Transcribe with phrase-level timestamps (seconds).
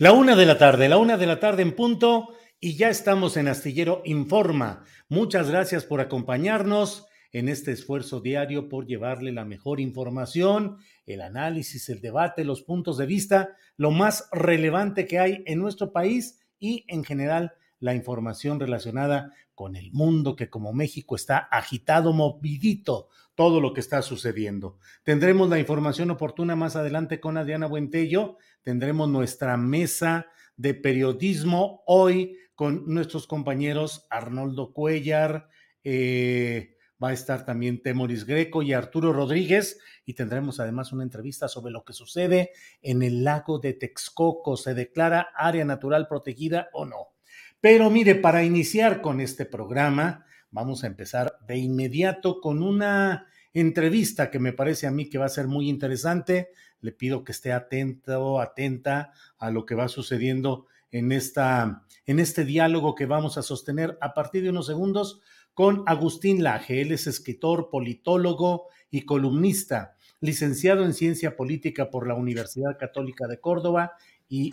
[0.00, 3.36] La una de la tarde, la una de la tarde en punto y ya estamos
[3.36, 4.82] en Astillero Informa.
[5.10, 11.90] Muchas gracias por acompañarnos en este esfuerzo diario por llevarle la mejor información, el análisis,
[11.90, 16.86] el debate, los puntos de vista, lo más relevante que hay en nuestro país y
[16.88, 23.60] en general la información relacionada con el mundo que como México está agitado, movidito, todo
[23.60, 24.78] lo que está sucediendo.
[25.02, 30.26] Tendremos la información oportuna más adelante con Adriana Buentello, tendremos nuestra mesa
[30.56, 35.48] de periodismo hoy con nuestros compañeros Arnoldo Cuellar,
[35.82, 41.48] eh, va a estar también Temoris Greco y Arturo Rodríguez y tendremos además una entrevista
[41.48, 42.52] sobre lo que sucede
[42.82, 44.56] en el lago de Texcoco.
[44.56, 47.14] ¿Se declara área natural protegida o no?
[47.60, 54.30] Pero mire, para iniciar con este programa, vamos a empezar de inmediato con una entrevista
[54.30, 56.50] que me parece a mí que va a ser muy interesante.
[56.80, 62.44] Le pido que esté atento, atenta a lo que va sucediendo en, esta, en este
[62.44, 65.20] diálogo que vamos a sostener a partir de unos segundos
[65.52, 66.80] con Agustín Laje.
[66.80, 73.40] Él es escritor, politólogo y columnista, licenciado en Ciencia Política por la Universidad Católica de
[73.40, 73.92] Córdoba
[74.28, 74.52] y,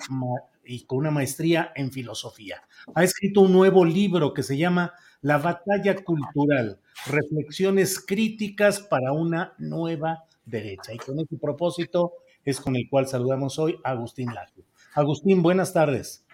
[0.68, 2.62] y con una maestría en filosofía.
[2.94, 9.54] Ha escrito un nuevo libro que se llama La batalla cultural, reflexiones críticas para una
[9.58, 10.94] nueva derecha.
[10.94, 12.14] Y con ese propósito
[12.44, 14.64] es con el cual saludamos hoy a Agustín Laje.
[14.94, 16.26] Agustín, buenas tardes.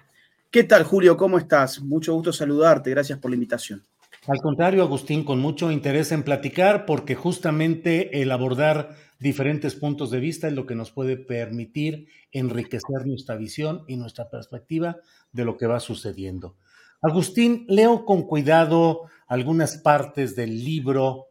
[0.51, 1.17] ¿Qué tal, Julio?
[1.17, 1.81] ¿Cómo estás?
[1.81, 2.91] Mucho gusto saludarte.
[2.91, 3.85] Gracias por la invitación.
[4.27, 10.19] Al contrario, Agustín, con mucho interés en platicar, porque justamente el abordar diferentes puntos de
[10.19, 14.97] vista es lo que nos puede permitir enriquecer nuestra visión y nuestra perspectiva
[15.31, 16.57] de lo que va sucediendo.
[17.01, 21.27] Agustín, leo con cuidado algunas partes del libro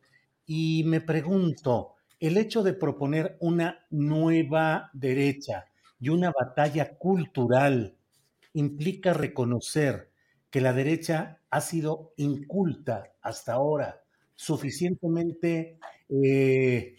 [0.47, 5.66] y me pregunto, el hecho de proponer una nueva derecha
[6.00, 7.94] y una batalla cultural
[8.54, 10.10] implica reconocer
[10.50, 14.03] que la derecha ha sido inculta hasta ahora,
[14.34, 15.78] suficientemente
[16.09, 16.97] eh,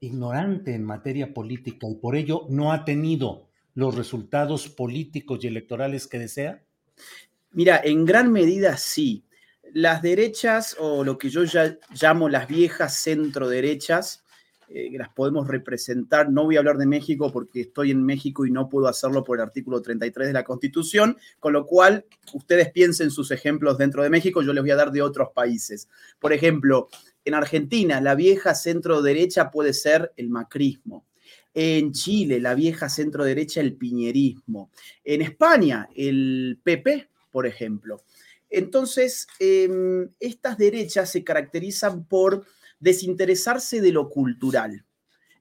[0.00, 6.06] ignorante en materia política y por ello no ha tenido los resultados políticos y electorales
[6.06, 6.62] que desea?
[7.52, 9.24] Mira, en gran medida sí.
[9.72, 14.24] Las derechas o lo que yo ya llamo las viejas centro derechas
[14.72, 16.30] eh, las podemos representar.
[16.30, 19.38] No voy a hablar de México porque estoy en México y no puedo hacerlo por
[19.38, 24.10] el artículo 33 de la Constitución, con lo cual ustedes piensen sus ejemplos dentro de
[24.10, 25.88] México, yo les voy a dar de otros países.
[26.20, 26.88] Por ejemplo,
[27.24, 31.06] en Argentina, la vieja centro derecha puede ser el macrismo.
[31.52, 34.70] En Chile, la vieja centro derecha, el piñerismo.
[35.04, 38.02] En España, el PP, por ejemplo.
[38.48, 42.44] Entonces, em, estas derechas se caracterizan por
[42.78, 44.84] desinteresarse de lo cultural.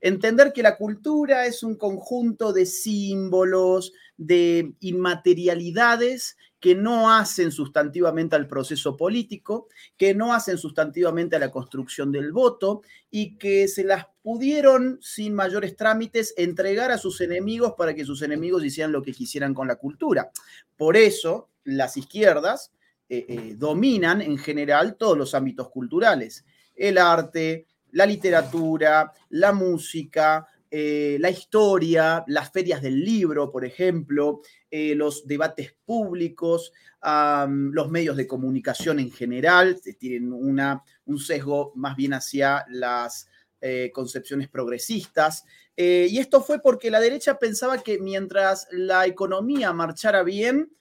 [0.02, 8.36] Entender que la cultura es un conjunto de símbolos, de inmaterialidades que no hacen sustantivamente
[8.36, 9.68] al proceso político,
[9.98, 15.34] que no hacen sustantivamente a la construcción del voto y que se las pudieron sin
[15.34, 19.68] mayores trámites entregar a sus enemigos para que sus enemigos hicieran lo que quisieran con
[19.68, 20.32] la cultura.
[20.76, 22.72] Por eso las izquierdas
[23.08, 26.46] eh, eh, dominan en general todos los ámbitos culturales
[26.80, 34.42] el arte, la literatura, la música, eh, la historia, las ferias del libro, por ejemplo,
[34.72, 36.72] eh, los debates públicos,
[37.02, 43.28] los medios de comunicación en general, tienen una, un sesgo más bien hacia las
[43.62, 45.44] eh, concepciones progresistas.
[45.76, 50.72] y esto fue porque la derecha pensaba que mientras la economía marchara bien,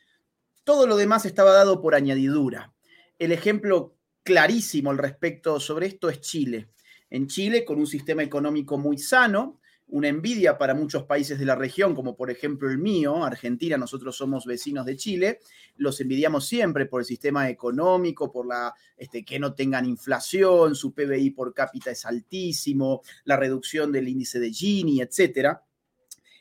[0.64, 2.74] todo lo demás estaba dado por añadidura.
[3.18, 6.68] El ejemplo clarísimo al respecto sobre esto es Chile.
[7.08, 9.57] En Chile, con un sistema económico muy sano,
[9.88, 14.16] una envidia para muchos países de la región, como por ejemplo el mío, Argentina, nosotros
[14.16, 15.40] somos vecinos de Chile,
[15.76, 20.92] los envidiamos siempre por el sistema económico, por la este, que no tengan inflación, su
[20.92, 25.62] PBI por cápita es altísimo, la reducción del índice de Gini, etcétera.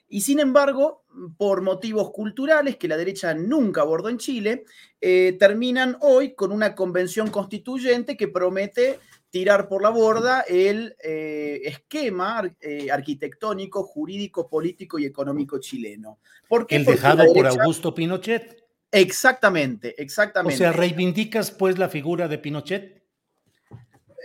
[0.09, 1.03] Y sin embargo,
[1.37, 4.63] por motivos culturales que la derecha nunca abordó en Chile,
[5.01, 8.99] eh, terminan hoy con una convención constituyente que promete
[9.29, 16.19] tirar por la borda el eh, esquema eh, arquitectónico, jurídico, político y económico chileno.
[16.47, 16.77] ¿Por qué?
[16.77, 18.63] El dejado por Augusto Pinochet.
[18.91, 20.55] Exactamente, exactamente.
[20.55, 23.03] O sea, reivindicas pues la figura de Pinochet.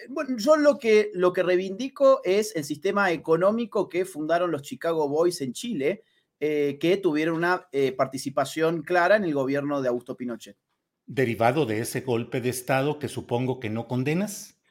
[0.08, 5.08] Bueno, yo lo que, lo que reivindico es el sistema económico que fundaron los Chicago
[5.08, 6.04] Boys en Chile,
[6.40, 10.56] eh, que tuvieron una participación clara en el gobierno de Augusto Pinochet.
[11.06, 14.61] ¿Derivado de ese golpe de Estado que supongo que no condenas?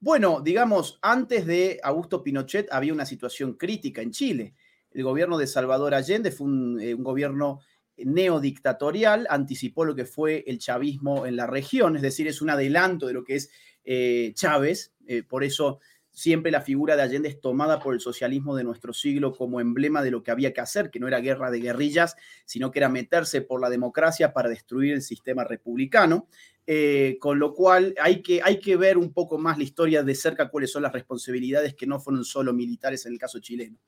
[0.00, 4.54] Bueno, digamos, antes de Augusto Pinochet había una situación crítica en Chile.
[4.92, 7.60] El gobierno de Salvador Allende fue un, eh, gobierno
[7.96, 13.08] neodictatorial, anticipó lo que fue el chavismo en la región, es decir, es un adelanto
[13.08, 13.50] de lo que es
[13.84, 15.80] eh, Chávez, eh, por eso
[16.12, 20.02] siempre la figura de Allende es tomada por el socialismo de nuestro siglo como emblema
[20.02, 22.88] de lo que había que hacer, que no era guerra de guerrillas, sino que era
[22.88, 26.28] meterse por la democracia para destruir el sistema republicano.
[26.70, 30.14] Eh, con lo cual hay que, hay que ver un poco más la historia de
[30.14, 33.78] cerca, cuáles son las responsabilidades que no fueron solo militares en el caso chileno.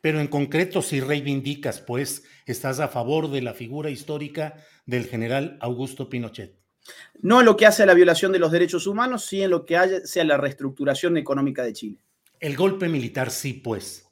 [0.00, 4.54] Pero en concreto, si reivindicas, pues, estás a favor de la figura histórica
[4.86, 6.56] del general Augusto Pinochet.
[7.22, 9.66] No en lo que hace a la violación de los derechos humanos, sí en lo
[9.66, 12.04] que hace a la reestructuración económica de Chile.
[12.38, 14.06] El golpe militar, sí, pues.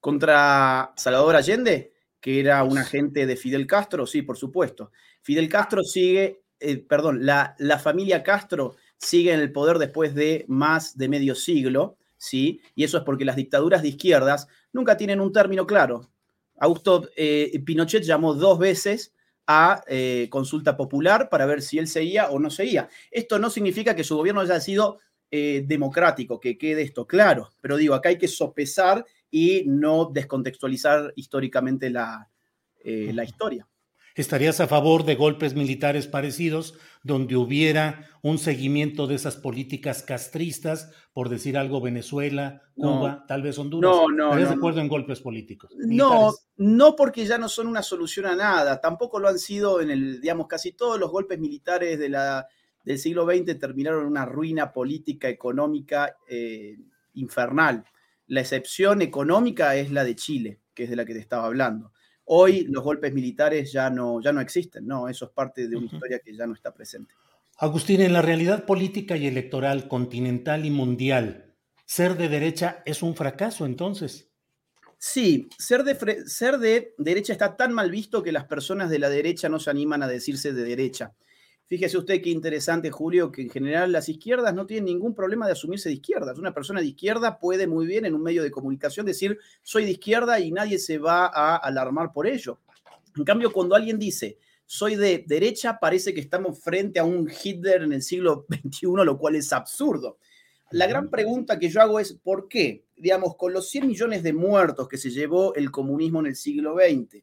[0.00, 4.90] Contra Salvador Allende, que era un agente de Fidel Castro, sí, por supuesto.
[5.22, 10.44] Fidel Castro sigue eh, perdón, la, la, familia Castro sigue en el poder después de
[10.46, 12.60] más de medio siglo, ¿sí?
[12.74, 16.10] Y eso es porque las dictaduras de izquierdas nunca tienen un término claro.
[16.58, 19.14] Augusto eh, Pinochet llamó dos veces
[19.46, 22.88] a eh, consulta popular para ver si él seguía o no seguía.
[23.10, 24.98] Esto no significa que su gobierno haya sido
[25.32, 31.88] democrático, que quede esto claro, pero digo, acá hay que sopesar y no descontextualizar históricamente
[31.88, 32.28] la,
[32.82, 33.69] la historia.
[34.14, 40.92] ¿Estarías a favor de golpes militares parecidos donde hubiera un seguimiento de esas políticas castristas,
[41.12, 43.90] por decir algo, Venezuela, Cuba, tal vez Honduras?
[43.90, 44.24] No, no.
[44.26, 45.70] ¿Estarías de acuerdo en golpes políticos?
[45.76, 48.80] No, no porque ya no son una solución a nada.
[48.80, 52.46] Tampoco lo han sido en el, digamos, casi todos los golpes militares de la,
[52.84, 56.78] del siglo XX terminaron en una ruina política, económica eh,
[57.14, 57.84] infernal.
[58.26, 61.92] La excepción económica es la de Chile, que es de la que te estaba hablando.
[62.32, 65.08] Hoy los golpes militares ya no, ya no existen, ¿no?
[65.08, 67.12] Eso es parte de una historia que ya no está presente.
[67.58, 73.16] Agustín, en la realidad política y electoral continental y mundial, ser de derecha es un
[73.16, 74.30] fracaso entonces.
[74.96, 79.10] Sí, ser de, ser de derecha está tan mal visto que las personas de la
[79.10, 81.12] derecha no se animan a decirse de derecha.
[81.70, 85.52] Fíjese usted qué interesante, Julio, que en general las izquierdas no tienen ningún problema de
[85.52, 86.36] asumirse de izquierdas.
[86.36, 89.92] Una persona de izquierda puede muy bien en un medio de comunicación decir soy de
[89.92, 92.58] izquierda y nadie se va a alarmar por ello.
[93.16, 94.36] En cambio, cuando alguien dice
[94.66, 99.16] soy de derecha, parece que estamos frente a un Hitler en el siglo XXI, lo
[99.16, 100.18] cual es absurdo.
[100.72, 102.82] La gran pregunta que yo hago es, ¿por qué?
[102.96, 106.74] Digamos, con los 100 millones de muertos que se llevó el comunismo en el siglo
[106.74, 107.22] XX,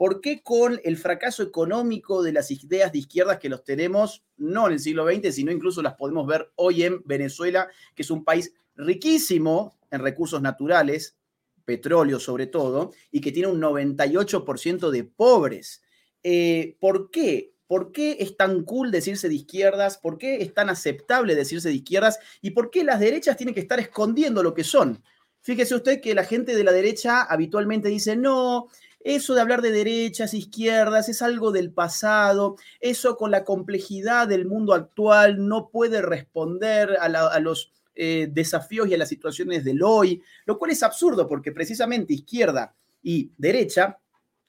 [0.00, 4.66] ¿Por qué con el fracaso económico de las ideas de izquierdas que los tenemos, no
[4.66, 8.24] en el siglo XX, sino incluso las podemos ver hoy en Venezuela, que es un
[8.24, 11.18] país riquísimo en recursos naturales,
[11.66, 15.82] petróleo sobre todo, y que tiene un 98% de pobres?
[16.22, 17.52] Eh, ¿Por qué?
[17.66, 19.98] ¿Por qué es tan cool decirse de izquierdas?
[19.98, 22.18] ¿Por qué es tan aceptable decirse de izquierdas?
[22.40, 25.02] ¿Y por qué las derechas tienen que estar escondiendo lo que son?
[25.42, 28.68] Fíjese usted que la gente de la derecha habitualmente dice, no,
[29.02, 32.56] eso de hablar de derechas, izquierdas, es algo del pasado.
[32.80, 38.94] Eso con la complejidad del mundo actual no puede responder a, los eh, desafíos y
[38.94, 43.98] a las situaciones del hoy, lo cual es absurdo porque precisamente izquierda y derecha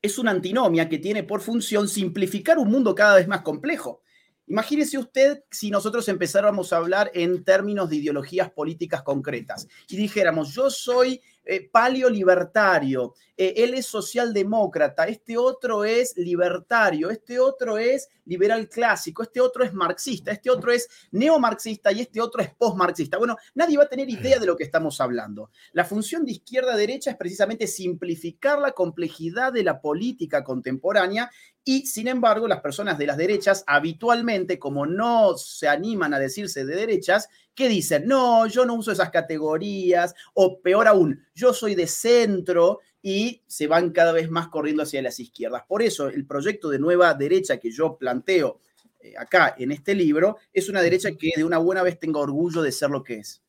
[0.02, 4.02] es una antinomia que tiene por función simplificar un mundo cada vez más complejo.
[4.48, 10.54] Imagínese usted si nosotros empezáramos a hablar en términos de ideologías políticas concretas y dijéramos,
[10.54, 18.08] yo soy eh, paleolibertario, eh, él es socialdemócrata, este otro es libertario, este otro es
[18.26, 23.18] liberal clásico, este otro es marxista, este otro es neomarxista y este otro es postmarxista.
[23.18, 25.50] Bueno, nadie va a tener idea de lo que estamos hablando.
[25.74, 31.32] La función de izquierda-derecha es precisamente simplificar la complejidad de la política contemporánea
[31.64, 36.66] y, sin embargo, las personas de las derechas habitualmente, como no se animan a decirse
[36.66, 38.08] de derechas, ¿qué dicen?
[38.08, 43.68] No, yo no uso esas categorías, o peor aún, yo soy de centro y se
[43.68, 45.64] van cada vez más corriendo hacia las izquierdas.
[45.68, 48.60] Por eso el proyecto de nueva derecha que yo planteo
[49.00, 52.62] eh, acá en este libro es una derecha que de una buena vez tenga orgullo
[52.62, 53.42] de ser lo que es.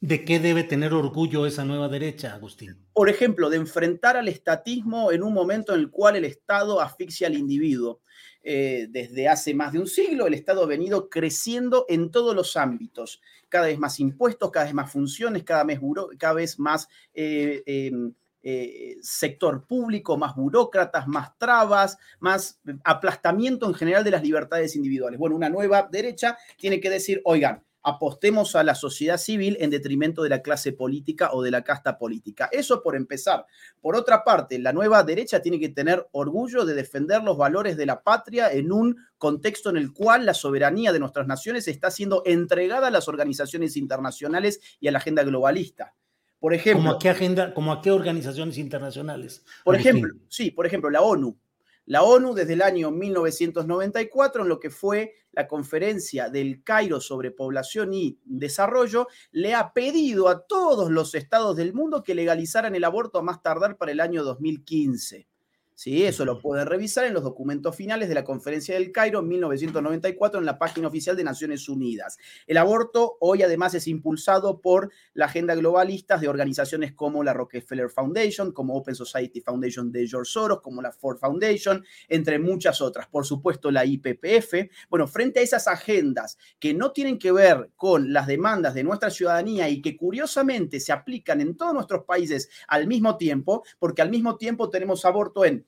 [0.00, 2.76] ¿De qué debe tener orgullo esa nueva derecha, Agustín?
[2.92, 7.28] Por ejemplo, de enfrentar al estatismo en un momento en el cual el Estado asfixia
[7.28, 8.02] al individuo.
[8.48, 12.56] Eh, desde hace más de un siglo, el Estado ha venido creciendo en todos los
[12.56, 13.20] ámbitos.
[13.48, 15.80] Cada vez más impuestos, cada vez más funciones, cada vez,
[16.16, 23.74] cada vez más eh, em, eh, sector público, más burócratas, más trabas, más aplastamiento en
[23.74, 25.18] general de las libertades individuales.
[25.18, 30.24] Bueno, una nueva derecha tiene que decir, oigan, apostemos a la sociedad civil en detrimento
[30.24, 32.48] de la clase política o de la casta política.
[32.50, 33.46] Eso por empezar.
[33.80, 37.86] Por otra parte, la nueva derecha tiene que tener orgullo de defender los valores de
[37.86, 42.24] la patria en un contexto en el cual la soberanía de nuestras naciones está siendo
[42.26, 45.94] entregada a las organizaciones internacionales y a la agenda globalista.
[46.40, 46.82] Por ejemplo.
[46.82, 49.44] ¿Cómo a qué agenda, como a qué organizaciones internacionales?
[49.64, 51.38] Por ejemplo, sí, por ejemplo, la ONU.
[51.86, 57.30] La ONU desde el año 1994, en lo que fue la conferencia del Cairo sobre
[57.30, 62.82] población y desarrollo, le ha pedido a todos los estados del mundo que legalizaran el
[62.82, 65.28] aborto a más tardar para el año 2015.
[65.76, 66.04] ¿Sí?
[66.04, 70.40] Eso lo pueden revisar en los documentos finales de la Conferencia del Cairo en 1994
[70.40, 72.18] en la página oficial de Naciones Unidas.
[72.46, 77.90] El aborto hoy además es impulsado por la agenda globalista de organizaciones como la Rockefeller
[77.90, 83.06] Foundation, como Open Society Foundation de George Soros, como la Ford Foundation, entre muchas otras.
[83.08, 84.70] Por supuesto, la IPPF.
[84.88, 89.10] Bueno, frente a esas agendas que no tienen que ver con las demandas de nuestra
[89.10, 94.08] ciudadanía y que curiosamente se aplican en todos nuestros países al mismo tiempo, porque al
[94.08, 95.65] mismo tiempo tenemos aborto en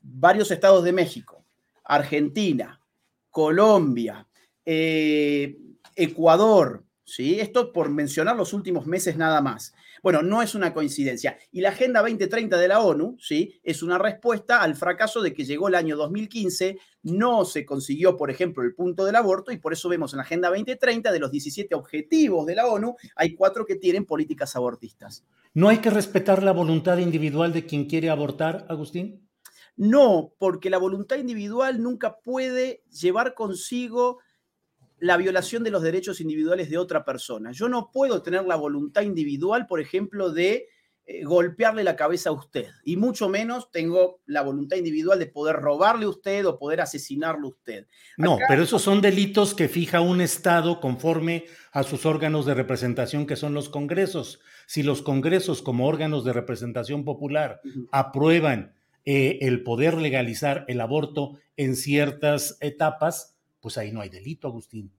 [0.00, 1.44] varios estados de México,
[1.84, 2.80] Argentina,
[3.30, 4.26] Colombia,
[4.64, 5.56] eh,
[5.96, 7.38] Ecuador, ¿sí?
[7.40, 9.74] Esto por mencionar los últimos meses nada más.
[10.02, 11.38] Bueno, no es una coincidencia.
[11.50, 13.58] Y la Agenda 2030 de la ONU, ¿sí?
[13.62, 18.30] Es una respuesta al fracaso de que llegó el año 2015, no se consiguió, por
[18.30, 21.30] ejemplo, el punto del aborto y por eso vemos en la Agenda 2030 de los
[21.30, 25.24] 17 objetivos de la ONU, hay cuatro que tienen políticas abortistas.
[25.54, 29.23] ¿No hay que respetar la voluntad individual de quien quiere abortar, Agustín?
[29.76, 34.20] No, porque la voluntad individual nunca puede llevar consigo
[34.98, 37.52] la violación de los derechos individuales de otra persona.
[37.52, 40.68] Yo no puedo tener la voluntad individual, por ejemplo, de
[41.06, 45.56] eh, golpearle la cabeza a usted, y mucho menos tengo la voluntad individual de poder
[45.56, 47.86] robarle a usted o poder asesinarle a usted.
[48.16, 53.26] No, pero esos son delitos que fija un Estado conforme a sus órganos de representación,
[53.26, 54.40] que son los congresos.
[54.66, 58.72] Si los congresos como órganos de representación popular aprueban
[59.04, 64.92] eh, el poder legalizar el aborto en ciertas etapas, pues ahí no hay delito, Agustín.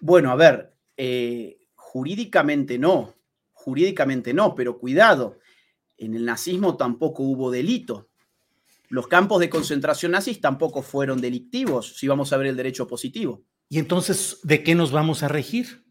[0.00, 3.14] Bueno, a ver, eh, jurídicamente no,
[3.52, 5.38] jurídicamente no, pero cuidado,
[5.98, 8.08] en el nazismo tampoco hubo delito.
[8.88, 13.44] Los campos de concentración nazis tampoco fueron delictivos, si vamos a ver el derecho positivo.
[13.68, 15.84] ¿Y entonces de qué nos vamos a regir?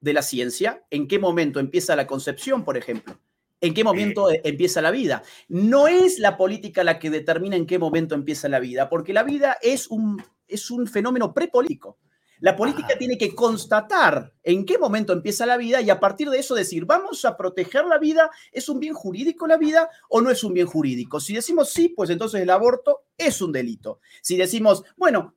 [0.00, 0.84] De la ciencia.
[0.90, 3.18] ¿En qué momento empieza la concepción, por ejemplo?
[3.60, 5.22] En qué momento e, empieza la vida.
[5.48, 9.22] No es la política la que determina en qué momento empieza la vida, porque la
[9.22, 11.98] vida es un, es un fenómeno prepolítico.
[12.40, 12.98] La política ah.
[12.98, 16.84] tiene que constatar en qué momento empieza la vida y a partir de eso decir,
[16.84, 20.52] vamos a proteger la vida, ¿es un bien jurídico la vida o no es un
[20.52, 21.20] bien jurídico?
[21.20, 24.00] Si decimos sí, pues entonces el aborto es un delito.
[24.20, 25.36] Si decimos, bueno,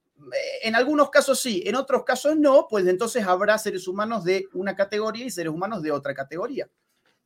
[0.64, 4.76] en algunos casos sí, en otros casos no, pues entonces habrá seres humanos de una
[4.76, 6.68] categoría y seres humanos de otra categoría.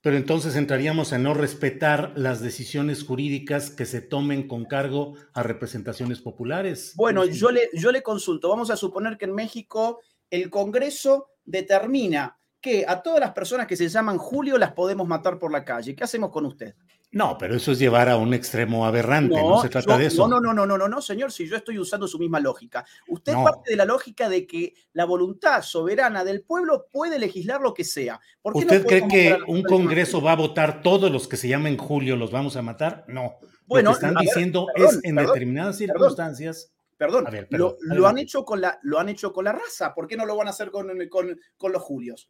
[0.01, 5.43] Pero entonces entraríamos a no respetar las decisiones jurídicas que se tomen con cargo a
[5.43, 6.93] representaciones populares.
[6.95, 8.49] Bueno, yo le, yo le consulto.
[8.49, 9.99] Vamos a suponer que en México
[10.31, 15.37] el Congreso determina que a todas las personas que se llaman Julio las podemos matar
[15.37, 15.95] por la calle.
[15.95, 16.75] ¿Qué hacemos con usted?
[17.11, 20.27] No, pero eso es llevar a un extremo aberrante, no, se trata de eso.
[20.29, 22.85] No, no, no, no, no, no, señor, si yo estoy usando su misma lógica.
[23.09, 27.73] Usted parte de la lógica de que la voluntad soberana del pueblo puede legislar lo
[27.73, 28.19] que sea.
[28.43, 32.31] ¿Usted cree que un Congreso va a votar todos los que se llamen Julio los
[32.31, 33.03] vamos a matar?
[33.07, 33.35] No.
[33.65, 38.79] Bueno, lo que están diciendo es en determinadas circunstancias Perdón, lo, han hecho con la,
[38.83, 39.95] lo han hecho con la raza.
[39.95, 42.29] ¿Por qué no lo van a hacer con, los julios?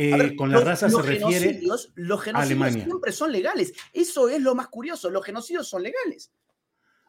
[0.00, 1.60] Eh, con la raza se refiere
[1.96, 3.72] los genocidios siempre son legales.
[3.92, 5.10] Eso es lo más curioso.
[5.10, 6.30] Los genocidios son legales.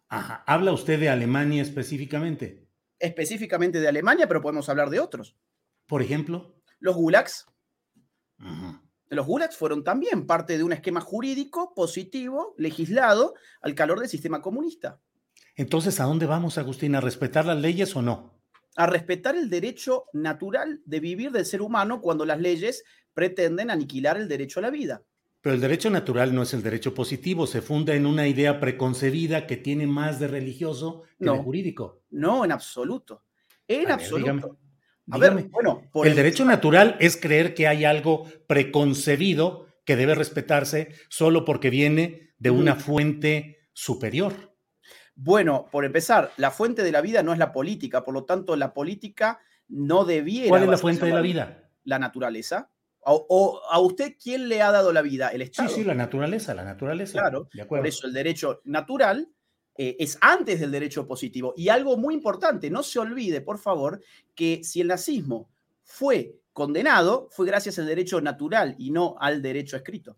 [0.08, 0.44] Ajá.
[0.48, 2.68] ¿Habla usted de Alemania específicamente?
[2.98, 5.38] Específicamente de Alemania, pero podemos hablar de otros.
[5.86, 6.56] Por ejemplo.
[6.80, 7.46] Los gulags.
[9.10, 14.42] Los gulags fueron también parte de un esquema jurídico positivo, legislado, al calor del sistema
[14.42, 15.00] comunista.
[15.56, 16.96] Entonces, ¿a dónde vamos, Agustín?
[16.96, 18.39] ¿A respetar las leyes o no?
[18.80, 24.16] A respetar el derecho natural de vivir del ser humano cuando las leyes pretenden aniquilar
[24.16, 25.04] el derecho a la vida.
[25.42, 29.48] Pero el derecho natural no es el derecho positivo, se funda en una idea preconcebida
[29.48, 32.04] que tiene más de religioso que de jurídico.
[32.10, 33.26] No, en absoluto.
[33.68, 34.58] En absoluto.
[35.12, 40.94] A ver, bueno, el, derecho natural es creer que hay algo preconcebido que debe respetarse
[41.10, 44.49] solo porque viene de una fuente superior.
[45.22, 48.56] Bueno, por empezar, la fuente de la vida no es la política, por lo tanto,
[48.56, 50.48] la política no debiera.
[50.48, 51.70] ¿Cuál es la fuente de la vida?
[51.84, 52.72] La naturaleza.
[53.02, 55.28] O, a usted quién le ha dado la vida?
[55.28, 55.68] El Estado.
[55.68, 57.20] Sí, sí, la naturaleza, la naturaleza.
[57.20, 59.28] Claro, por eso el derecho natural
[59.76, 61.54] eh, es antes del derecho positivo.
[61.58, 64.02] Y algo muy importante, no se olvide, por favor,
[64.36, 65.50] que si el nazismo
[65.84, 70.18] fue condenado, fue gracias al derecho natural y no al derecho escrito.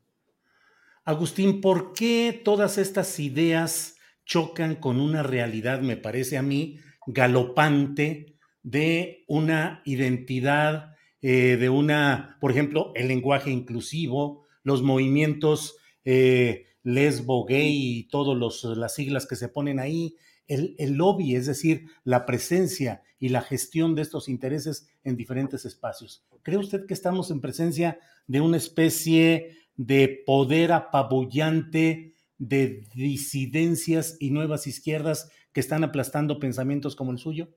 [1.06, 8.36] Agustín, ¿por qué todas estas ideas chocan con una realidad, me parece a mí, galopante
[8.64, 17.46] de una identidad, eh, de una, por ejemplo, el lenguaje inclusivo, los movimientos eh, lesbo,
[17.46, 20.16] gay y todas las siglas que se ponen ahí,
[20.48, 25.66] el, el, lobby, es decir, la presencia y la gestión de estos intereses en diferentes
[25.66, 26.26] espacios.
[26.44, 32.11] ¿Cree usted que estamos en presencia de una especie de poder apabullante
[32.42, 37.50] de disidencias y nuevas izquierdas que están aplastando pensamientos como el suyo?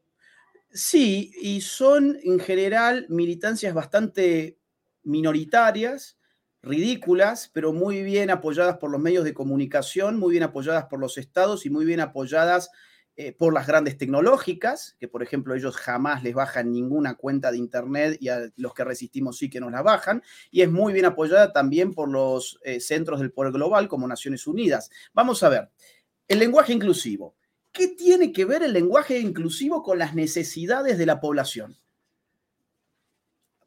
[0.70, 4.58] Sí, y son en general militancias bastante
[5.04, 6.18] minoritarias,
[6.62, 11.16] ridículas, pero muy bien apoyadas por los medios de comunicación, muy bien apoyadas por los
[11.18, 12.70] estados y muy bien apoyadas
[13.16, 17.58] eh, por las grandes tecnológicas, que por ejemplo ellos jamás les bajan ninguna cuenta de
[17.58, 21.04] Internet y a los que resistimos sí que nos la bajan, y es muy bien
[21.04, 24.90] apoyada también por los eh, centros del poder global como Naciones Unidas.
[25.12, 25.70] Vamos a ver,
[26.26, 27.36] el lenguaje inclusivo.
[27.70, 31.76] ¿Qué tiene que ver el lenguaje inclusivo con las necesidades de la población?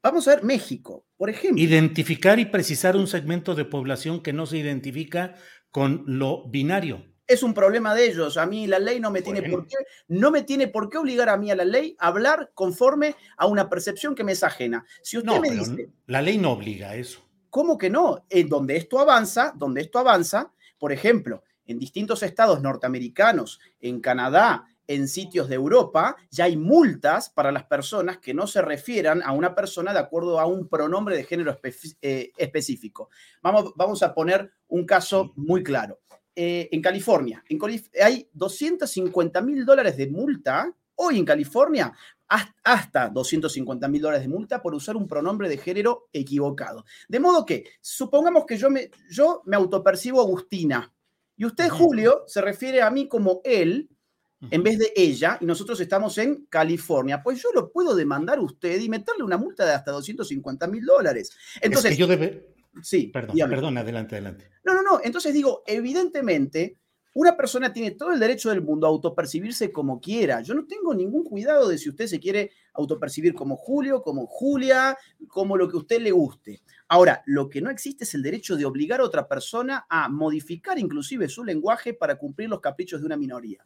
[0.03, 1.61] Vamos a ver México, por ejemplo.
[1.61, 5.35] Identificar y precisar un segmento de población que no se identifica
[5.71, 7.16] con lo binario.
[7.27, 8.37] Es un problema de ellos.
[8.37, 9.75] A mí la ley no me tiene por qué,
[10.07, 13.45] no me tiene por qué obligar a mí a la ley a hablar conforme a
[13.45, 14.85] una percepción que me es ajena.
[15.01, 15.89] Si usted me dice.
[16.05, 17.21] La ley no obliga a eso.
[17.49, 18.25] ¿Cómo que no?
[18.29, 24.65] En donde esto avanza, donde esto avanza, por ejemplo, en distintos estados norteamericanos, en Canadá,
[24.87, 29.33] en sitios de Europa ya hay multas para las personas que no se refieran a
[29.33, 31.59] una persona de acuerdo a un pronombre de género
[32.01, 33.09] eh, específico.
[33.41, 35.99] Vamos, vamos, a poner un caso muy claro.
[36.39, 37.59] Eh, en California, en
[37.99, 41.91] hay 250 mil dólares de multa hoy en California
[42.63, 46.85] hasta 250 mil dólares de multa por usar un pronombre de género equivocado.
[47.09, 50.93] De modo que, supongamos que yo me, yo me autopercibo Agustina
[51.35, 53.89] y usted, Julio, se refiere a mí como él,
[54.51, 58.41] en vez de ella, y nosotros estamos en California, pues yo lo puedo demandar a
[58.41, 61.31] usted y meterle una multa de hasta 250 mil dólares.
[61.61, 62.56] Entonces, yo debe...
[62.81, 64.49] Sí, perdón, perdón, adelante, adelante.
[64.63, 64.99] No, no, no.
[65.03, 66.77] Entonces digo, evidentemente,
[67.13, 70.41] una persona tiene todo el derecho del mundo a autopercibirse como quiera.
[70.41, 74.95] Yo no tengo ningún cuidado de si usted se quiere autopercibir como Julio, como Julia,
[75.27, 76.61] como lo que a usted le guste.
[76.87, 80.77] Ahora, lo que no existe es el derecho de obligar a otra persona a modificar
[80.77, 83.65] inclusive su lenguaje para cumplir los caprichos de una minoría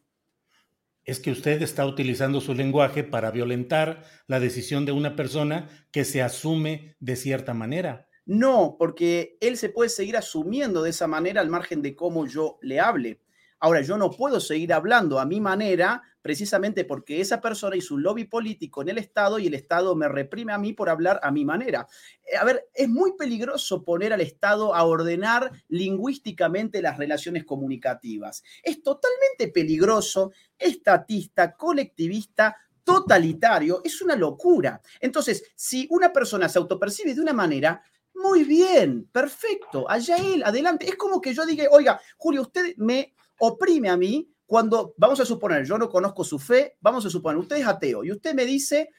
[1.03, 6.05] es que usted está utilizando su lenguaje para violentar la decisión de una persona que
[6.05, 8.07] se asume de cierta manera.
[8.31, 12.59] No, porque él se puede seguir asumiendo de esa manera al margen de cómo yo
[12.61, 13.19] le hable.
[13.59, 18.03] Ahora, yo no puedo seguir hablando a mi manera precisamente porque esa persona hizo un
[18.03, 21.29] lobby político en el Estado y el Estado me reprime a mí por hablar a
[21.29, 21.85] mi manera.
[22.23, 28.43] Eh, a ver, es muy peligroso poner al Estado a ordenar lingüísticamente las relaciones comunicativas.
[28.63, 34.81] Es totalmente peligroso, estatista, colectivista, totalitario, es una locura.
[35.01, 37.83] Entonces, si una persona se autopercibe de una manera,
[38.21, 40.87] muy bien, perfecto, allá él, adelante.
[40.87, 45.25] Es como que yo diga, oiga, Julio, usted me oprime a mí cuando, vamos a
[45.25, 48.45] suponer, yo no conozco su fe, vamos a suponer, usted es ateo y usted me
[48.45, 48.89] dice,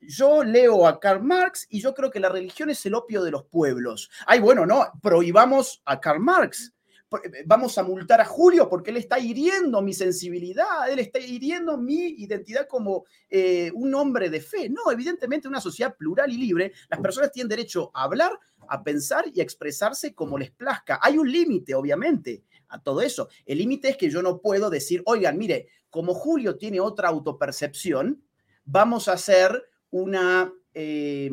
[0.00, 3.30] yo leo a Karl Marx y yo creo que la religión es el opio de
[3.30, 4.10] los pueblos.
[4.26, 6.72] Ay, bueno, no, prohibamos a Karl Marx.
[7.46, 12.08] vamos a multar a Julio porque él está hiriendo mi sensibilidad, él está hiriendo mi
[12.18, 14.68] identidad como eh, un hombre de fe.
[14.68, 18.32] No, evidentemente en una sociedad plural y libre, las personas tienen derecho a hablar,
[18.68, 20.98] a pensar y a expresarse como les plazca.
[21.02, 23.28] Hay un límite, obviamente, a todo eso.
[23.44, 28.22] El límite es que yo no puedo decir, oigan, mire, como Julio tiene otra autopercepción,
[28.64, 31.30] vamos a hacer una, eh,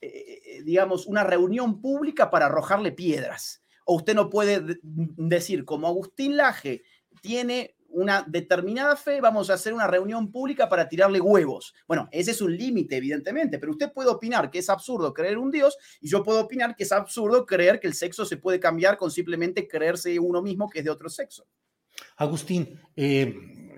[0.00, 3.62] eh, digamos, una reunión pública para arrojarle piedras.
[3.84, 6.82] O usted no puede decir, como Agustín Laje
[7.22, 11.74] tiene una determinada fe, vamos a hacer una reunión pública para tirarle huevos.
[11.86, 15.50] Bueno, ese es un límite, evidentemente, pero usted puede opinar que es absurdo creer un
[15.50, 18.96] Dios y yo puedo opinar que es absurdo creer que el sexo se puede cambiar
[18.96, 21.46] con simplemente creerse uno mismo que es de otro sexo.
[22.16, 23.34] Agustín, eh,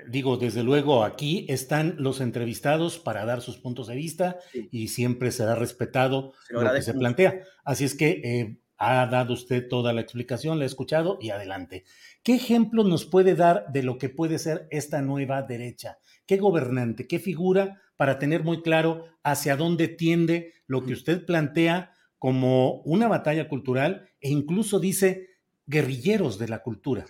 [0.08, 5.30] digo, desde luego aquí están los entrevistados para dar sus puntos de vista y siempre
[5.30, 7.42] será respetado lo que se plantea.
[7.64, 11.84] Así es que eh, ha dado usted toda la explicación, la he escuchado y adelante.
[12.22, 15.98] ¿Qué ejemplo nos puede dar de lo que puede ser esta nueva derecha?
[16.26, 21.92] ¿Qué gobernante, qué figura para tener muy claro hacia dónde tiende lo que usted plantea
[22.18, 25.26] como una batalla cultural e incluso dice
[25.66, 27.04] guerrilleros de la cultura?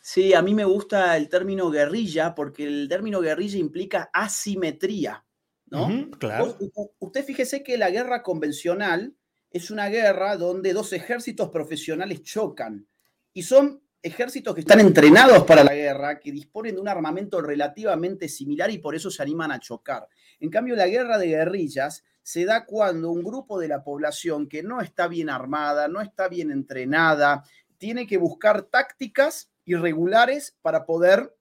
[0.00, 5.24] Sí, a mí me gusta el término guerrilla porque el término guerrilla implica asimetría,
[5.66, 6.10] ¿no?
[6.18, 6.58] claro.
[6.98, 9.16] usted fíjese que la guerra convencional
[9.54, 12.88] es una guerra donde dos ejércitos profesionales chocan
[13.32, 18.28] y son ejércitos que están entrenados para la guerra, que disponen de un armamento relativamente
[18.28, 20.08] similar y por eso se animan a chocar.
[20.40, 24.64] En cambio, la guerra de guerrillas se da cuando un grupo de la población que
[24.64, 27.44] no está bien armada, no está bien entrenada,
[27.78, 31.32] tiene que buscar tácticas irregulares para poder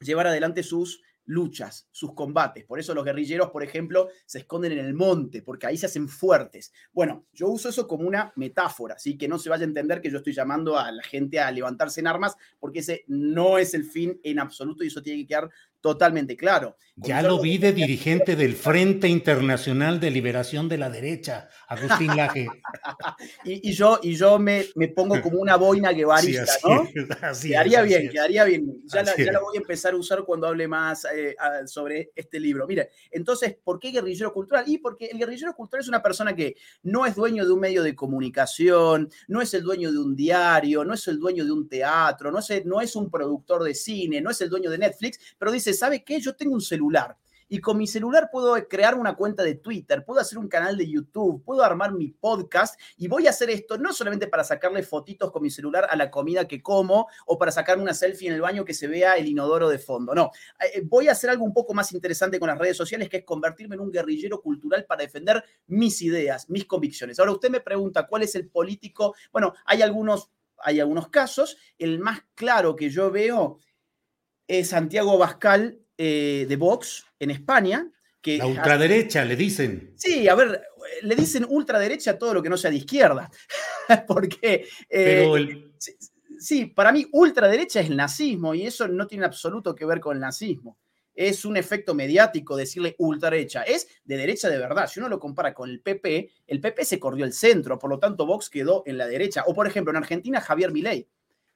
[0.00, 2.64] llevar adelante sus luchas, sus combates.
[2.64, 6.08] Por eso los guerrilleros, por ejemplo, se esconden en el monte, porque ahí se hacen
[6.08, 6.72] fuertes.
[6.92, 10.10] Bueno, yo uso eso como una metáfora, así que no se vaya a entender que
[10.10, 13.84] yo estoy llamando a la gente a levantarse en armas, porque ese no es el
[13.84, 15.50] fin en absoluto y eso tiene que quedar
[15.80, 16.76] totalmente claro.
[16.96, 22.46] ya lo vi de dirigente del Frente Internacional de Liberación de la Derecha, Agustín Laje.
[23.44, 26.86] y, yo, y yo me, me pongo como una boina guevarista, ¿no?
[27.42, 28.82] quedaría bien, quedaría bien.
[28.84, 31.34] Ya la, ya la, voy a empezar a usar cuando hable más eh,
[31.66, 32.66] sobre este libro.
[32.66, 34.64] Mire, entonces, ¿por qué guerrillero cultural?
[34.66, 37.82] Y porque el guerrillero cultural es una persona que no es dueño de un medio
[37.82, 41.68] de comunicación, no es el dueño de un diario, no es el dueño de un
[41.68, 45.18] teatro, no es, no es un productor de cine, no es el dueño de Netflix,
[45.38, 46.20] pero dice, ¿sabe qué?
[46.20, 47.16] Yo tengo un celular
[47.50, 50.88] y con mi celular puedo crear una cuenta de Twitter, puedo hacer un canal de
[50.88, 55.32] YouTube, puedo armar mi podcast y voy a hacer esto no solamente para sacarle fotitos
[55.32, 58.40] con mi celular a la comida que como o para sacarme una selfie en el
[58.40, 60.30] baño que se vea el inodoro de fondo, no,
[60.60, 63.24] eh, voy a hacer algo un poco más interesante con las redes sociales que es
[63.24, 67.18] convertirme en un guerrillero cultural para defender mis ideas, mis convicciones.
[67.18, 71.98] Ahora usted me pregunta cuál es el político, bueno, hay algunos, hay algunos casos, el
[71.98, 73.58] más claro que yo veo
[74.64, 77.88] Santiago Bascal eh, de Vox en España.
[78.20, 79.94] Que la ultraderecha, le dicen.
[79.96, 80.62] Sí, a ver,
[81.02, 83.30] le dicen ultraderecha a todo lo que no sea de izquierda.
[84.08, 84.66] Porque.
[84.88, 85.70] Eh,
[86.38, 90.16] sí, para mí, ultraderecha es el nazismo y eso no tiene absoluto que ver con
[90.16, 90.78] el nazismo.
[91.14, 93.62] Es un efecto mediático decirle ultraderecha.
[93.62, 94.88] Es de derecha de verdad.
[94.88, 97.98] Si uno lo compara con el PP, el PP se corrió el centro, por lo
[97.98, 99.44] tanto, Vox quedó en la derecha.
[99.46, 101.06] O, por ejemplo, en Argentina, Javier Milei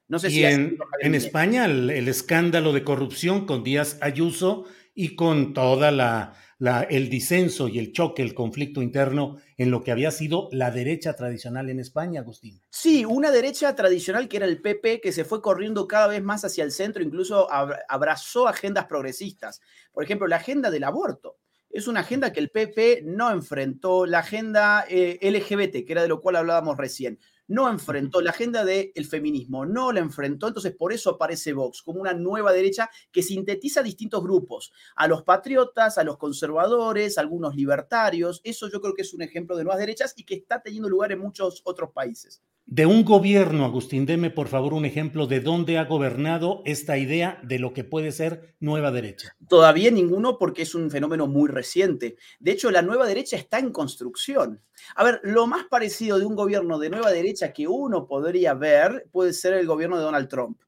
[0.07, 5.15] no sé y si en, en España el, escándalo de corrupción con Díaz Ayuso y
[5.15, 9.91] con toda la, la, el disenso y el choque, el conflicto interno en lo que
[9.91, 12.61] había sido la derecha tradicional en España, Agustín.
[12.69, 16.45] Sí, una derecha tradicional que era el PP, que se fue corriendo cada vez más
[16.45, 19.59] hacia el centro, incluso abrazó agendas progresistas.
[19.91, 21.37] Por ejemplo, la agenda del aborto.
[21.69, 26.07] Es una agenda que el PP no enfrentó, la agenda eh, LGBT, que era de
[26.07, 30.93] lo cual hablábamos recién no enfrentó la agenda del feminismo, no la enfrentó, entonces por
[30.93, 36.03] eso aparece Vox como una nueva derecha que sintetiza distintos grupos, a los patriotas, a
[36.03, 40.13] los conservadores, a algunos libertarios, eso yo creo que es un ejemplo de nuevas derechas
[40.15, 42.41] y que está teniendo lugar en muchos otros países.
[42.67, 47.39] De un gobierno, Agustín, deme por favor un ejemplo de dónde ha gobernado esta idea
[47.43, 49.35] de lo que puede ser nueva derecha.
[49.47, 52.17] Todavía ninguno porque es un fenómeno muy reciente.
[52.39, 54.63] De hecho, la nueva derecha está en construcción.
[54.95, 59.07] A ver, lo más parecido de un gobierno de nueva derecha que uno podría ver
[59.11, 60.59] puede ser el gobierno de Donald Trump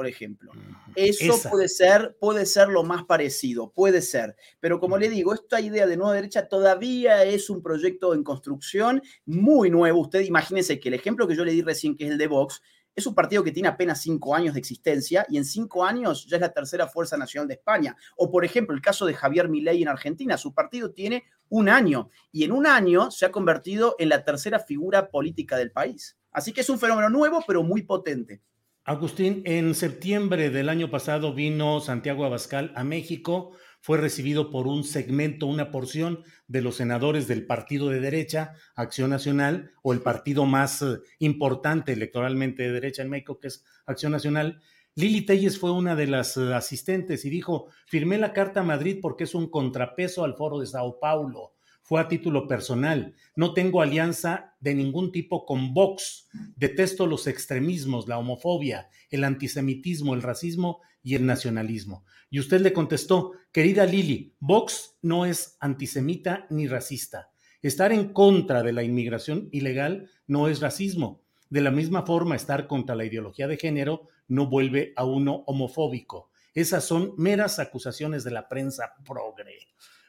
[0.00, 0.52] por ejemplo.
[0.94, 4.34] Eso puede ser, puede ser lo más parecido, puede ser.
[4.58, 9.02] Pero como le digo, esta idea de nueva derecha todavía es un proyecto en construcción
[9.26, 10.00] muy nuevo.
[10.00, 12.62] Usted imagínese que el ejemplo que yo le di recién, que es el de Vox,
[12.94, 16.36] es un partido que tiene apenas cinco años de existencia y en cinco años ya
[16.36, 17.94] es la tercera fuerza nacional de España.
[18.16, 20.38] O, por ejemplo, el caso de Javier Milei en Argentina.
[20.38, 24.60] Su partido tiene un año y en un año se ha convertido en la tercera
[24.60, 26.16] figura política del país.
[26.32, 28.40] Así que es un fenómeno nuevo, pero muy potente.
[28.84, 34.84] Agustín, en septiembre del año pasado vino Santiago Abascal a México, fue recibido por un
[34.84, 40.44] segmento, una porción de los senadores del partido de derecha, Acción Nacional, o el partido
[40.44, 44.60] más eh, importante electoralmente de derecha en México, que es Acción Nacional.
[44.94, 48.98] Lili Telles fue una de las eh, asistentes y dijo, firmé la Carta a Madrid
[49.00, 51.54] porque es un contrapeso al foro de Sao Paulo
[51.90, 53.16] fue a título personal.
[53.34, 56.28] No tengo alianza de ningún tipo con Vox.
[56.54, 62.04] Detesto los extremismos, la homofobia, el antisemitismo, el racismo y el nacionalismo.
[62.30, 67.32] Y usted le contestó, querida Lili, Vox no es antisemita ni racista.
[67.60, 71.24] Estar en contra de la inmigración ilegal no es racismo.
[71.48, 76.30] De la misma forma, estar contra la ideología de género no vuelve a uno homofóbico.
[76.54, 79.68] Esas son meras acusaciones de la prensa progre.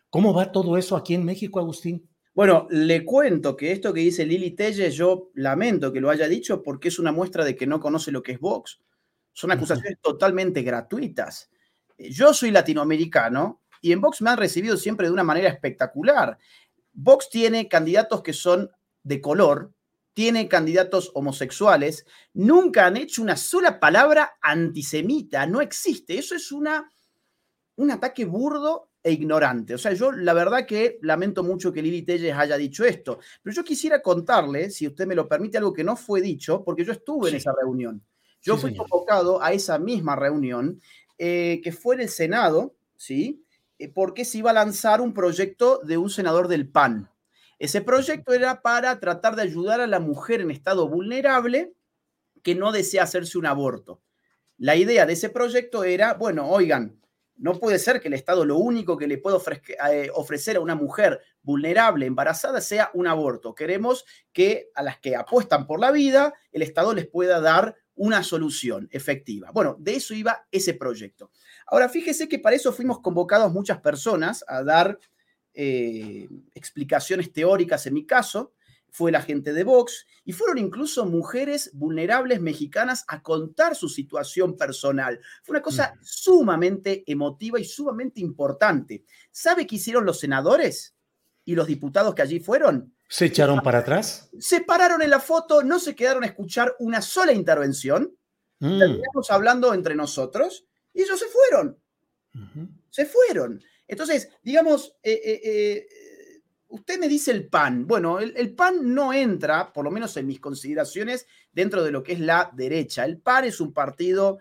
[0.10, 2.08] ¿Cómo va todo eso aquí en México, Agustín?
[2.34, 6.62] Bueno, le cuento que esto que dice Lili Telle, yo lamento que lo haya dicho
[6.62, 8.80] porque es una muestra de que no conoce lo que es Vox.
[9.34, 11.50] Son acusaciones totalmente gratuitas.
[11.98, 16.38] Yo soy latinoamericano y en Vox me han recibido siempre de una manera espectacular.
[16.94, 18.70] Vox tiene candidatos que son
[19.04, 19.74] de color,
[20.14, 26.18] tiene candidatos homosexuales, nunca han hecho una sola palabra antisemita, no existe.
[26.18, 26.92] Eso es una,
[27.76, 29.74] un ataque burdo e ignorante.
[29.74, 33.56] O sea, yo la verdad que lamento mucho que Lili Telles haya dicho esto, pero
[33.56, 36.92] yo quisiera contarle, si usted me lo permite, algo que no fue dicho, porque yo
[36.92, 38.04] estuve en esa reunión.
[38.42, 40.82] Yo fui convocado a esa misma reunión,
[41.18, 43.46] eh, que fue en el Senado, ¿sí?
[43.78, 47.11] Eh, porque se iba a lanzar un proyecto de un senador del PAN.
[47.62, 51.72] Ese proyecto era para tratar de ayudar a la mujer en estado vulnerable
[52.42, 54.02] que no desea hacerse un aborto.
[54.58, 57.00] La idea de ese proyecto era, bueno, oigan,
[57.36, 59.38] no puede ser que el Estado lo único que le pueda
[59.92, 63.54] eh, ofrecer a una mujer vulnerable, embarazada, sea un aborto.
[63.54, 68.24] Queremos que a las que apuestan por la vida, el Estado les pueda dar una
[68.24, 69.52] solución efectiva.
[69.52, 71.30] Bueno, de eso iba ese proyecto.
[71.68, 74.98] Ahora, fíjese que para eso fuimos convocados muchas personas a dar
[75.54, 78.54] eh, explicaciones teóricas en mi caso,
[78.92, 84.58] fue la gente de Vox y fueron incluso mujeres vulnerables mexicanas a contar su situación
[84.58, 85.20] personal.
[85.44, 89.06] Fue una cosa sumamente emotiva y sumamente importante.
[89.32, 90.94] ¿Sabe qué hicieron los senadores
[91.46, 92.94] y los diputados que allí fueron?
[93.08, 94.30] ¿Se echaron para atrás?
[94.40, 98.14] Se pararon en la foto, no se quedaron a escuchar una sola intervención.
[98.60, 98.78] Mm.
[98.78, 101.78] Terminamos hablando entre nosotros y ellos se fueron.
[102.90, 103.62] Se fueron.
[103.92, 105.88] Entonces, digamos, eh, eh, eh,
[106.70, 107.86] usted me dice el PAN.
[107.86, 112.14] Bueno, el, PAN no entra, por lo menos en mis consideraciones, dentro de lo que
[112.14, 113.04] es la derecha.
[113.04, 114.40] El PAN es un partido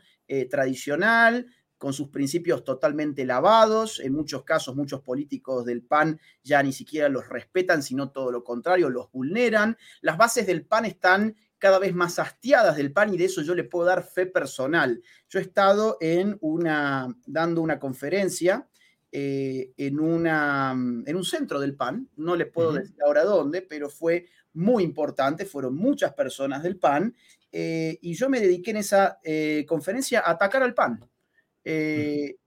[0.48, 3.98] tradicional, con sus principios totalmente lavados.
[3.98, 8.44] En muchos casos, muchos políticos del PAN ya ni siquiera los respetan, sino todo lo
[8.44, 9.76] contrario, los vulneran.
[10.00, 13.56] Las bases del PAN están cada vez más hastiadas del PAN y de eso yo
[13.56, 15.02] le puedo dar fe personal.
[15.28, 18.68] Yo he estado en una, dando una conferencia
[19.12, 23.62] eh, en, una, mm, en un centro del PAN, no les puedo decir ahora dónde,
[23.62, 27.14] pero fue muy importante, fueron muchas personas del PAN,
[27.51, 31.01] eh, y yo me dediqué en esa eh, conferencia a atacar al PAN.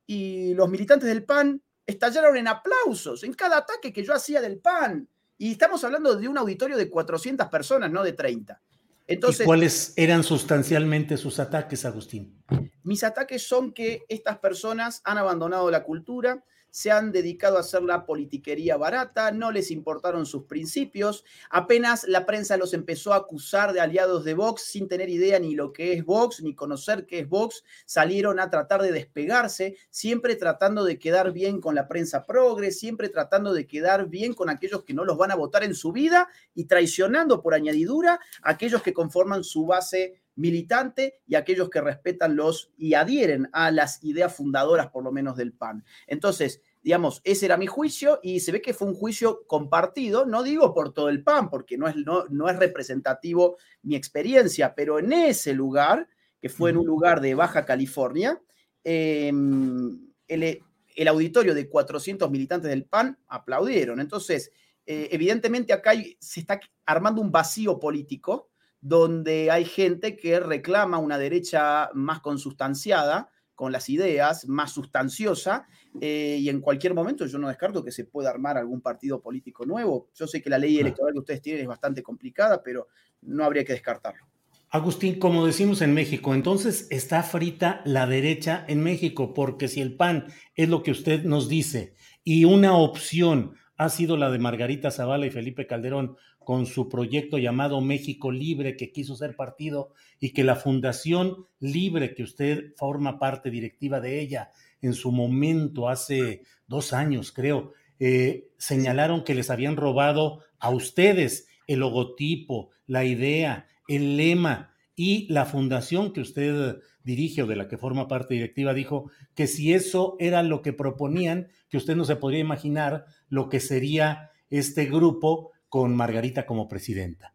[0.05, 4.59] Y los militantes del PAN estallaron en aplausos en cada ataque que yo hacía del
[4.59, 5.07] PAN.
[5.37, 8.61] Y estamos hablando de un auditorio de 400 personas, no de 30.
[9.07, 12.41] Entonces, ¿Y cuáles eran sustancialmente sus ataques, Agustín?
[12.83, 17.83] Mis ataques son que estas personas han abandonado la cultura, se han dedicado a hacer
[17.83, 23.73] la politiquería barata, no les importaron sus principios, apenas la prensa los empezó a acusar
[23.73, 27.19] de aliados de Vox sin tener idea ni lo que es Vox, ni conocer qué
[27.19, 32.25] es Vox, salieron a tratar de despegarse, siempre tratando de quedar bien con la prensa
[32.25, 35.75] progre, siempre tratando de quedar bien con aquellos que no los van a votar en
[35.75, 41.69] su vida y traicionando por añadidura a aquellos que conforman su base militante y aquellos
[41.69, 45.83] que respetan los y adhieren a las ideas fundadoras, por lo menos, del PAN.
[46.07, 50.43] Entonces, digamos, ese era mi juicio y se ve que fue un juicio compartido, no
[50.43, 54.99] digo por todo el PAN, porque no es, no, no es representativo mi experiencia, pero
[54.99, 56.09] en ese lugar,
[56.41, 58.41] que fue en un lugar de Baja California,
[58.83, 63.99] em, el, auditorio de 400 militantes del PAN aplaudieron.
[63.99, 64.51] Entonces,
[64.85, 68.49] eh, evidentemente acá se está armando un vacío político
[68.83, 75.67] donde hay gente que reclama una derecha más consustanciada, con las ideas, más sustanciosa,
[76.01, 79.65] eh, y en cualquier momento yo no descarto que se pueda armar algún partido político
[79.65, 80.09] nuevo.
[80.13, 82.87] Yo sé que la ley electoral que ustedes tienen es bastante complicada, pero
[83.21, 84.25] no habría que descartarlo.
[84.69, 89.95] Agustín, como decimos en México, entonces está frita la derecha en México, porque si el
[89.95, 91.93] PAN es lo que usted nos dice
[92.23, 97.37] y una opción ha sido la de Margarita Zavala y Felipe Calderón con su proyecto
[97.37, 103.19] llamado México Libre, que quiso ser partido, y que la Fundación Libre, que usted forma
[103.19, 104.51] parte directiva de ella,
[104.81, 111.47] en su momento, hace dos años creo, eh, señalaron que les habían robado a ustedes
[111.67, 114.73] el logotipo, la idea, el lema.
[114.95, 119.47] Y la fundación que usted dirige o de la que forma parte directiva dijo que
[119.47, 124.31] si eso era lo que proponían, que usted no se podría imaginar lo que sería
[124.49, 127.33] este grupo con Margarita como presidenta.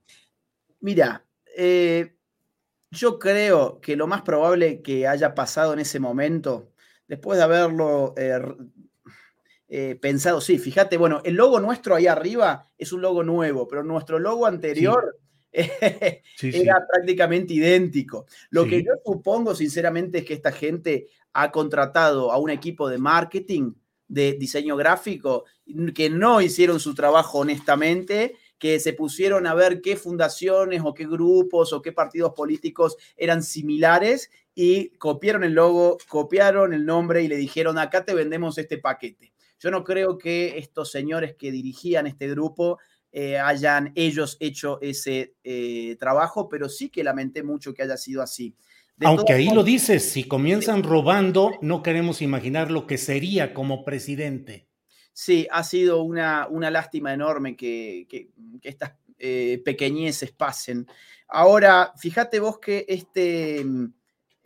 [0.79, 2.15] Mira, eh,
[2.89, 6.71] yo creo que lo más probable que haya pasado en ese momento,
[7.09, 8.41] después de haberlo eh,
[9.67, 13.83] eh, pensado, sí, fíjate, bueno, el logo nuestro ahí arriba es un logo nuevo, pero
[13.83, 15.19] nuestro logo anterior
[15.51, 18.27] era prácticamente idéntico.
[18.51, 22.99] Lo que yo supongo, sinceramente, es que esta gente ha contratado a un equipo de
[22.99, 23.73] marketing,
[24.09, 25.45] de diseño gráfico,
[25.95, 31.07] que no hicieron su trabajo honestamente que se pusieron a ver qué fundaciones o qué
[31.07, 37.29] grupos o qué partidos políticos eran similares y copiaron el logo, copiaron el nombre y
[37.29, 39.33] le dijeron, acá te vendemos este paquete.
[39.61, 42.79] Yo no creo que estos señores que dirigían este grupo
[43.13, 48.23] eh, hayan ellos hecho ese eh, trabajo, pero sí que lamenté mucho que haya sido
[48.23, 48.55] así.
[49.05, 54.67] Aunque ahí lo dices, si comienzan robando, no queremos imaginar lo que sería como presidente.
[55.13, 58.31] Sí, ha sido una, una lástima enorme que, que,
[58.63, 60.87] estas eh, pequeñeces pasen.
[61.29, 63.65] Ahora, fíjate vos que este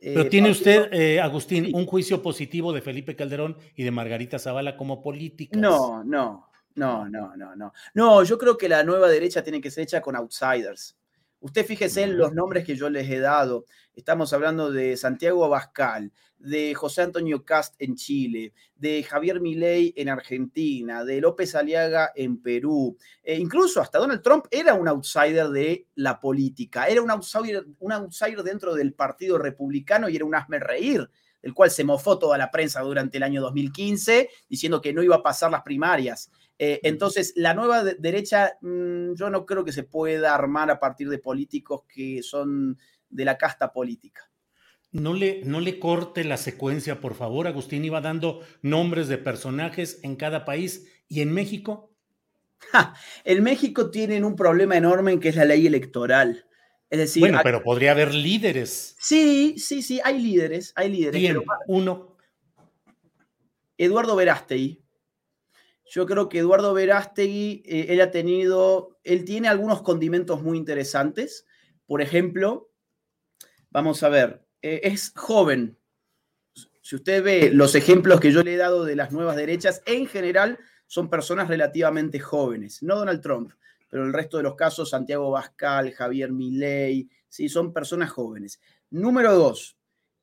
[0.02, 4.38] pero eh, tiene usted, eh, Agustín, un juicio positivo de Felipe Calderón y de Margarita
[4.38, 5.60] Zavala como políticas.
[5.60, 7.72] No, no, no, no, no, no.
[7.94, 10.96] No, yo creo que la nueva derecha tiene que ser hecha con outsiders.
[11.42, 13.64] Usted fíjese en los nombres que yo les he dado.
[13.94, 20.08] Estamos hablando de Santiago Abascal, de José Antonio Cast en Chile, de Javier Milei en
[20.08, 22.96] Argentina, de López Aliaga en Perú.
[23.24, 27.64] E incluso hasta Donald Trump era un outsider de la política, era un outsider,
[28.44, 31.10] dentro del Partido Republicano y era un asme reír
[31.42, 35.16] del cual se mofó toda la prensa durante el año 2015, diciendo que no iba
[35.16, 36.30] a pasar las primarias.
[36.58, 41.08] Eh, entonces, la nueva derecha mm, yo no creo que se pueda armar a partir
[41.08, 44.30] de políticos que son de la casta política.
[44.92, 47.46] No le, no le corte la secuencia, por favor.
[47.46, 50.86] Agustín iba dando nombres de personajes en cada país.
[51.08, 51.94] ¿Y en México?
[53.24, 56.46] en México tienen un problema enorme en que es la ley electoral.
[56.90, 58.96] Es decir, bueno, pero podría haber líderes.
[59.00, 61.18] Sí, sí, sí, hay líderes, hay líderes.
[61.18, 62.18] Bien, uno.
[63.78, 64.81] Eduardo Verástegui,
[65.92, 71.44] yo creo que Eduardo Verástegui, eh, él ha tenido, él tiene algunos condimentos muy interesantes.
[71.84, 72.70] Por ejemplo,
[73.68, 75.78] vamos a ver, eh, es joven.
[76.80, 80.06] Si usted ve los ejemplos que yo le he dado de las nuevas derechas, en
[80.06, 82.82] general son personas relativamente jóvenes.
[82.82, 83.52] No Donald Trump,
[83.90, 88.62] pero el resto de los casos, Santiago Bascal, Javier Milei, sí, son personas jóvenes.
[88.88, 89.76] Número dos,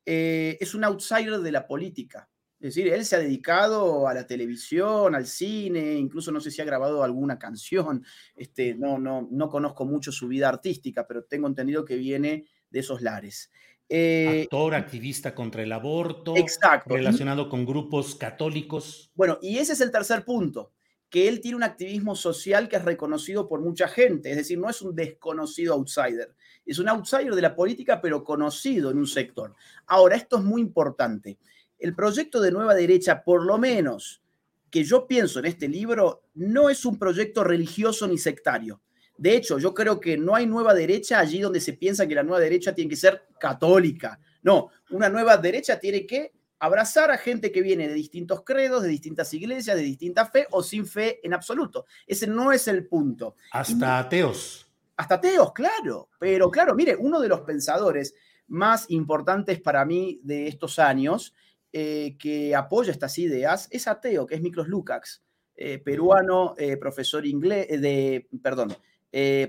[0.04, 2.28] eh, es un outsider de la política.
[2.60, 6.62] Es decir, él se ha dedicado a la televisión, al cine, incluso no sé si
[6.62, 8.04] ha grabado alguna canción.
[8.36, 12.80] Este, no, no, no conozco mucho su vida artística, pero tengo entendido que viene de
[12.80, 13.50] esos lares.
[13.88, 16.94] Eh, Actor, activista contra el aborto, exacto.
[16.94, 19.10] relacionado con grupos católicos.
[19.16, 20.74] Bueno, y ese es el tercer punto,
[21.10, 24.70] que él tiene un activismo social que es reconocido por mucha gente, es decir, no
[24.70, 29.56] es un desconocido outsider, es un outsider de la política, pero conocido en un sector.
[29.88, 31.40] Ahora, esto es muy importante
[31.80, 34.22] el proyecto de nueva derecha, por lo menos
[34.70, 38.82] que yo pienso en este libro, no es un proyecto religioso ni sectario.
[39.18, 42.24] De hecho, yo creo que no hay nueva derecha allí donde se piensa que la
[42.24, 44.20] nueva derecha tiene que ser católica.
[44.44, 48.90] No, una nueva derecha tiene que abrazar a gente que viene de distintos credos, de
[48.90, 51.86] distintas iglesias, de distinta fe o sin fe en absoluto.
[52.06, 53.36] Ese no es el punto.
[53.52, 54.70] Hasta ateos.
[54.96, 56.10] Hasta ateos, claro.
[56.20, 58.14] Pero claro, mire, uno de los pensadores
[58.48, 61.34] más importantes para mí de estos años
[61.72, 65.24] eh, que apoya estas ideas es ateo, que es Miklos Lukács,
[65.56, 68.76] eh, peruano, eh, profesor inglés, de, perdón,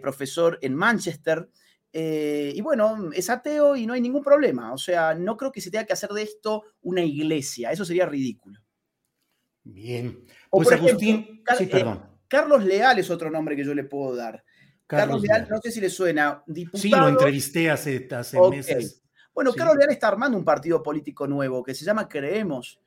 [0.02, 1.48] profesor en Manchester.
[1.92, 4.72] y bueno, es ateo y no hay ningún problema.
[4.72, 7.70] O sea, no creo que se tenga que hacer de esto una iglesia.
[7.70, 8.61] Eso sería ridículo.
[9.64, 10.24] Bien.
[10.51, 12.07] Pues Agustín, sí, perdón.
[12.28, 14.45] Carlos Leal es otro nombre que yo le puedo dar.
[14.86, 16.42] Carlos, Leal, no sé si le suena.
[16.47, 19.03] Diputado, sí, lo entrevisté hace, hace meses.
[19.35, 22.81] Bueno, Carlos Leal está armando un partido político nuevo que se llama Creemos.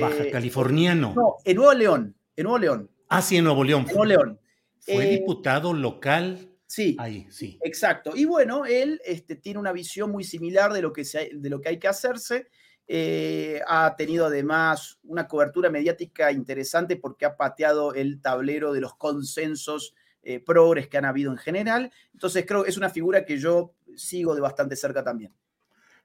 [0.00, 1.12] Baja eh, Californiano.
[1.14, 2.14] No, en Nuevo León.
[2.36, 2.90] En Nuevo León.
[3.08, 3.84] Ah, sí, en Nuevo León.
[3.84, 4.40] Nuevo León.
[4.78, 6.48] Fue eh, diputado local.
[6.66, 6.96] Sí.
[6.98, 7.58] Ahí, sí.
[7.62, 8.12] Exacto.
[8.16, 11.68] Y bueno, él este, tiene una visión muy similar de lo que, de lo que
[11.68, 12.48] hay que hacerse.
[12.88, 18.96] Eh, ha tenido además una cobertura mediática interesante porque ha pateado el tablero de los
[18.96, 21.92] consensos eh, progres que han habido en general.
[22.12, 25.32] Entonces creo que es una figura que yo sigo de bastante cerca también.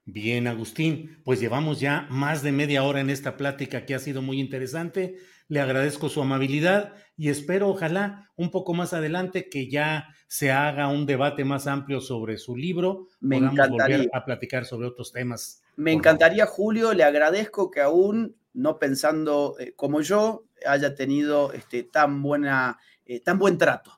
[0.09, 4.21] Bien, Agustín, pues llevamos ya más de media hora en esta plática que ha sido
[4.21, 5.17] muy interesante.
[5.49, 10.87] Le agradezco su amabilidad y espero, ojalá, un poco más adelante que ya se haga
[10.87, 13.07] un debate más amplio sobre su libro.
[13.19, 13.97] Me encantaría.
[13.97, 15.61] volver a platicar sobre otros temas.
[15.75, 21.83] Me encantaría, Julio, le agradezco que aún no pensando eh, como yo haya tenido este,
[21.83, 23.91] tan, buena, eh, tan buen trato.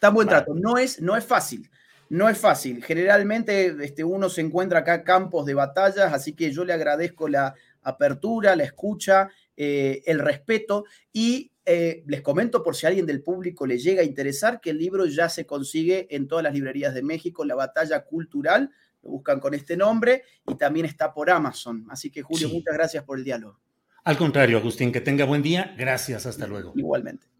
[0.00, 0.54] Tan buen trato.
[0.56, 1.70] No es, no es fácil.
[2.12, 2.84] No es fácil.
[2.84, 7.54] Generalmente este, uno se encuentra acá campos de batallas, así que yo le agradezco la
[7.80, 13.78] apertura, la escucha, eh, el respeto y les comento por si alguien del público le
[13.78, 17.46] llega a interesar que el libro ya se consigue en todas las librerías de México,
[17.46, 18.70] La Batalla Cultural,
[19.02, 21.86] lo buscan con este nombre y también está por Amazon.
[21.88, 23.58] Así que Julio, muchas gracias por el diálogo.
[24.04, 25.74] Al contrario, Agustín, que tenga buen día.
[25.78, 26.74] Gracias, hasta luego.
[26.76, 27.31] Igualmente.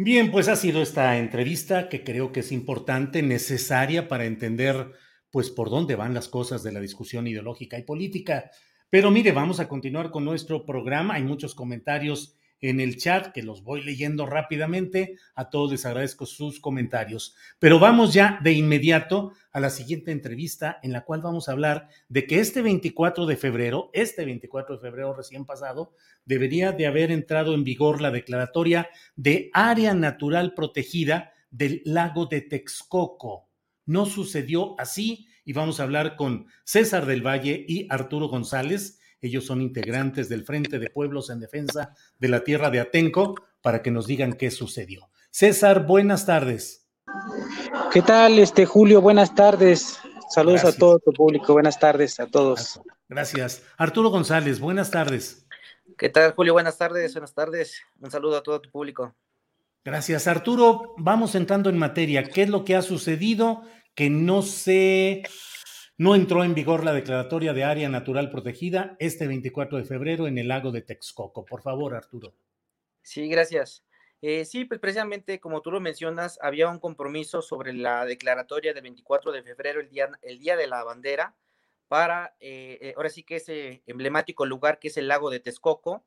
[0.00, 4.92] Bien, pues ha sido esta entrevista que creo que es importante, necesaria para entender
[5.32, 8.48] pues por dónde van las cosas de la discusión ideológica y política.
[8.90, 11.14] Pero mire, vamos a continuar con nuestro programa.
[11.14, 15.16] Hay muchos comentarios en el chat que los voy leyendo rápidamente.
[15.34, 17.34] A todos les agradezco sus comentarios.
[17.58, 21.88] Pero vamos ya de inmediato a la siguiente entrevista en la cual vamos a hablar
[22.08, 25.94] de que este 24 de febrero, este 24 de febrero recién pasado,
[26.24, 32.42] debería de haber entrado en vigor la declaratoria de área natural protegida del lago de
[32.42, 33.48] Texcoco.
[33.86, 39.46] No sucedió así y vamos a hablar con César del Valle y Arturo González ellos
[39.46, 43.90] son integrantes del Frente de Pueblos en Defensa de la Tierra de Atenco para que
[43.90, 45.10] nos digan qué sucedió.
[45.30, 46.86] César, buenas tardes.
[47.92, 49.00] ¿Qué tal, este Julio?
[49.00, 49.98] Buenas tardes.
[50.30, 51.52] Saludos a todo tu público.
[51.52, 52.80] Buenas tardes a todos.
[53.08, 53.62] Gracias.
[53.76, 55.46] Arturo González, buenas tardes.
[55.96, 56.52] ¿Qué tal, Julio?
[56.52, 57.14] Buenas tardes.
[57.14, 57.80] Buenas tardes.
[58.00, 59.14] Un saludo a todo tu público.
[59.84, 60.94] Gracias, Arturo.
[60.98, 62.24] Vamos entrando en materia.
[62.24, 63.62] ¿Qué es lo que ha sucedido
[63.94, 65.22] que no se
[65.98, 70.38] no entró en vigor la declaratoria de área natural protegida este 24 de febrero en
[70.38, 71.44] el lago de Texcoco.
[71.44, 72.32] Por favor, Arturo.
[73.02, 73.84] Sí, gracias.
[74.22, 78.82] Eh, sí, pues precisamente como tú lo mencionas, había un compromiso sobre la declaratoria del
[78.82, 81.36] 24 de febrero, el día, el día de la bandera,
[81.88, 86.04] para eh, eh, ahora sí que ese emblemático lugar que es el lago de Texcoco.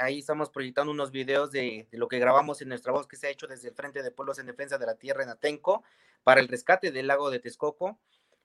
[0.00, 3.26] ahí estamos proyectando unos videos de, de, lo que grabamos en nuestra voz que se
[3.26, 5.84] ha hecho desde el Frente de Pueblos en Defensa de la Tierra en Atenco
[6.24, 7.98] para el rescate del lago de Texcoco.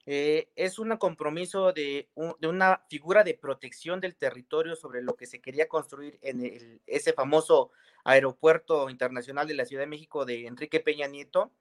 [0.08, 5.42] Eh, es un compromiso de, una figura de protección del territorio sobre lo que se
[5.42, 7.72] quería construir en ese famoso
[8.04, 11.52] aeropuerto internacional de la Ciudad de México de Enrique Peña Nieto,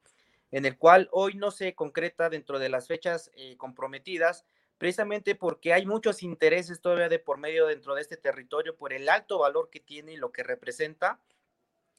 [0.50, 4.44] en el cual hoy no se concreta dentro de las fechas eh, comprometidas,
[4.76, 9.08] precisamente porque hay muchos intereses todavía de por medio dentro de este territorio por el
[9.08, 11.18] alto valor que tiene y lo que representa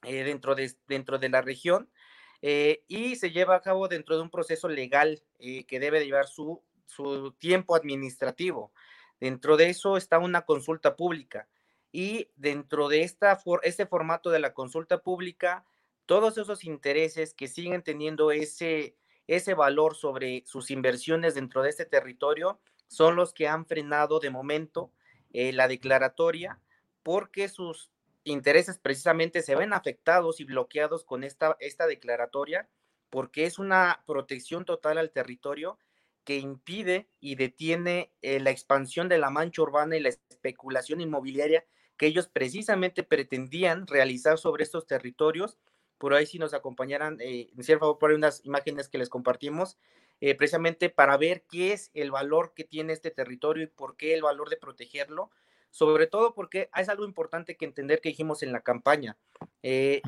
[0.04, 1.90] eh, dentro, de, dentro de la región
[2.42, 6.28] eh, y se lleva a cabo dentro de un proceso legal eh, que debe llevar
[6.28, 8.72] su, su tiempo administrativo.
[9.20, 11.48] Dentro de eso está una consulta pública
[11.96, 15.64] y dentro de esta este formato de la consulta pública,
[16.06, 21.86] todos esos intereses que siguen teniendo ese, ese valor sobre sus inversiones dentro de este
[21.86, 24.92] territorio son los que han frenado de momento
[25.32, 26.60] eh, la declaratoria
[27.02, 27.92] porque sus
[28.26, 32.68] intereses precisamente se ven afectados y bloqueados con esta, esta declaratoria
[33.10, 35.80] porque es una protección total al territorio
[36.26, 41.66] que impide y detiene eh, la expansión de la mancha urbana y la especulación inmobiliaria
[41.98, 45.58] que ellos precisamente pretendían realizar sobre estos territorios.
[45.98, 49.78] Por ahí si nos acompañaran, eh, me favor por unas imágenes que les compartimos,
[50.20, 54.14] eh, precisamente para ver qué es el valor que tiene este territorio y por qué
[54.14, 55.30] el valor de protegerlo
[55.76, 59.18] sobre todo porque es algo importante que entender que dijimos en la campaña.
[59.62, 60.02] Eh,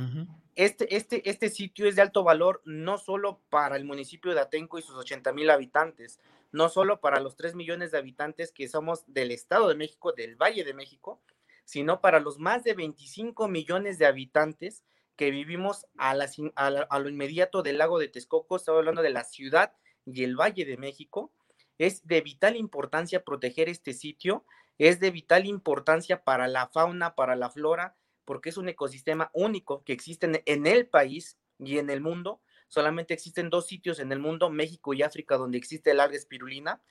[0.55, 4.79] este, este, este sitio es de alto valor no solo para el municipio de Atenco
[4.79, 6.21] y sus 80 mil habitantes,
[6.53, 10.37] no solo para los 3 millones de habitantes que somos del Estado de México, del
[10.37, 11.21] Valle de México,
[11.65, 14.85] sino para los más de 25 millones de habitantes
[15.17, 16.15] que vivimos a,
[16.55, 19.73] a, lo inmediato del lago de Texcoco, estaba hablando de la ciudad
[20.05, 21.33] y el Valle de México.
[21.77, 24.45] Es de vital importancia proteger este sitio
[24.77, 29.83] es de vital importancia para la fauna, para la flora, porque es un ecosistema único
[29.83, 32.41] que existe en el país y en el mundo.
[32.67, 36.81] Solamente existen dos sitios en el mundo, México y África, donde existe el alga espirulina,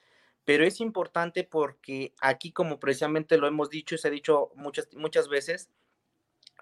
[0.45, 4.89] pero es importante porque aquí, como precisamente lo hemos dicho y se ha dicho muchas,
[4.95, 5.71] muchas veces,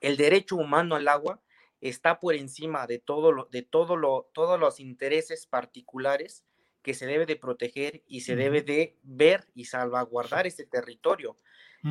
[0.01, 1.41] el derecho humano al agua
[1.81, 6.45] está por encima de todo lo, de todo lo, todos los intereses particulares
[6.85, 11.37] que se debe de proteger y se debe de ver y salvaguardar este territorio.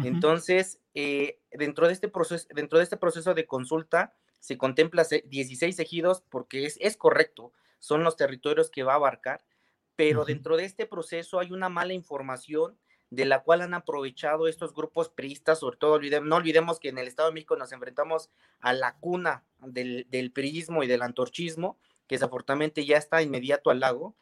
[0.03, 5.77] Entonces, eh, dentro, de este proceso, dentro de este proceso de consulta, se contempla 16
[5.77, 9.43] ejidos porque es, es correcto, son los territorios que va a abarcar,
[9.95, 12.75] pero dentro de este proceso hay una mala información
[13.11, 17.07] de la cual han aprovechado estos grupos priistas, sobre todo no olvidemos que en el
[17.07, 18.31] Estado de México nos enfrentamos
[18.61, 21.77] a la cuna del, del priismo y del antorchismo,
[22.07, 24.15] que desafortunadamente ya está inmediato al lago,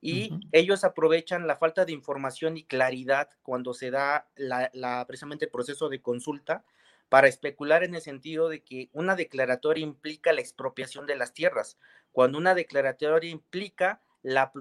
[0.00, 5.50] y ellos aprovechan la falta de información y claridad cuando se da la, precisamente el
[5.50, 6.64] proceso de consulta
[7.08, 11.78] para especular en el sentido de que una declaratoria implica la expropiación de las tierras,
[12.12, 14.52] cuando una declaratoria implica la,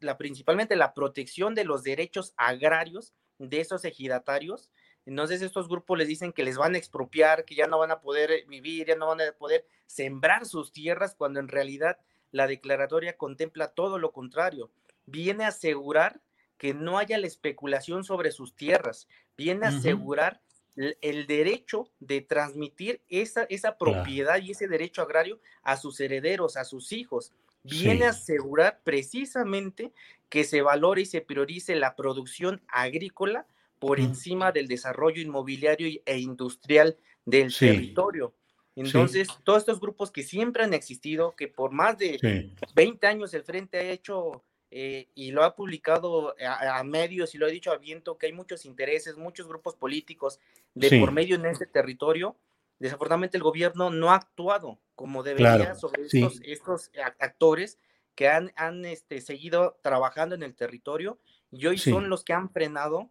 [0.00, 4.70] la principalmente la protección de los derechos agrarios de esos ejidatarios.
[5.06, 8.00] Entonces estos grupos les dicen que les van a expropiar, que ya no van a
[8.00, 11.98] poder vivir, ya no van a poder sembrar sus tierras, cuando en realidad
[12.30, 14.70] la declaratoria contempla todo lo contrario.
[15.06, 16.20] Viene a asegurar
[16.58, 20.40] que no haya la especulación sobre sus tierras, viene a asegurar
[20.76, 26.64] el, derecho de transmitir esa, esa propiedad y ese derecho agrario a sus herederos, a
[26.64, 27.32] sus hijos.
[27.62, 29.92] Viene a asegurar precisamente
[30.28, 33.46] que se valore y se priorice la producción agrícola
[33.78, 38.34] por encima del desarrollo inmobiliario e industrial del territorio.
[38.76, 43.44] Entonces, todos estos grupos que siempre han existido, que por más de 20 años el
[43.44, 47.78] Frente ha hecho eh, y lo ha publicado a, medios y lo ha dicho a
[47.78, 50.40] viento, que hay muchos intereses, muchos grupos políticos
[50.74, 52.36] de por medio en este territorio,
[52.78, 56.02] desafortunadamente el gobierno no ha actuado como debería sobre
[56.44, 56.90] estos,
[57.20, 57.78] actores
[58.14, 61.18] que han, han este, seguido trabajando en el territorio
[61.50, 63.10] y hoy son los que han frenado,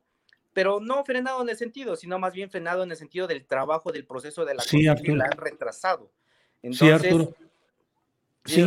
[0.54, 3.92] pero no frenado en el sentido, sino más bien frenado en el sentido del trabajo,
[3.92, 4.94] del proceso de la sí, la
[5.26, 6.12] han retrasado.
[6.62, 7.36] Entonces, sí, Arturo.
[8.46, 8.66] Sí.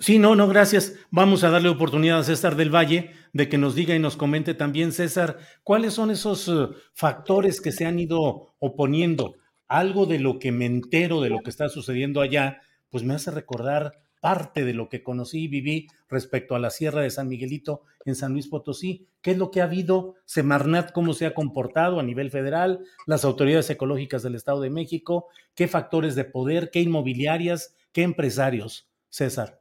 [0.00, 0.94] Sí, no, no, gracias.
[1.10, 4.54] Vamos a darle oportunidad a César del Valle de que nos diga y nos comente
[4.54, 9.36] también, César, cuáles son esos eh, factores que se han ido oponiendo.
[9.68, 13.30] Algo de lo que me entero de lo que está sucediendo allá, pues me hace
[13.30, 17.82] recordar parte de lo que conocí y viví respecto a la Sierra de San Miguelito
[18.04, 19.06] en San Luis Potosí.
[19.22, 20.16] ¿Qué es lo que ha habido?
[20.24, 25.28] Semarnat, cómo se ha comportado a nivel federal, las autoridades ecológicas del Estado de México,
[25.54, 28.88] qué factores de poder, qué inmobiliarias, qué empresarios.
[29.08, 29.59] César.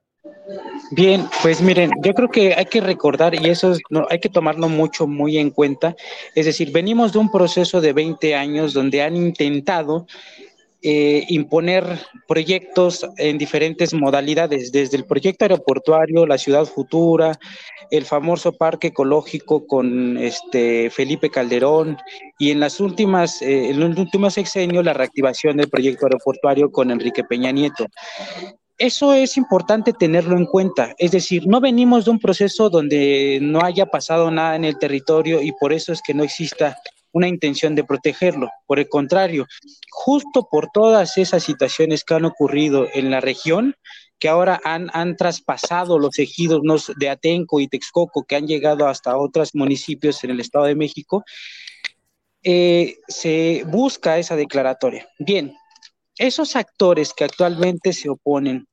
[0.92, 4.68] Bien, pues miren, yo creo que hay que recordar, y eso no, hay que tomarlo
[4.68, 5.96] mucho, muy en cuenta,
[6.36, 10.08] es decir, venimos de un proceso de 20 años donde han intentado
[10.82, 11.86] eh, imponer
[12.28, 17.38] proyectos en diferentes modalidades, desde el proyecto aeroportuario, la ciudad futura,
[17.92, 21.98] el famoso parque ecológico con este Felipe Calderón
[22.38, 26.92] y en las últimas, eh, en los últimos sexenios la reactivación del proyecto aeroportuario con
[26.92, 27.86] Enrique Peña Nieto.
[28.80, 33.62] Eso es importante tenerlo en cuenta, es decir, no venimos de un proceso donde no
[33.62, 36.78] haya pasado nada en el territorio y por eso es que no exista
[37.12, 38.50] una intención de protegerlo.
[38.66, 39.48] Por el contrario,
[39.92, 43.76] justo por todas esas situaciones que han ocurrido en la región,
[44.18, 46.62] que ahora han, traspasado los ejidos
[46.96, 51.26] de Atenco y Texcoco, que han llegado hasta otros municipios en el Estado de México,
[52.44, 55.10] eh, se busca esa declaratoria.
[55.20, 55.54] Bien,
[56.18, 58.69] esos actores que actualmente se oponen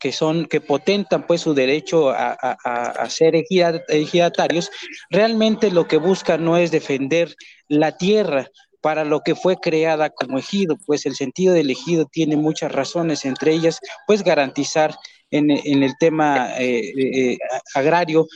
[0.00, 4.70] que son, que potentan pues su derecho a, ser ejidatarios,
[5.10, 7.34] realmente lo que buscan no es defender
[7.68, 8.48] la tierra
[8.80, 13.26] para lo que fue creada como ejido, pues el sentido del ejido tiene muchas razones,
[13.26, 14.96] entre ellas pues garantizar
[15.30, 17.38] en, el tema eh, eh,
[17.74, 18.26] agrario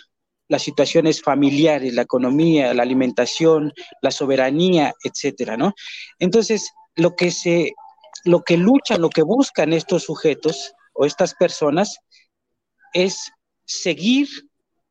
[0.49, 5.73] las situaciones familiares, la economía, la alimentación, la soberanía, etcétera, ¿no?
[6.19, 7.73] Entonces, lo que se,
[8.25, 11.99] lo que luchan, lo que buscan estos sujetos o estas personas
[12.95, 13.30] es
[13.66, 14.28] seguir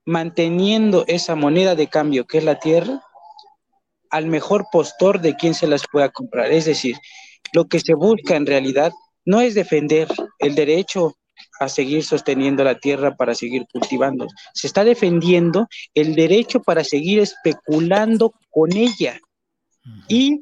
[0.06, 3.02] manteniendo esa moneda de cambio que es la tierra
[4.10, 6.52] al mejor postor de quien se las pueda comprar.
[6.52, 6.98] Es decir,
[7.54, 8.92] lo que se busca en realidad
[9.26, 10.08] no es defender
[10.40, 11.16] el derecho
[11.60, 14.28] a seguir sosteniendo la tierra para seguir cultivando.
[14.54, 19.20] Se está defendiendo el derecho para seguir especulando con ella
[20.08, 20.42] y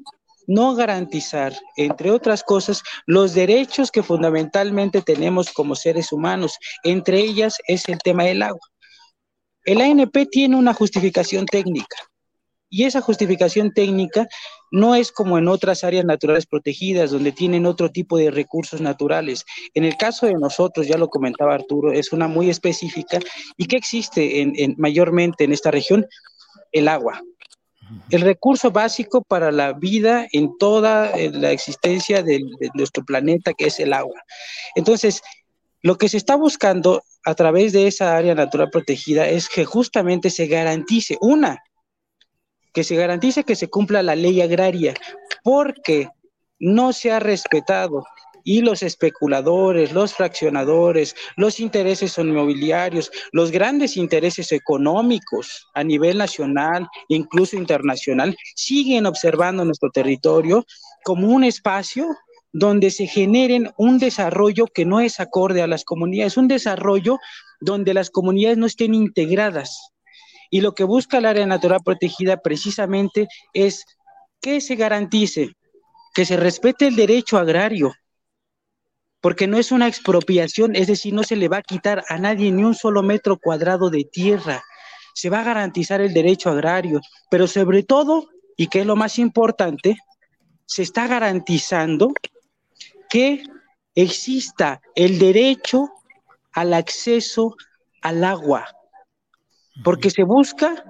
[0.52, 6.58] no garantizar, entre otras cosas, los derechos que fundamentalmente tenemos como seres humanos.
[6.84, 8.68] Entre ellas es el tema del agua.
[9.64, 11.98] El ANP tiene una justificación técnica
[12.70, 14.28] y esa justificación técnica
[14.72, 19.46] no es como en otras áreas naturales protegidas, donde tienen otro tipo de recursos naturales.
[19.74, 23.20] En el caso de nosotros, ya lo comentaba Arturo, es una muy específica
[23.58, 26.06] y que existe en mayormente en esta región,
[26.72, 27.22] el agua
[28.10, 33.68] el recurso básico para la vida en toda eh, la existencia de, nuestro planeta, que
[33.68, 34.22] es el agua.
[34.76, 35.22] Entonces,
[35.82, 40.30] lo que se está buscando a través de esa área natural protegida es que justamente
[40.30, 41.60] se garantice, una,
[42.74, 44.94] que se garantice que se cumpla la ley agraria,
[45.44, 46.10] porque
[46.60, 48.04] no se ha respetado
[48.44, 56.88] y los especuladores, los fraccionadores, los intereses inmobiliarios, los grandes intereses económicos a nivel nacional,
[57.08, 60.66] incluso internacional, siguen observando nuestro territorio
[61.04, 62.08] como un espacio
[62.54, 67.18] donde se generen un desarrollo que no es acorde a las comunidades, un desarrollo
[67.62, 69.92] donde las comunidades no estén integradas.
[70.50, 73.86] Y lo que busca el área natural protegida precisamente es
[74.42, 75.56] que se garantice
[76.14, 77.94] que se respete el derecho agrario,
[79.22, 82.52] porque no es una expropiación, es decir, no se le va a quitar a nadie
[82.52, 84.64] ni un solo metro cuadrado de tierra,
[85.14, 89.20] se va a garantizar el derecho agrario, pero sobre todo, y que es lo más
[89.20, 89.98] importante,
[90.66, 92.14] se está garantizando
[93.10, 93.44] que
[93.94, 95.90] exista el derecho
[96.54, 97.56] al acceso
[98.02, 98.66] al agua,
[99.84, 100.84] porque se busca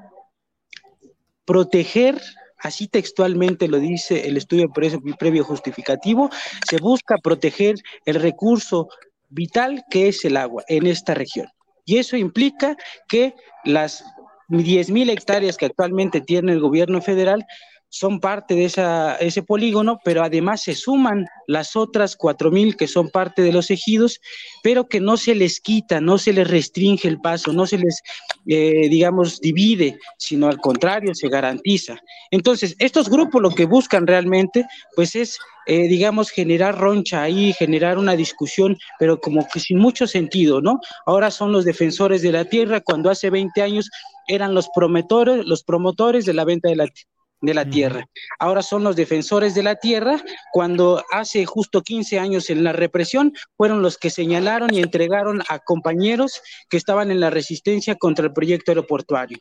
[1.46, 2.22] proteger,
[2.62, 6.30] así textualmente lo dice el estudio previo justificativo,
[6.68, 8.90] se busca proteger el recurso
[9.30, 11.48] vital que es el agua en esta región.
[11.86, 13.34] Y eso implica que
[13.64, 14.04] las
[14.50, 17.46] 10.000 hectáreas que actualmente tiene el gobierno federal
[17.92, 23.10] son parte de esa, ese polígono, pero además se suman las otras 4.000 que son
[23.10, 24.22] parte de los ejidos,
[24.64, 28.02] pero que no se les quita, no se les restringe el paso, no se les,
[28.48, 32.00] eh, digamos, divide, sino al contrario, se garantiza.
[32.32, 34.66] Entonces, estos grupos lo que buscan realmente,
[34.96, 35.38] pues es,
[35.68, 40.80] eh, digamos, generar roncha ahí, generar una discusión, pero como que sin mucho sentido, ¿no?
[41.06, 43.90] Ahora son los defensores de la tierra, cuando hace 20 años
[44.30, 47.12] eran los promotores, los promotores de la venta de la tierra
[47.42, 48.08] de la tierra.
[48.40, 50.24] Ahora son los defensores de la tierra,
[50.54, 55.60] cuando hace justo 15 años en la represión fueron los que señalaron y entregaron a
[55.60, 59.40] compañeros que estaban en la resistencia contra el proyecto aeroportuario.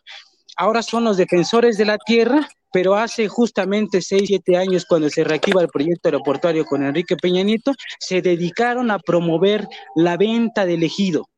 [0.56, 5.24] Ahora son los defensores de la tierra, pero hace justamente 6, 7 años cuando se
[5.24, 10.82] reactiva el proyecto aeroportuario con Enrique Peña Nieto, se dedicaron a promover la venta del
[10.82, 11.28] ejido,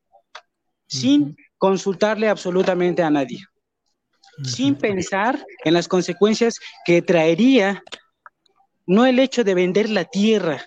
[0.87, 3.39] sin consultarle absolutamente a nadie
[4.43, 7.83] sin pensar en las consecuencias que traería
[8.85, 10.65] no el hecho de vender la tierra,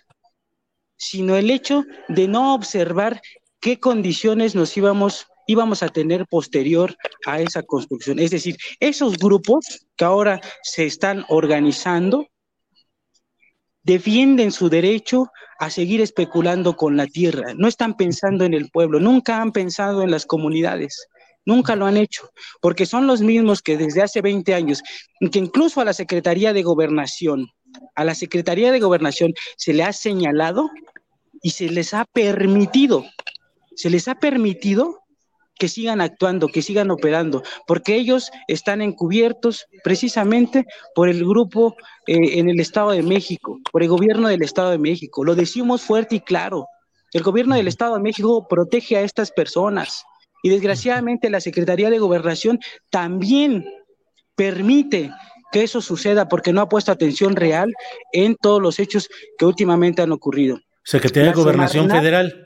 [0.97, 3.21] sino el hecho de no observar
[3.61, 6.97] qué condiciones nos íbamos, íbamos a tener posterior
[7.27, 8.19] a esa construcción.
[8.19, 12.27] Es decir, esos grupos que ahora se están organizando
[13.83, 19.01] defienden su derecho a seguir especulando con la tierra, no están pensando en el pueblo,
[19.01, 21.07] nunca han pensado en las comunidades.
[21.47, 22.29] Nunca lo han hecho,
[22.61, 24.83] porque son los mismos que desde hace 20 años,
[25.33, 27.49] que incluso a la Secretaría de Gobernación,
[27.95, 30.69] a la Secretaría de Gobernación se le ha señalado
[31.43, 33.07] y se les ha permitido,
[33.77, 35.07] se les ha permitido
[35.59, 41.77] que sigan actuando, que sigan operando, porque ellos están encubiertos precisamente por el grupo
[42.07, 45.25] eh, en el Estado de México, por el gobierno del Estado de México.
[45.25, 46.67] Lo decimos fuerte y claro.
[47.13, 50.05] El gobierno del Estado de México protege a estas personas.
[50.43, 52.59] Y desgraciadamente la Secretaría de Gobernación
[52.91, 53.64] también
[54.34, 55.11] permite
[55.53, 57.72] que eso suceda porque no ha puesto atención real
[58.12, 59.09] en todos los hechos
[59.39, 60.59] que últimamente han ocurrido.
[60.84, 62.43] Secretaría de Gobernación Federal.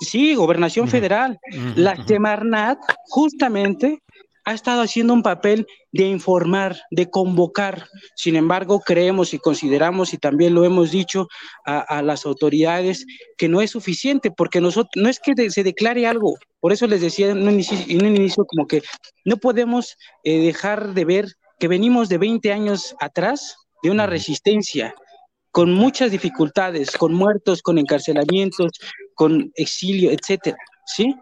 [0.00, 1.38] Sí, Gobernación Federal.
[1.76, 2.78] La Semarnat
[3.08, 4.02] justamente
[4.44, 7.88] ha estado haciendo un papel de informar, de convocar.
[8.14, 11.28] Sin embargo, creemos y consideramos, y también lo hemos dicho
[11.64, 13.06] a, las autoridades,
[13.38, 17.00] que no es suficiente, porque nosotros, no es que se declare algo, por eso les
[17.00, 17.60] decía en un
[18.16, 18.82] inicio, como que
[19.24, 21.26] no podemos eh, dejar de ver
[21.58, 24.94] que venimos de 20 años atrás de una resistencia
[25.50, 28.72] con muchas dificultades, con muertos, con encarcelamientos,
[29.14, 31.14] con exilio, etcétera, ¿sí?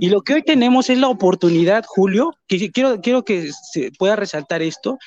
[0.00, 4.14] Y lo que hoy tenemos es la oportunidad, Julio, que quiero, quiero que se pueda
[4.14, 4.98] resaltar esto.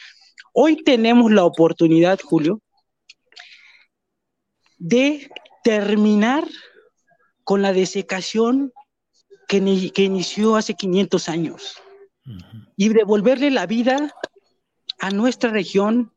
[0.54, 2.62] Hoy tenemos la oportunidad, Julio,
[4.78, 5.30] de
[5.64, 6.46] terminar
[7.44, 8.74] con la desecación
[9.48, 11.82] que, que inició hace 500 años
[12.76, 14.14] y devolverle la vida
[15.00, 16.14] a nuestra región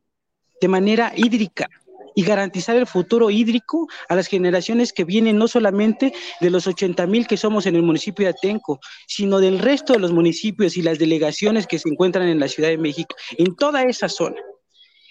[0.61, 1.71] de manera hídrica
[2.15, 7.07] y garantizar el futuro hídrico a las generaciones que vienen, no solamente de los 80
[7.07, 10.83] mil que somos en el municipio de Atenco, sino del resto de los municipios y
[10.83, 14.41] las delegaciones que se encuentran en la Ciudad de México, en toda esa zona.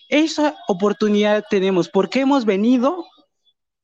[0.10, 3.06] Esa oportunidad tenemos porque hemos venido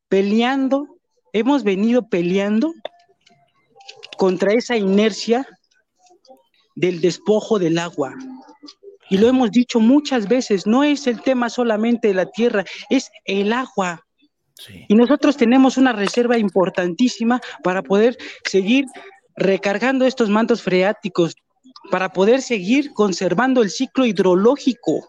[0.09, 0.87] peleando,
[1.31, 2.73] hemos venido peleando
[4.17, 5.47] contra esa inercia
[6.75, 8.13] del despojo del agua,
[9.09, 13.09] y lo hemos dicho muchas veces, no es el tema solamente de la tierra, es
[13.25, 14.03] el agua.
[14.87, 18.85] Y nosotros tenemos una reserva importantísima para poder seguir
[19.35, 21.35] recargando estos mantos freáticos,
[21.91, 25.07] para poder seguir conservando el ciclo hidrológico.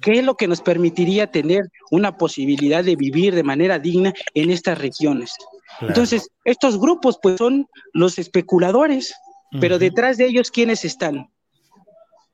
[0.00, 4.50] ¿Qué es lo que nos permitiría tener una posibilidad de vivir de manera digna en
[4.50, 5.32] estas regiones?
[5.80, 9.14] Entonces, estos grupos pues son los especuladores,
[9.60, 11.31] pero detrás de ellos, ¿quiénes están?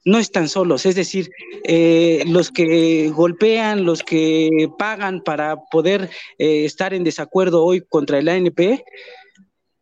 [0.04, 1.30] No están solos, es decir,
[1.64, 8.18] eh, los que golpean, los que pagan para poder eh, estar en desacuerdo hoy contra
[8.18, 8.84] el ANP,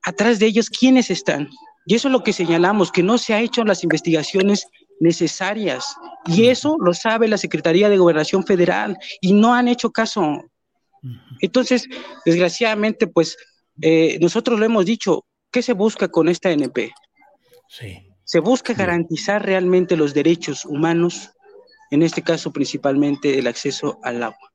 [0.03, 1.49] atrás de ellos, ¿quiénes están?
[1.85, 4.67] Y eso es lo que señalamos, que no se ha hecho las investigaciones
[4.99, 5.97] necesarias.
[6.27, 10.43] Y eso lo sabe la Secretaría de Gobernación Federal y no han hecho caso.
[11.41, 11.87] Entonces,
[12.25, 13.37] desgraciadamente, pues
[13.81, 16.93] eh, nosotros lo hemos dicho, ¿qué se busca con esta NP?
[18.27, 21.31] Se busca garantizar realmente los derechos humanos,
[21.93, 24.53] en este caso principalmente el acceso al agua.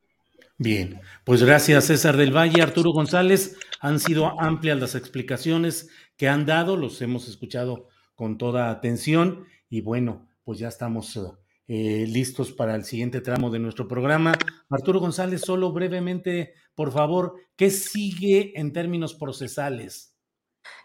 [0.58, 3.56] Bien, pues gracias César del Valle, Arturo González.
[3.80, 9.80] Han sido amplias las explicaciones que han dado, los hemos escuchado con toda atención y
[9.80, 11.18] bueno, pues ya estamos
[11.68, 14.34] eh, listos para el siguiente tramo de nuestro programa.
[14.70, 20.11] Arturo González, solo brevemente, por favor, ¿qué sigue en términos procesales?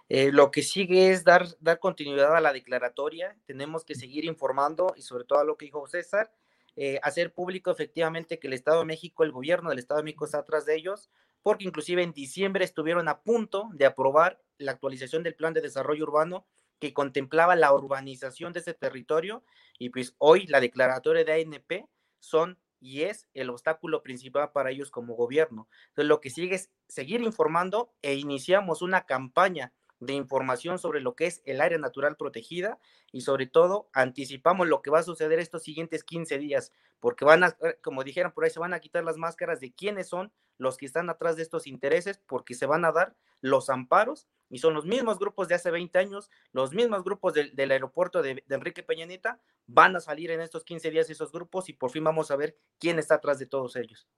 [0.08, 3.36] Eh, lo que sigue es dar, dar continuidad a la declaratoria.
[3.44, 6.32] Tenemos que seguir informando y sobre todo a lo que dijo César,
[6.76, 10.26] eh, hacer público efectivamente que el Estado de México, el gobierno del Estado de México
[10.26, 11.10] está atrás de ellos,
[11.42, 16.04] porque inclusive en diciembre estuvieron a punto de aprobar la actualización del plan de desarrollo
[16.04, 16.46] urbano
[16.78, 19.42] que contemplaba la urbanización de ese territorio
[19.78, 21.88] y pues hoy la declaratoria de ANP
[22.20, 25.68] son y es el obstáculo principal para ellos como gobierno.
[25.88, 31.14] Entonces lo que sigue es seguir informando e iniciamos una campaña de información sobre lo
[31.14, 32.78] que es el área natural protegida
[33.12, 37.44] y sobre todo anticipamos lo que va a suceder estos siguientes 15 días, porque van
[37.44, 40.32] a, eh, como dijeron por ahí, se van a quitar las máscaras de quiénes son
[40.58, 44.58] los que están atrás de estos intereses, porque se van a dar los amparos y
[44.58, 48.54] son los mismos grupos de hace 20 años, los mismos grupos del aeropuerto de, de,
[48.54, 52.30] Enrique Peñanita, van a salir en estos 15 días esos grupos y por fin vamos
[52.30, 54.08] a ver quién está atrás de todos ellos.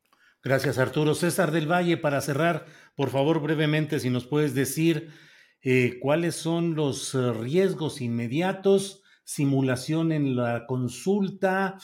[0.42, 1.14] Gracias, Arturo.
[1.14, 5.10] César del Valle, para cerrar, por favor, brevemente, si nos puedes decir
[5.62, 11.78] eh, cuáles son los eh, riesgos inmediatos, simulación en la consulta,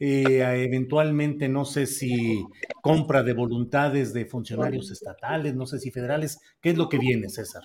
[0.00, 2.44] eh, eventualmente no sé si
[2.82, 6.38] compra de voluntades de funcionarios estatales, no sé si federales.
[6.60, 7.62] ¿Qué es lo que viene, César?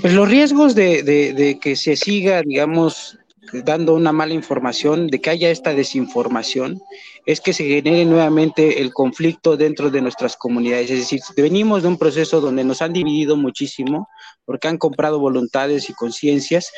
[0.00, 3.19] pues los riesgos de que se siga, digamos,
[3.52, 6.80] dando una mala información, de que haya esta desinformación,
[7.26, 10.90] es que se genere nuevamente el conflicto dentro de nuestras comunidades.
[10.90, 14.08] Es decir, venimos de un proceso donde nos han dividido muchísimo
[14.44, 16.72] porque han comprado voluntades y conciencias.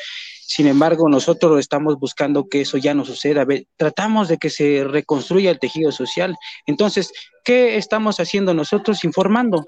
[0.45, 3.45] Sin embargo, nosotros estamos buscando que eso ya no suceda.
[3.77, 6.35] Tratamos de que se reconstruya el tejido social.
[6.67, 7.11] Entonces,
[7.43, 9.03] ¿qué estamos haciendo nosotros?
[9.03, 9.63] Informando,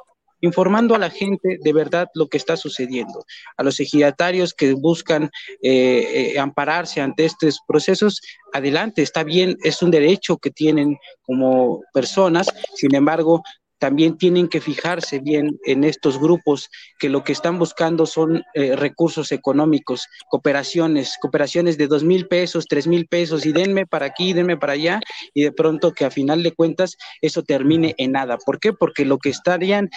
[0.46, 3.26] informando a la gente de verdad lo que está sucediendo,
[3.58, 5.30] a los ejidatarios que buscan
[5.62, 8.22] eh, eh, ampararse ante estos procesos,
[8.54, 13.44] adelante, está bien, es un derecho que tienen como personas, sin embargo,
[13.78, 18.76] también tienen que fijarse bien en estos grupos que lo que están buscando son eh,
[18.76, 24.34] recursos económicos, cooperaciones, cooperaciones de dos mil pesos, tres mil pesos y denme para aquí,
[24.34, 25.02] denme para allá
[25.34, 28.38] y de pronto que a final de cuentas eso termine en nada.
[28.38, 28.74] ¿Por qué?
[28.74, 29.90] Porque lo que estarían,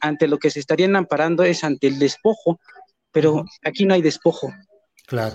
[0.00, 2.60] ante lo que se estarían amparando es ante el despojo,
[3.10, 4.52] pero aquí no hay despojo.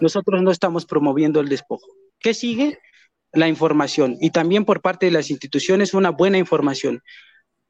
[0.02, 1.88] Nosotros no estamos promoviendo el despojo.
[2.20, 2.80] ¿Qué sigue?
[3.34, 7.04] La información y también por parte de las instituciones una buena información.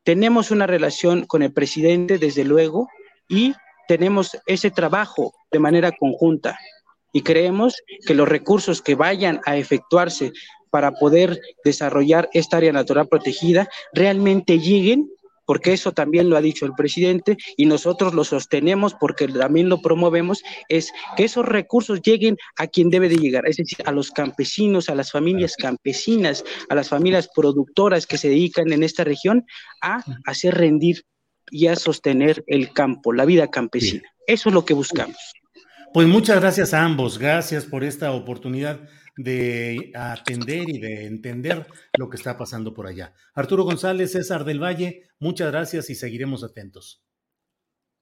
[0.07, 2.87] Tenemos una relación con el presidente, desde luego,
[3.27, 3.53] y
[3.89, 6.57] tenemos ese trabajo de manera conjunta.
[7.11, 10.31] Y creemos que los recursos que vayan a efectuarse
[10.69, 15.11] para poder desarrollar esta área natural protegida realmente lleguen
[15.47, 19.81] porque eso también lo ha dicho el presidente y nosotros lo sostenemos porque también lo
[19.81, 24.11] promovemos, es que esos recursos lleguen a quien debe de llegar, es decir, a los
[24.11, 29.45] campesinos, a las familias campesinas, a las familias productoras que se dedican en esta región
[29.81, 31.03] a hacer rendir
[31.49, 34.03] y a sostener el campo, la vida campesina.
[34.27, 35.17] Eso es lo que buscamos.
[35.93, 38.81] Pues muchas gracias a ambos, gracias por esta oportunidad
[39.17, 43.13] de atender y de entender lo que está pasando por allá.
[43.33, 47.03] Arturo González, César del Valle, muchas gracias y seguiremos atentos.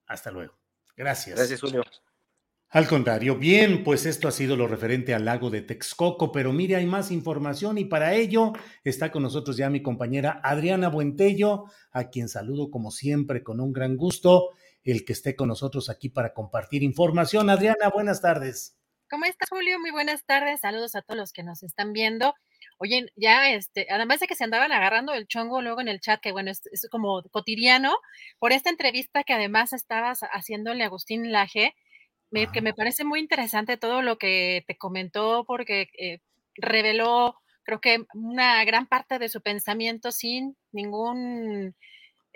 [0.06, 0.58] Hasta luego.
[0.96, 1.36] Gracias.
[1.36, 1.82] Gracias, Julio.
[2.70, 6.76] Al contrario, bien, pues esto ha sido lo referente al lago de Texcoco, pero mire,
[6.76, 8.52] hay más información y para ello
[8.82, 13.72] está con nosotros ya mi compañera Adriana Buentello, a quien saludo como siempre con un
[13.72, 14.50] gran gusto,
[14.82, 17.50] el que esté con nosotros aquí para compartir información.
[17.50, 18.76] Adriana, buenas tardes.
[19.08, 19.78] ¿Cómo estás, Julio?
[19.78, 20.60] Muy buenas tardes.
[20.60, 22.34] Saludos a todos los que nos están viendo.
[22.78, 26.20] Oye, ya, este, además de que se andaban agarrando el chongo luego en el chat,
[26.20, 27.96] que bueno, es, como cotidiano,
[28.40, 31.76] por esta entrevista que además estabas haciéndole a Agustín Laje,
[32.52, 36.18] que me parece muy interesante todo lo que te comentó, porque eh,
[36.56, 41.74] reveló creo que una gran parte de su pensamiento sin ningún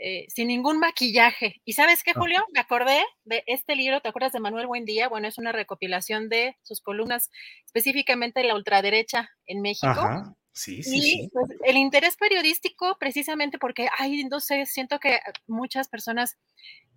[0.02, 1.60] eh, sin ningún maquillaje.
[1.64, 2.42] ¿Y sabes qué, Julio?
[2.54, 5.08] Me acordé de este libro, ¿te acuerdas de Manuel Buendía?
[5.08, 7.30] Bueno, es una recopilación de sus columnas,
[7.66, 9.88] específicamente de la ultraderecha en México.
[9.88, 10.34] Ajá.
[10.52, 11.30] Sí, sí, sí.
[11.32, 16.38] Pues, el interés periodístico, precisamente porque, ay, no sé, siento que muchas personas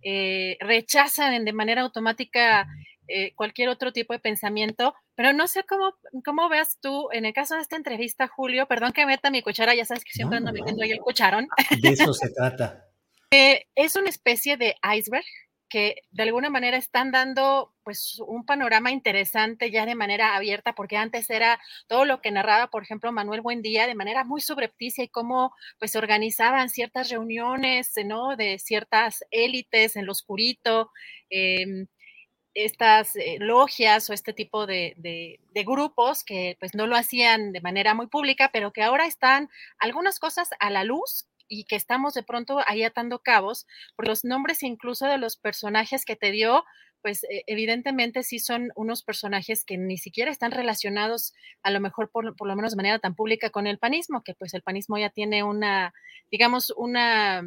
[0.02, 2.68] eh, rechazan de manera automática
[3.08, 5.94] eh, cualquier otro tipo de pensamiento, pero no sé cómo,
[6.26, 9.76] cómo veas tú, en el caso de esta entrevista, Julio, perdón que meta mi cuchara,
[9.76, 11.48] ya sabes que siempre ando metiendo ahí el cucharón.
[11.82, 12.93] De eso se trata.
[13.76, 15.26] Es una especie de iceberg
[15.74, 20.98] que de alguna manera están dando pues un panorama interesante ya de manera abierta, porque
[20.98, 25.08] antes era todo lo que narraba, por ejemplo, Manuel Buendía de manera muy subrepticia y
[25.08, 28.36] cómo pues organizaban ciertas reuniones, ¿no?
[28.36, 30.92] De ciertas élites en lo oscurito,
[31.32, 31.88] em,
[32.54, 37.52] estas eh, logias o este tipo de, de, de, grupos que pues no lo hacían
[37.52, 41.76] de manera muy pública, pero que ahora están algunas cosas a la luz y que
[41.76, 46.32] estamos de pronto ahí atando cabos por los nombres incluso de los personajes que te
[46.32, 46.64] dio,
[47.04, 52.10] pues e, evidentemente sí son unos personajes que ni siquiera están relacionados a lo mejor
[52.10, 54.98] por, por, lo menos de manera tan pública con el panismo, que pues el panismo
[54.98, 55.94] ya tiene una,
[56.32, 57.44] digamos, una...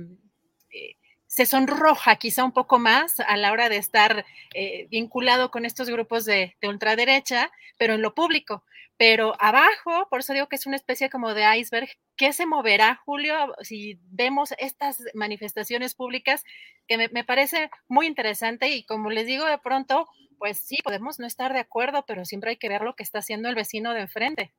[0.70, 0.96] Eh,
[1.28, 5.90] se sonroja quizá un poco más a la hora de estar eh, vinculado con estos
[5.90, 8.62] grupos de, de, ultraderecha, pero en lo público.
[8.98, 12.96] Pero abajo, por eso digo que es una especie como de iceberg, ¿qué se moverá,
[13.04, 16.44] Julio, si vemos estas manifestaciones públicas?
[16.88, 21.18] Que me, me parece muy interesante y como les digo de pronto, pues sí, podemos
[21.18, 23.92] no estar de acuerdo, pero siempre hay que ver lo que está haciendo el vecino
[23.94, 24.54] de enfrente.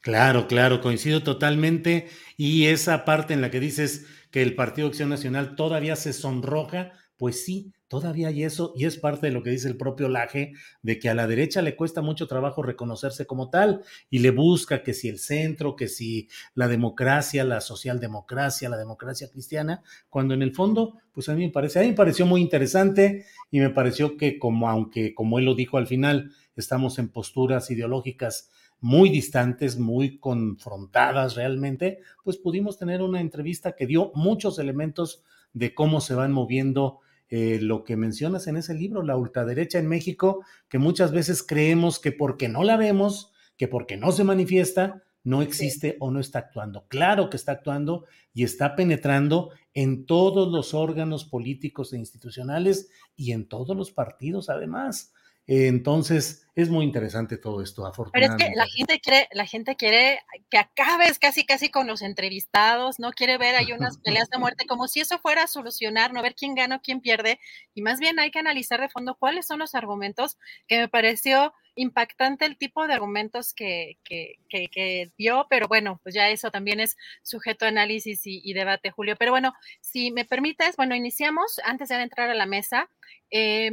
[0.00, 2.08] Claro, claro, coincido totalmente.
[2.36, 6.92] Y esa parte en la que dices que el Partido Acción Nacional todavía se sonroja,
[7.16, 10.52] pues sí, todavía hay eso, y es parte de lo que dice el propio Laje,
[10.82, 14.82] de que a la derecha le cuesta mucho trabajo reconocerse como tal, y le busca
[14.82, 20.42] que si el centro, que si la democracia, la socialdemocracia, la democracia cristiana, cuando en
[20.42, 23.70] el fondo, pues a mí me parece, a mí me pareció muy interesante, y me
[23.70, 28.50] pareció que como, aunque como él lo dijo al final, estamos en posturas ideológicas
[28.80, 35.22] muy distantes, muy confrontadas realmente, pues pudimos tener una entrevista que dio muchos elementos
[35.52, 39.88] de cómo se van moviendo eh, lo que mencionas en ese libro, la ultraderecha en
[39.88, 45.02] México, que muchas veces creemos que porque no la vemos, que porque no se manifiesta,
[45.24, 45.96] no existe sí.
[45.98, 46.86] o no está actuando.
[46.86, 53.32] Claro que está actuando y está penetrando en todos los órganos políticos e institucionales y
[53.32, 55.12] en todos los partidos además.
[55.46, 58.44] Entonces, es muy interesante todo esto, afortunadamente.
[58.44, 60.20] Pero es que la gente quiere, la gente quiere
[60.50, 64.66] que acabes casi casi con los entrevistados, no quiere ver ahí unas peleas de muerte,
[64.66, 67.38] como si eso fuera a solucionar, no ver quién gana o quién pierde,
[67.74, 71.52] y más bien hay que analizar de fondo cuáles son los argumentos, que me pareció
[71.76, 76.50] impactante el tipo de argumentos que, que, que, que dio, pero bueno, pues ya eso
[76.50, 79.14] también es sujeto a análisis y, y, debate, Julio.
[79.18, 82.88] Pero bueno, si me permites, bueno, iniciamos, antes de entrar a la mesa,
[83.30, 83.72] eh,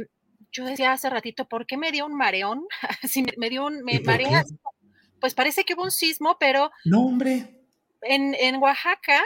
[0.54, 2.64] yo decía hace ratito, ¿por qué me dio un mareón?
[3.02, 4.44] si me, me, dio un me marea,
[5.20, 7.60] pues parece que hubo un sismo, pero no, hombre.
[8.02, 9.22] En, en Oaxaca,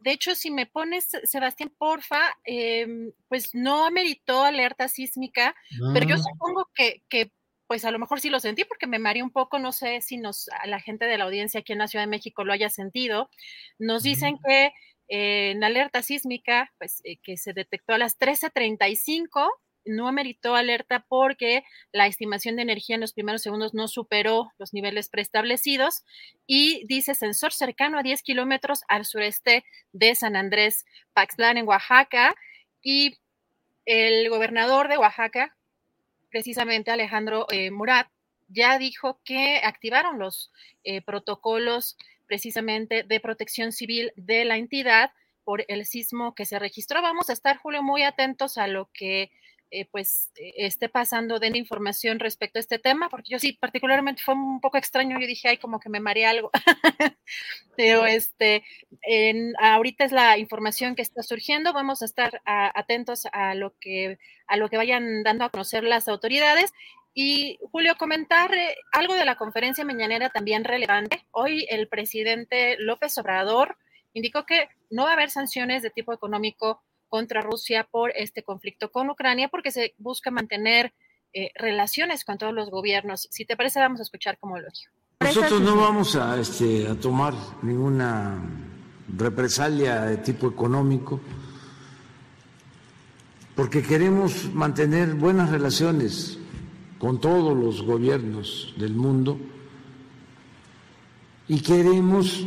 [0.00, 2.86] de hecho, si me pones, Sebastián, porfa, eh,
[3.28, 5.90] pues no ameritó alerta sísmica, ah.
[5.94, 7.30] pero yo supongo que, que,
[7.66, 10.18] pues a lo mejor sí lo sentí porque me mareé un poco, no sé si
[10.18, 12.68] nos, a la gente de la audiencia aquí en la Ciudad de México lo haya
[12.68, 13.30] sentido.
[13.78, 14.42] Nos dicen ah.
[14.46, 14.72] que
[15.08, 19.48] eh, en alerta sísmica, pues eh, que se detectó a las 13.35
[19.84, 24.72] no ameritó alerta porque la estimación de energía en los primeros segundos no superó los
[24.72, 26.04] niveles preestablecidos
[26.46, 32.34] y dice sensor cercano a 10 kilómetros al sureste de San Andrés Paxlán en Oaxaca
[32.82, 33.18] y
[33.86, 35.56] el gobernador de Oaxaca,
[36.30, 38.08] precisamente Alejandro eh, Murat,
[38.48, 40.52] ya dijo que activaron los
[40.84, 45.12] eh, protocolos precisamente de protección civil de la entidad
[45.44, 47.02] por el sismo que se registró.
[47.02, 49.30] Vamos a estar, Julio, muy atentos a lo que
[49.74, 54.22] eh, pues eh, esté pasando de información respecto a este tema, porque yo sí, particularmente
[54.22, 56.52] fue un poco extraño, yo dije, ay, como que me mareé algo,
[57.76, 58.62] pero este,
[59.02, 63.76] en, ahorita es la información que está surgiendo, vamos a estar a, atentos a lo,
[63.80, 66.72] que, a lo que vayan dando a conocer las autoridades.
[67.12, 71.26] Y Julio, comentar eh, algo de la conferencia mañanera también relevante.
[71.32, 73.76] Hoy el presidente López Obrador
[74.12, 76.80] indicó que no va a haber sanciones de tipo económico
[77.14, 80.92] contra Rusia por este conflicto con Ucrania, porque se busca mantener
[81.32, 83.28] eh, relaciones con todos los gobiernos.
[83.30, 84.92] Si te parece, vamos a escuchar cómo lo dijo.
[85.20, 88.42] Nosotros no vamos este, a tomar ninguna
[89.16, 91.20] represalia de tipo económico,
[93.54, 96.36] porque queremos mantener buenas relaciones
[96.98, 99.38] con todos los gobiernos del mundo
[101.46, 102.44] y queremos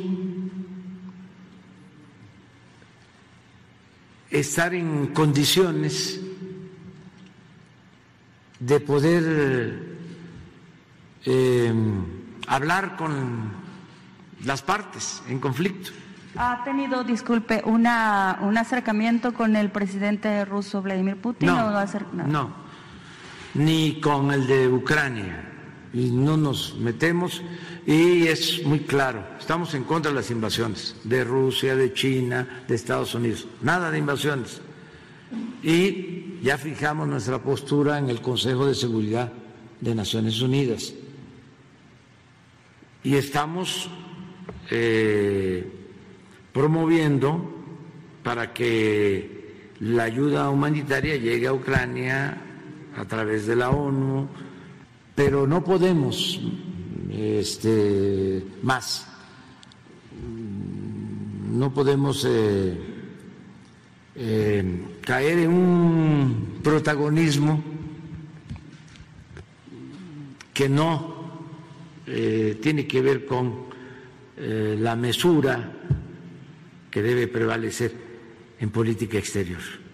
[4.39, 6.19] estar en condiciones
[8.59, 9.97] de poder
[11.25, 11.73] eh,
[12.47, 13.51] hablar con
[14.43, 15.91] las partes en conflicto.
[16.35, 21.47] ¿Ha tenido, disculpe, una, un acercamiento con el presidente ruso Vladimir Putin?
[21.47, 22.27] No, o no.
[22.27, 22.51] no,
[23.55, 25.56] ni con el de Ucrania.
[25.97, 27.41] Y no nos metemos.
[27.87, 32.75] Y es muy claro, estamos en contra de las invasiones de Rusia, de China, de
[32.75, 33.47] Estados Unidos.
[33.61, 34.61] Nada de invasiones.
[35.63, 39.33] Y ya fijamos nuestra postura en el Consejo de Seguridad
[39.81, 40.93] de Naciones Unidas.
[43.03, 43.89] Y estamos
[44.69, 45.67] eh,
[46.53, 47.55] promoviendo
[48.21, 52.41] para que la ayuda humanitaria llegue a Ucrania
[52.95, 54.27] a través de la ONU,
[55.17, 56.39] pero no podemos
[57.11, 59.07] este, más,
[61.51, 62.77] no podemos eh,
[64.15, 67.63] eh, caer en un protagonismo
[70.53, 71.15] que no
[72.05, 73.65] eh, tiene que ver con
[74.37, 75.73] la mesura
[76.91, 77.91] que debe prevalecer
[78.59, 79.86] en política exterior.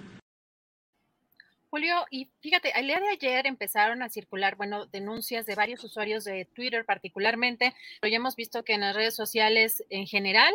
[1.74, 6.24] Julio, y fíjate, el día de ayer empezaron a circular, bueno, denuncias de varios usuarios
[6.24, 10.54] de Twitter particularmente, pero ya hemos visto que en las redes sociales en general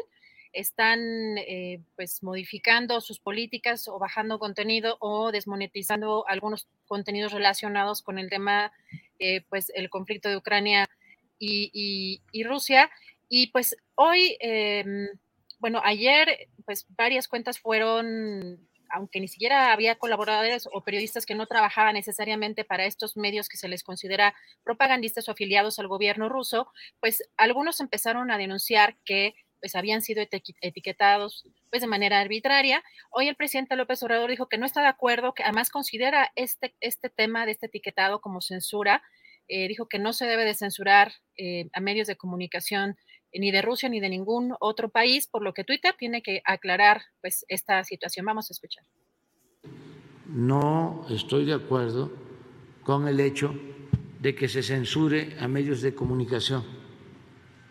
[0.53, 1.01] están
[1.39, 8.31] eh, pues modificando sus políticas o bajando contenido o desmonetizando algunos contenidos relacionados con el
[8.31, 8.71] tema,
[9.19, 10.87] eh, pues el conflicto de Ucrania
[11.41, 12.93] y, Rusia.
[13.29, 14.85] Y pues hoy, eh,
[15.59, 21.47] bueno, ayer, pues varias cuentas fueron, aunque ni siquiera había colaboradores o periodistas que no
[21.47, 24.35] trabajaban necesariamente para estos medios que se les considera
[24.65, 26.69] propagandistas o afiliados al gobierno ruso,
[27.01, 30.25] pues algunos empezaron a denunciar que pues habían sido
[30.61, 32.83] etiquetados pues de manera arbitraria.
[33.11, 36.75] Hoy el presidente López Obrador dijo que no está de acuerdo, que además considera este,
[36.81, 39.03] este tema de este etiquetado como censura.
[39.49, 42.97] Eh, dijo que no se debe de censurar eh, a medios de comunicación
[43.33, 47.03] ni de Rusia ni de ningún otro país, por lo que Twitter tiene que aclarar
[47.21, 48.27] pues esta situación.
[48.27, 48.85] Vamos a escuchar.
[50.27, 52.13] No estoy de acuerdo
[52.83, 53.55] con el hecho
[54.21, 56.65] de que se censure a medios de comunicación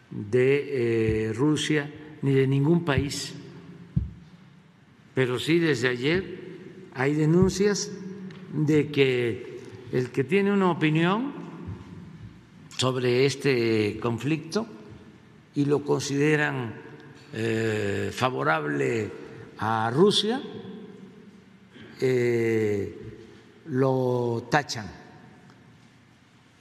[0.10, 1.91] de eh, Rusia
[2.22, 3.36] ni de ningún país.
[5.14, 6.39] Pero sí desde ayer
[6.93, 7.91] hay denuncias
[8.53, 9.60] de que
[9.91, 11.34] el que tiene una opinión
[12.78, 14.68] sobre este conflicto
[15.58, 16.72] y lo consideran
[17.34, 19.12] eh, favorable
[19.58, 20.39] a Rusia,
[21.99, 23.18] eh,
[23.66, 24.86] lo tachan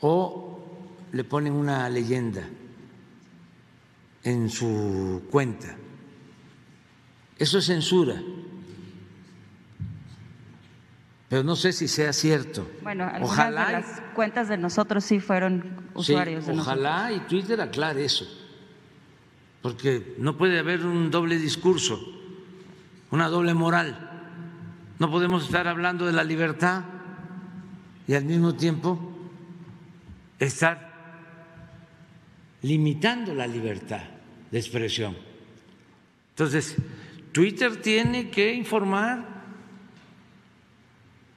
[0.01, 0.79] o
[1.13, 2.49] le ponen una leyenda
[4.25, 5.77] en su cuenta.
[7.39, 8.15] Eso es censura.
[11.29, 12.67] Pero no sé si sea cierto.
[12.81, 17.61] Bueno, ojalá de las cuentas de nosotros sí fueron usuarios sí, de Ojalá y Twitter
[17.61, 18.46] aclare eso
[19.67, 22.01] porque no puede haber un doble discurso,
[23.11, 23.99] una doble moral.
[25.01, 26.85] No podemos estar hablando de la libertad
[28.07, 28.97] y al mismo tiempo
[30.39, 30.93] estar
[32.63, 34.05] limitando la libertad
[34.53, 35.17] de expresión.
[36.31, 36.77] Entonces,
[37.33, 39.27] Twitter tiene que informar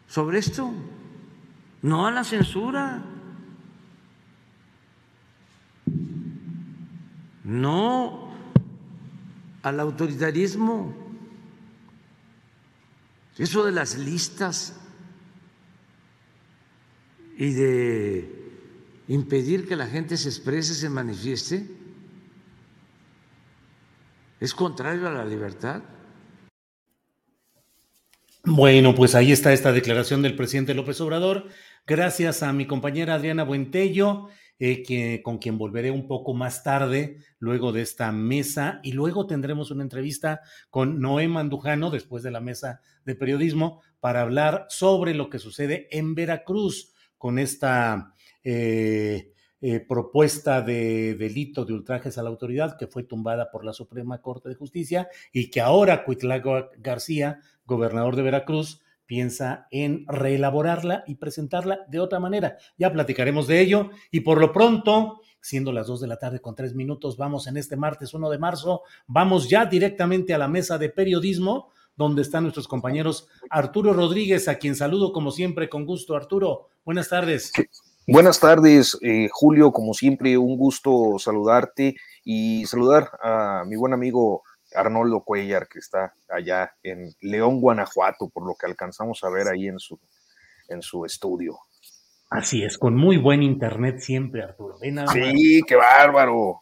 [0.08, 0.72] sobre esto,
[1.82, 3.02] no a la censura.
[7.50, 8.30] No
[9.64, 10.93] al autoritarismo.
[13.38, 14.80] Eso de las listas
[17.38, 18.52] y de
[19.08, 21.66] impedir que la gente se exprese, se manifieste,
[24.39, 25.82] es contrario a la libertad.
[28.43, 31.47] Bueno, pues ahí está esta declaración del presidente López Obrador.
[31.88, 34.30] Gracias a mi compañera Adriana Buentello
[34.60, 39.26] eh, que, con quien volveré un poco más tarde, luego de esta mesa, y luego
[39.26, 45.14] tendremos una entrevista con Noé Mandujano, después de la mesa de periodismo, para hablar sobre
[45.14, 52.24] lo que sucede en Veracruz con esta eh, eh, propuesta de delito de ultrajes a
[52.24, 56.70] la autoridad que fue tumbada por la Suprema Corte de Justicia y que ahora Cuitlago
[56.78, 62.57] García, gobernador de Veracruz, piensa en reelaborarla y presentarla de otra manera.
[62.78, 66.53] Ya platicaremos de ello y por lo pronto, siendo las dos de la tarde con
[66.53, 70.78] tres minutos, vamos en este martes 1 de marzo, vamos ya directamente a la mesa
[70.78, 76.16] de periodismo donde están nuestros compañeros Arturo Rodríguez, a quien saludo como siempre con gusto.
[76.16, 77.51] Arturo, buenas tardes.
[78.05, 84.43] Buenas tardes, eh, Julio, como siempre, un gusto saludarte y saludar a mi buen amigo
[84.74, 89.67] Arnoldo Cuellar, que está allá en León, Guanajuato, por lo que alcanzamos a ver ahí
[89.67, 89.99] en su,
[90.67, 91.59] en su estudio.
[92.30, 94.76] Así es, con muy buen internet siempre, Arturo.
[95.11, 96.61] sí, qué bárbaro.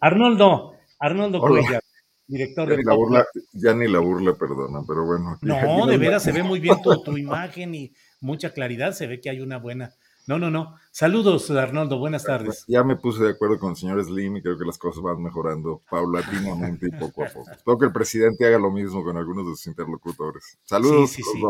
[0.00, 1.82] Arnoldo, Arnoldo Cuellar,
[2.26, 2.76] director ya de...
[2.78, 5.38] Ni la burla, ya ni la burla, perdona, pero bueno.
[5.40, 9.20] No, de veras, se ve muy bien tu, tu imagen y mucha claridad, se ve
[9.20, 9.94] que hay una buena
[10.26, 10.76] no, no, no.
[10.90, 11.98] Saludos, Arnoldo.
[11.98, 12.64] Buenas tardes.
[12.66, 15.22] Ya me puse de acuerdo con el señor Slim y creo que las cosas van
[15.22, 17.50] mejorando paulatinamente y poco a poco.
[17.50, 20.58] Espero que el presidente haga lo mismo con algunos de sus interlocutores.
[20.64, 21.42] Saludos sí, sí, sí.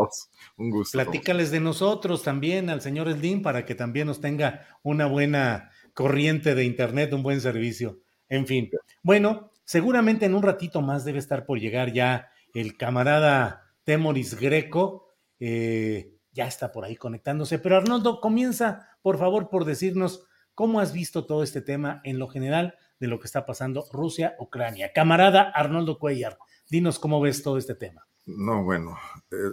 [0.57, 0.97] Un gusto.
[0.97, 6.53] Platícales de nosotros también al señor Slim para que también nos tenga una buena corriente
[6.53, 7.99] de internet, un buen servicio.
[8.27, 8.69] En fin.
[9.03, 15.13] Bueno, seguramente en un ratito más debe estar por llegar ya el camarada Temoris Greco.
[15.39, 17.57] Eh, ya está por ahí conectándose.
[17.57, 22.27] Pero Arnoldo, comienza, por favor, por decirnos cómo has visto todo este tema en lo
[22.27, 24.91] general de lo que está pasando Rusia-Ucrania.
[24.93, 26.37] Camarada Arnoldo Cuellar,
[26.69, 28.07] dinos cómo ves todo este tema.
[28.25, 28.97] No, bueno,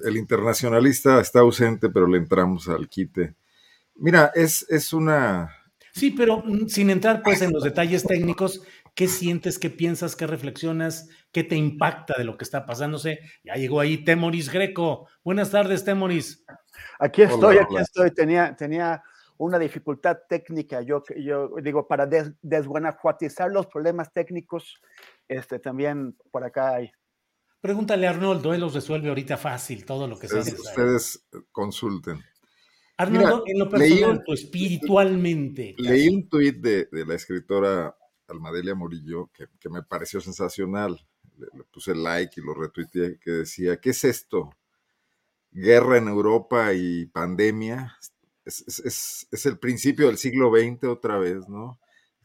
[0.04, 3.36] el internacionalista está ausente, pero le entramos al quite.
[3.96, 5.50] Mira, es, es una...
[5.92, 8.62] Sí, pero mm, sin entrar pues en los detalles técnicos,
[8.94, 13.20] ¿qué sientes, qué piensas, qué reflexionas, qué te impacta de lo que está pasándose?
[13.44, 15.06] Ya llegó ahí Temoris Greco.
[15.22, 16.46] Buenas tardes, Temoris.
[16.98, 18.10] Aquí estoy, aquí estoy.
[18.12, 19.02] Tenía, tenía
[19.38, 20.82] una dificultad técnica.
[20.82, 24.80] Yo, yo digo, para des, desguanajuatizar los problemas técnicos,
[25.28, 26.90] este, también por acá hay.
[27.60, 30.54] Pregúntale a Arnoldo, él los resuelve ahorita fácil, todo lo que se hace.
[30.54, 32.20] Ustedes consulten.
[32.96, 35.74] Arnoldo, en lo personal, pues, espiritualmente.
[35.78, 37.96] Leí un tuit de, de, la escritora
[38.28, 41.00] Almadelia Morillo que, que me pareció sensacional.
[41.36, 44.50] Le, le, puse like y lo retuiteé, que decía, ¿qué es esto?
[45.52, 47.96] Guerra en Europa y pandemia,
[48.44, 51.78] es, el principio del siglo XX otra vez, ¿no?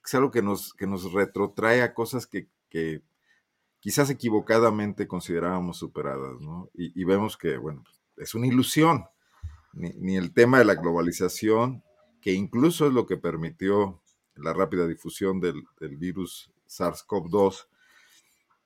[0.04, 2.50] Es algo que nos, que nos retrotrae a cosas que,
[3.80, 6.70] quizás equivocadamente considerábamos superadas, ¿no?
[6.74, 7.84] Y, vemos que, bueno,
[8.18, 9.06] es una ilusión.
[9.74, 11.84] Ni, el tema de la globalización,
[12.22, 14.02] que incluso es lo que permitió
[14.36, 17.68] la rápida difusión del, del virus SARS-CoV-2,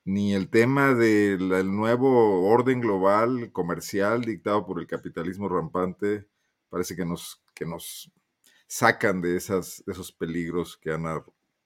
[0.04, 6.26] ni el tema del nuevo orden global comercial dictado por el capitalismo rampante
[6.68, 8.10] parece que nos, que nos
[8.66, 11.04] sacan de, esas, esos peligros que han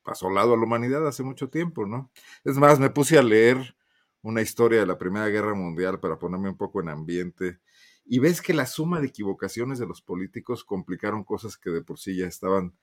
[0.04, 2.10] asolado a la humanidad hace mucho tiempo, ¿no?
[2.44, 3.76] Es más, me puse a leer
[4.22, 7.60] una historia de la Primera Guerra Mundial para ponerme un poco en ambiente
[8.04, 11.98] y ves que la suma de equivocaciones de los políticos complicaron cosas que de por
[11.98, 12.74] sí ya estaban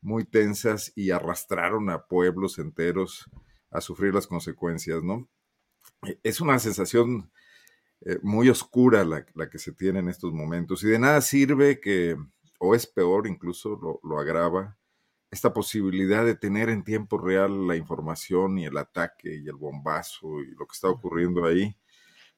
[0.00, 3.28] muy tensas y arrastraron a pueblos enteros
[3.72, 5.28] a sufrir las consecuencias, ¿no?
[6.06, 7.30] E, es una sensación
[8.02, 12.16] eh, muy oscura la, que se tiene en estos momentos y de nada sirve que,
[12.58, 14.78] o es peor, incluso lo, lo agrava,
[15.30, 20.42] esta posibilidad de tener en tiempo real la información y el ataque y el bombazo
[20.42, 21.74] y lo que está ocurriendo ahí.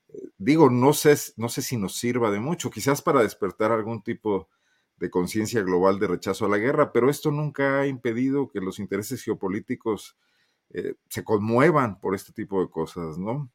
[0.08, 4.02] Eh, digo, no sé, no sé si nos sirva de mucho, quizás para despertar algún
[4.02, 4.48] tipo
[4.96, 8.78] de conciencia global de rechazo a la guerra, pero esto nunca ha impedido que los
[8.78, 10.16] intereses geopolíticos
[10.74, 13.50] eh, se conmuevan por este tipo de cosas, ¿no?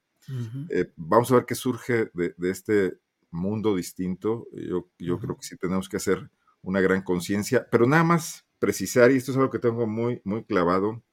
[0.69, 2.97] Eh, vamos a ver qué surge de, este
[3.29, 4.47] mundo distinto.
[4.53, 6.29] Yo, yo creo que sí tenemos que hacer
[6.61, 10.45] una gran conciencia, pero nada más precisar, y esto es algo que tengo muy, muy
[10.45, 11.03] clavado,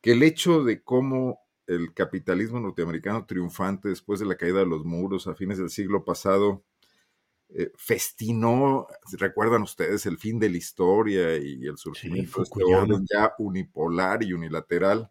[0.00, 4.84] que el hecho de cómo el capitalismo norteamericano triunfante después de la caída de los
[4.84, 6.64] muros a fines del siglo pasado
[7.54, 13.06] eh, festinó, recuerdan ustedes, el fin de la historia y el surgimiento de este orden
[13.12, 15.10] ya unipolar y unilateral.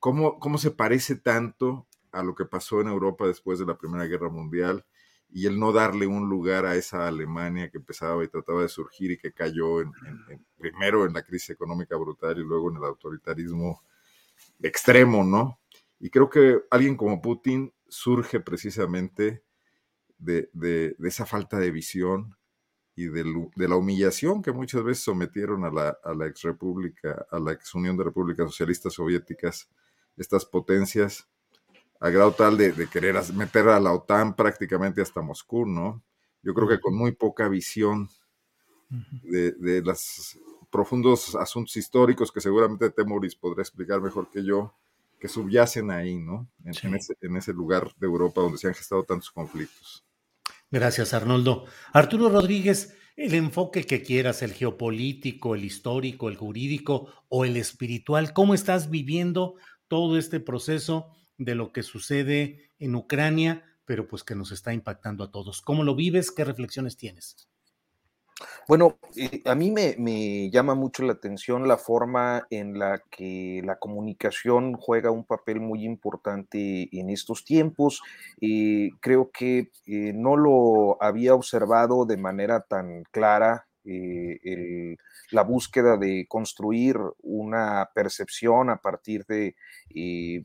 [0.00, 4.04] ¿Cómo, ¿Cómo se parece tanto a lo que pasó en Europa después de la Primera
[4.06, 4.84] Guerra Mundial
[5.30, 9.12] y el no darle un lugar a esa Alemania que empezaba y trataba de surgir
[9.12, 9.92] y que cayó en,
[10.58, 13.80] primero en la crisis económica brutal y luego en el autoritarismo
[14.60, 15.60] extremo, ¿no?
[16.00, 19.43] Y creo que alguien como Putin surge precisamente
[20.18, 22.36] de, esa falta de visión
[22.96, 23.24] y de,
[23.56, 27.74] la humillación que muchas veces sometieron a la, a la ex república, a la ex
[27.74, 29.68] Unión de Repúblicas Socialistas Soviéticas,
[30.16, 31.28] estas potencias,
[32.00, 36.02] a grado tal de, querer meter a la OTAN prácticamente hasta Moscú, ¿no?
[36.42, 38.10] Yo creo que con muy poca visión
[39.22, 40.38] de, los
[40.70, 44.74] profundos asuntos históricos que seguramente Temoris podrá explicar mejor que yo,
[45.24, 46.50] que subyacen ahí, ¿no?
[46.66, 50.04] En, ese, en ese lugar de Europa donde se han gestado tantos conflictos.
[50.70, 51.64] Gracias, Arnoldo.
[51.94, 58.34] Arturo Rodríguez, el enfoque que quieras, el geopolítico, el histórico, el jurídico o el espiritual,
[58.34, 59.54] ¿cómo estás viviendo
[59.88, 65.24] todo este proceso de lo que sucede en Ucrania, pero pues que nos está impactando
[65.24, 65.62] a todos?
[65.62, 66.32] ¿Cómo lo vives?
[66.32, 67.48] ¿Qué reflexiones tienes?
[68.66, 73.76] Bueno, eh, a mí me, llama mucho la atención la forma en la que la
[73.76, 78.02] comunicación juega un papel muy importante en estos tiempos.
[78.40, 84.98] Eh, creo que eh, no lo había observado de manera tan clara el,
[85.30, 89.54] la búsqueda de construir una percepción a partir de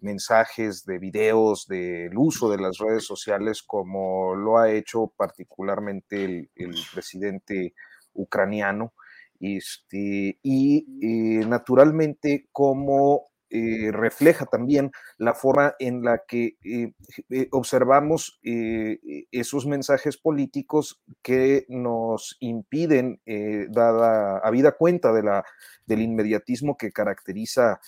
[0.01, 6.49] mensajes, de videos, del uso de las redes sociales, como lo ha hecho particularmente el,
[6.55, 7.73] el presidente
[8.13, 8.93] ucraniano,
[9.39, 18.39] este, y eh, naturalmente como eh, refleja también la forma en la que eh, observamos
[18.41, 23.21] esos mensajes políticos que nos impiden,
[23.69, 25.43] dada a vida cuenta de la,
[25.85, 27.79] del inmediatismo que caracteriza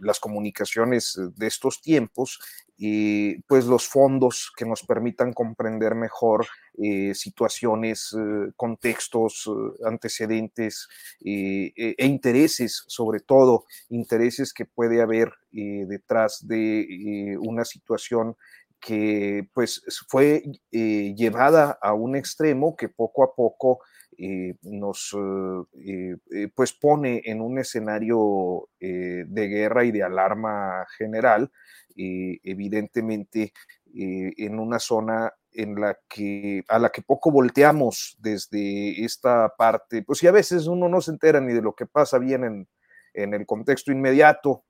[0.00, 2.40] las comunicaciones de estos tiempos,
[2.76, 6.46] y pues los fondos que nos permitan comprender mejor
[6.78, 10.88] eh, situaciones, eh, contextos, eh, antecedentes
[11.24, 18.36] e intereses, sobre todo intereses que puede haber detrás de una situación
[18.78, 23.80] que pues fue llevada a un extremo que poco a poco
[24.62, 25.16] nos
[26.54, 31.50] pues pone en un escenario de guerra y de alarma general
[31.98, 33.54] eh, evidentemente
[33.94, 40.02] eh, en una zona en la que a la que poco volteamos desde esta parte,
[40.02, 42.68] pues si a veces uno no se entera ni de lo que pasa bien en,
[43.14, 44.65] en el contexto inmediato,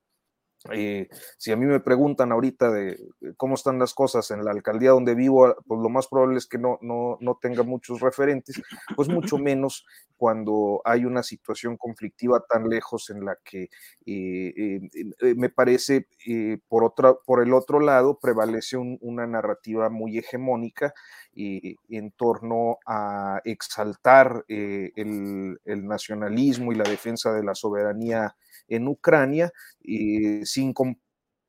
[0.72, 2.98] eh, si a mí me preguntan ahorita de
[3.36, 6.58] cómo están las cosas en la alcaldía donde vivo, pues lo más probable es que
[6.58, 8.60] no, no, no tenga muchos referentes,
[8.96, 9.84] pues mucho menos
[10.16, 13.68] cuando hay una situación conflictiva tan lejos en la que
[14.06, 16.08] eh, eh, me parece,
[16.68, 20.94] por, otra, por el otro lado, prevalece una narrativa muy hegemónica
[21.36, 28.34] en torno a exaltar el, el nacionalismo y la defensa de la soberanía
[28.68, 29.52] en Ucrania,
[30.44, 31.06] sin comprender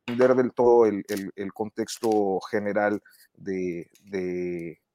[0.08, 1.06] del todo el,
[1.54, 3.02] contexto general
[3.36, 3.90] de,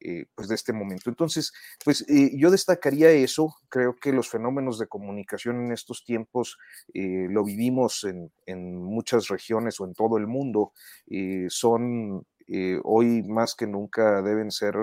[0.01, 1.11] eh, pues de este momento.
[1.11, 1.53] Entonces,
[1.85, 3.55] pues eh, yo destacaría eso.
[3.69, 6.59] Creo que los fenómenos de comunicación en estos tiempos
[6.95, 8.33] eh, lo vivimos en,
[8.83, 10.73] muchas regiones o en todo el mundo.
[11.49, 12.27] son
[12.85, 14.75] hoy más que nunca deben ser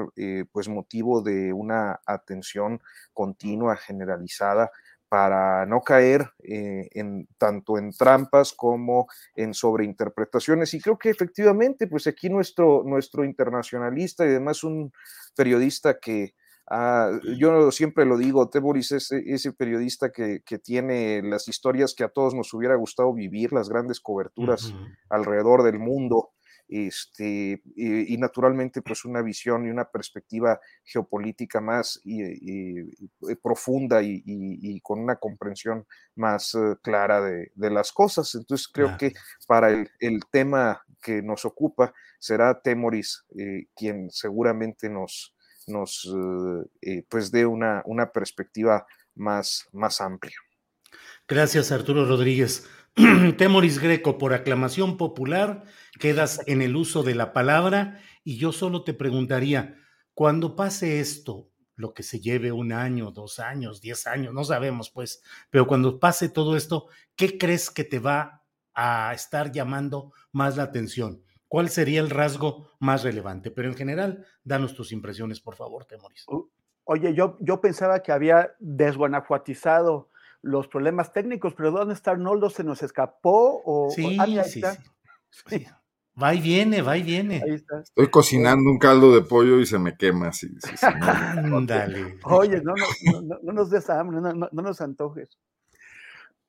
[0.52, 2.82] pues motivo de una atención
[3.14, 4.72] continua, generalizada
[5.10, 10.74] para no caer eh, en, tanto en trampas como en sobreinterpretaciones.
[10.76, 14.94] Y creo que efectivamente, pues aquí nuestro, nuestro internacionalista y además un
[15.36, 16.36] periodista que,
[16.70, 22.04] ah, yo siempre lo digo, Teboris es ese periodista que, que, tiene las historias que
[22.04, 24.76] a todos nos hubiera gustado vivir, las grandes coberturas
[25.10, 26.30] alrededor del mundo
[26.70, 32.96] este, y, naturalmente pues una visión y una perspectiva geopolítica más y,
[33.42, 35.86] profunda y, con una comprensión
[36.16, 38.36] más eh, clara de, las cosas.
[38.36, 39.14] Entonces creo que
[39.48, 45.34] para el, tema que nos ocupa será Temoris eh, quien seguramente nos,
[45.68, 46.08] nos
[46.82, 48.86] eh, pues dé una, una perspectiva
[49.16, 50.36] más, más amplia.
[51.28, 52.68] Gracias, Arturo Rodríguez.
[53.38, 55.64] Temoris Greco, por aclamación popular,
[56.00, 59.78] quedas en el uso de la palabra y yo solo te preguntaría,
[60.14, 64.90] cuando pase esto, lo que se lleve un año, dos años, diez años, no sabemos
[64.90, 68.44] pues, pero cuando pase todo esto, ¿qué crees que te va
[68.74, 71.24] a estar llamando más la atención?
[71.48, 73.50] ¿Cuál sería el rasgo más relevante?
[73.50, 76.26] Pero en general, danos tus impresiones, por favor, Temoris.
[76.84, 80.10] Oye, yo, yo pensaba que había desguanajuatizado
[80.42, 82.50] los problemas técnicos, pero ¿dónde está Arnoldo?
[82.50, 83.62] ¿Se nos escapó?
[83.66, 84.62] O, sí, sí,
[85.30, 85.66] sí,
[86.22, 87.42] Va y viene, va y viene.
[87.48, 90.34] Estoy cocinando un caldo de pollo y se me quema.
[90.34, 90.50] Sí,
[90.82, 92.18] Ándale.
[92.26, 92.74] Oye, no,
[93.42, 95.38] no, nos des hambre, no, nos antojes.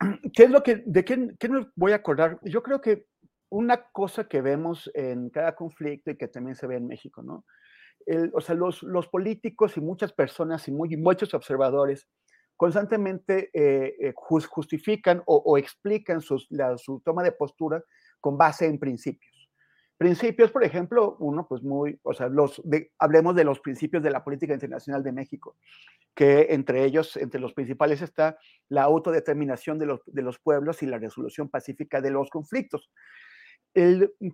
[0.34, 2.40] ¿Qué es lo que, de qué, qué nos voy a acordar?
[2.42, 3.06] Yo creo que
[3.48, 7.44] una cosa que vemos en cada conflicto y que también se ve en México, ¿no?
[8.32, 12.08] o sea, los, los políticos y muchas personas y muy, muchos observadores
[12.60, 17.82] constantemente eh, eh, justifican o, explican su toma de postura
[18.20, 19.48] con base en principios.
[19.96, 22.60] Principios, por ejemplo, uno, pues muy, o sea, los
[22.98, 25.56] hablemos de los principios de la política internacional de México,
[26.14, 28.36] que entre ellos, entre los principales está
[28.68, 32.90] la autodeterminación de los, de los pueblos y la resolución pacífica de los conflictos.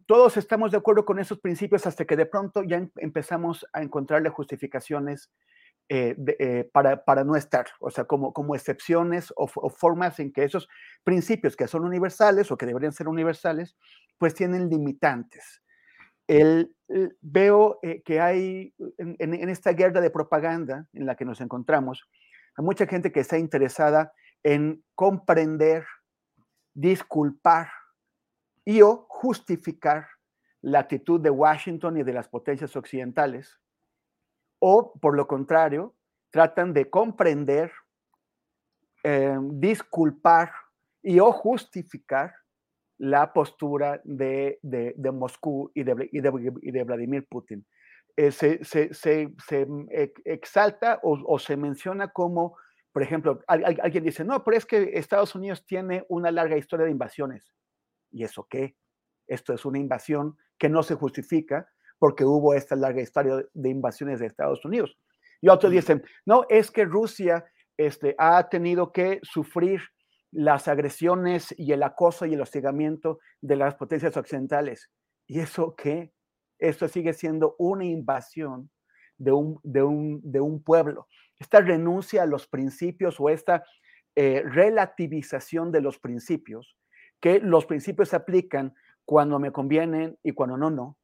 [0.07, 3.82] todos estamos de acuerdo con esos principios hasta que de pronto ya em, empezamos a
[3.82, 5.31] encontrarle justificaciones
[5.88, 10.42] eh, eh, para, para, no estar, o sea, como, como excepciones o, formas en que
[10.42, 10.68] esos
[11.04, 13.76] principios que son universales o que deberían ser universales,
[14.18, 15.62] pues tienen limitantes.
[16.26, 16.74] el,
[17.20, 22.08] veo eh, que hay en, esta guerra de propaganda en la que nos encontramos,
[22.56, 25.86] hay mucha gente que está interesada en comprender,
[26.74, 27.68] disculpar
[28.64, 30.08] y o justificar
[30.62, 33.60] la actitud de Washington y de las potencias occidentales,
[34.59, 35.95] o por lo contrario,
[36.31, 37.73] tratan de comprender,
[39.05, 40.53] eh, disculpar
[41.03, 42.35] y o justificar
[42.99, 44.59] la postura de,
[45.12, 46.20] Moscú y de, y
[46.70, 47.66] de, Vladimir Putin.
[48.16, 48.61] Eh, se,
[50.24, 52.57] exalta o, se menciona como,
[52.93, 56.93] por ejemplo, alguien dice, no, pero es que Estados Unidos tiene una larga historia de
[56.93, 57.53] invasiones.
[58.11, 58.77] ¿Y eso qué?
[59.27, 64.20] Esto es una invasión que no se justifica porque hubo esta larga historia de invasiones
[64.20, 64.97] de Estados Unidos.
[65.40, 67.44] Y otros dicen, no, es que Rusia
[67.77, 69.81] este, ha tenido que sufrir
[70.32, 74.90] las agresiones y el acoso y el hostigamiento de las potencias occidentales.
[75.27, 76.12] ¿Y eso qué?
[76.59, 78.70] Esto sigue siendo una invasión
[79.18, 81.06] de un, de un, pueblo.
[81.39, 83.64] Esta renuncia a los principios o esta
[84.14, 86.77] eh, relativización de los principios,
[87.20, 88.74] que los principios se aplican
[89.05, 90.98] cuando me convienen y cuando no, no.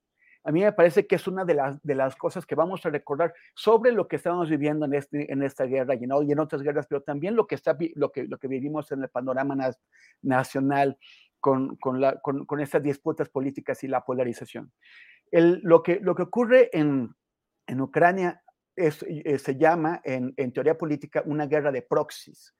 [0.44, 2.90] A mí me parece que es una de las, de las cosas que vamos a
[2.90, 6.86] recordar sobre lo que estamos viviendo en, este, en esta guerra y en, otras guerras,
[6.89, 9.56] pero también lo que, está, lo, que, lo que vivimos en el panorama
[10.20, 10.98] nacional
[11.39, 14.73] con, con, la, con, estas disputas políticas y la polarización.
[15.31, 17.14] Lo, que, lo que ocurre en,
[17.66, 18.43] en Ucrania
[18.77, 22.55] es, eh, se llama en, en, teoría política una guerra de proxies.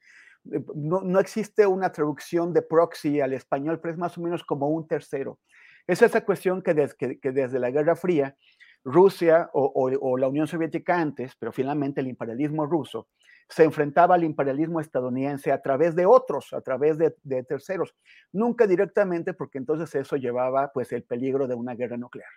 [0.53, 4.45] Eh, no, no, existe una traducción de proxy al español, pero es más o menos
[4.45, 5.39] como un tercero.
[5.87, 8.37] Es esa cuestión que, desde la Guerra Fría,
[8.85, 13.09] Rusia o, la Unión Soviética antes, pero finalmente el imperialismo ruso,
[13.49, 17.11] se enfrentaba al imperialismo estadounidense a través de otros, a través de,
[17.43, 17.95] terceros,
[18.33, 22.31] nunca directamente, porque entonces eso llevaba pues el peligro de una guerra nuclear.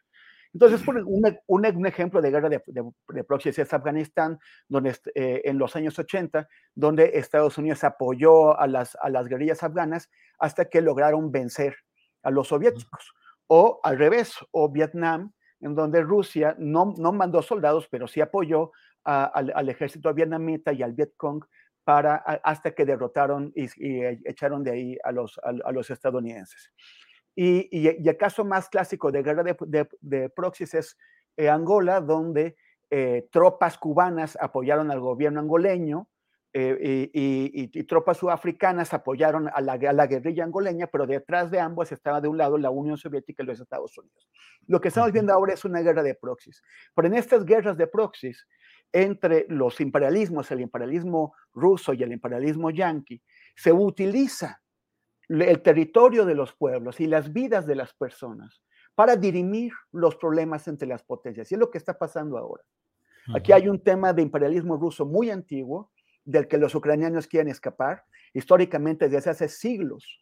[0.54, 4.40] Entonces, por un, ejemplo de guerra de, de, proxies es Afganistán,
[4.70, 9.64] donde eh, en los años 80, donde Estados Unidos apoyó a las, a las guerrillas
[9.64, 10.10] afganas
[10.40, 11.76] hasta que lograron vencer
[12.24, 13.14] a los soviéticos
[13.48, 18.72] o al revés, o Vietnam, en donde Rusia no, no mandó soldados, pero sí apoyó
[19.04, 21.44] al, ejército vietnamita y al Vietcong
[21.84, 23.68] para, hasta que derrotaron y,
[24.28, 26.72] echaron de ahí a los, a, los estadounidenses.
[27.36, 30.98] Y, y, el caso más clásico de guerra de, de, proxies es
[31.38, 32.56] eh, Angola, donde
[32.90, 36.08] eh, tropas cubanas apoyaron al gobierno angoleño
[36.58, 42.30] eh, y, tropas sudafricanas apoyaron a la, guerrilla angoleña, pero detrás de ambos estaba de
[42.30, 44.30] un lado la Unión Soviética y los Estados Unidos.
[44.66, 46.64] Lo que estamos viendo ahora es una guerra de proxies.
[46.96, 48.48] Pero en estas guerras de proxies,
[48.94, 53.22] entre los imperialismos, el imperialismo ruso y el imperialismo yanqui,
[53.58, 54.62] se utiliza
[55.28, 58.62] el territorio de los pueblos y las vidas de las personas
[58.96, 61.52] para dirimir los problemas entre las potencias.
[61.52, 62.64] Y es lo que está pasando ahora.
[63.34, 65.92] Aquí hay un tema de imperialismo ruso muy antiguo,
[66.26, 68.04] del que los ucranianos quieren escapar.
[68.34, 70.20] Históricamente, desde hace siglos,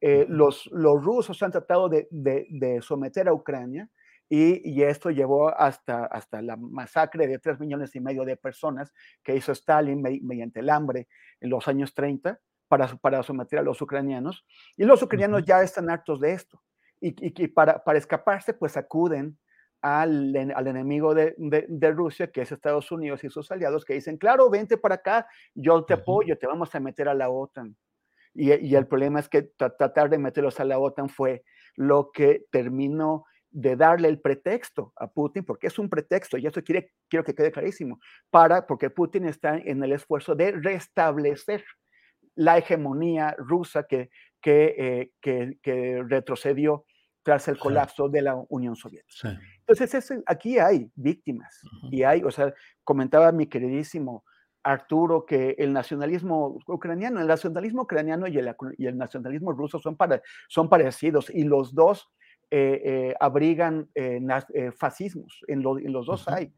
[0.00, 3.88] eh, los, los rusos han tratado de, de, someter a Ucrania
[4.28, 8.92] y, y, esto llevó hasta, hasta la masacre de tres millones y medio de personas
[9.22, 11.06] que hizo Stalin mediante el hambre
[11.40, 14.44] en los años 30 para, para someter a los ucranianos.
[14.76, 16.60] Y los ucranianos ya están hartos de esto.
[17.00, 19.38] Y, y, para, para escaparse, pues acuden
[19.82, 24.78] al, enemigo de, Rusia, que es Estados Unidos y sus aliados, que dicen, claro, vente
[24.78, 27.76] para acá, yo te apoyo, te vamos a meter a la OTAN.
[28.34, 31.42] Y, el problema es que tratar de meterlos a la OTAN fue
[31.76, 36.62] lo que terminó de darle el pretexto a Putin, porque es un pretexto, y eso
[36.62, 37.98] quiere, quiero que quede clarísimo,
[38.30, 41.64] para, porque Putin está en el esfuerzo de restablecer
[42.34, 44.08] la hegemonía rusa que,
[44.40, 46.86] que, eh, que, que retrocedió
[47.22, 49.38] tras el colapso de la Unión Soviética.
[49.66, 52.52] Entonces, aquí hay víctimas y hay, o sea,
[52.84, 54.24] comentaba mi queridísimo
[54.64, 59.96] Arturo que el nacionalismo ucraniano, el nacionalismo ucraniano y el, y el nacionalismo ruso son,
[59.96, 62.08] para, son parecidos y los dos
[62.50, 64.20] eh, eh, abrigan eh,
[64.76, 66.52] fascismos, en, en, los dos hay,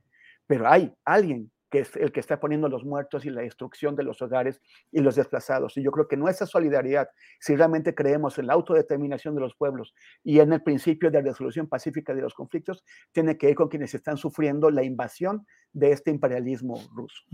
[0.46, 4.04] pero hay alguien que es el que está poniendo los muertos y la destrucción de
[4.04, 4.60] los hogares
[4.92, 5.76] y los desplazados.
[5.76, 7.08] Y yo creo que nuestra solidaridad,
[7.40, 9.92] si realmente creemos en la autodeterminación de los pueblos
[10.22, 13.92] y en el principio de resolución pacífica de los conflictos, tiene que ir con quienes
[13.92, 17.24] están sufriendo la invasión de este imperialismo ruso.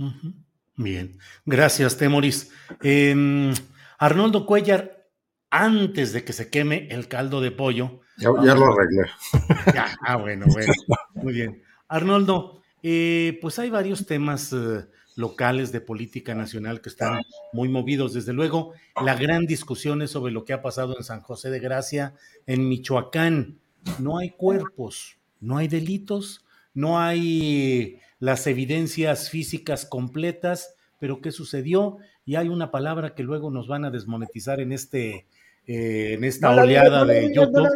[0.74, 2.50] Bien, gracias, Temoris.
[2.80, 3.52] Em,
[3.98, 5.06] Arnoldo Cuellar,
[5.50, 8.00] antes de que se queme el caldo de pollo.
[8.16, 9.02] Ya, lo arreglé.
[10.06, 10.72] ah, bueno, bueno,
[11.16, 11.62] muy bien.
[11.88, 14.86] Arnoldo, eh, pues hay varios temas eh,
[15.16, 17.20] locales de política nacional que están
[17.52, 18.14] muy movidos.
[18.14, 18.72] Desde luego,
[19.04, 22.14] la gran discusión es sobre lo que ha pasado en San José de Gracia,
[22.46, 23.58] en Michoacán.
[23.98, 26.44] No hay cuerpos, no hay delitos,
[26.74, 31.98] no hay las evidencias físicas completas, pero ¿qué sucedió?
[32.24, 35.26] Y hay una palabra que luego nos van a desmonetizar en este
[35.66, 37.68] eh, en esta oleada de YouTube.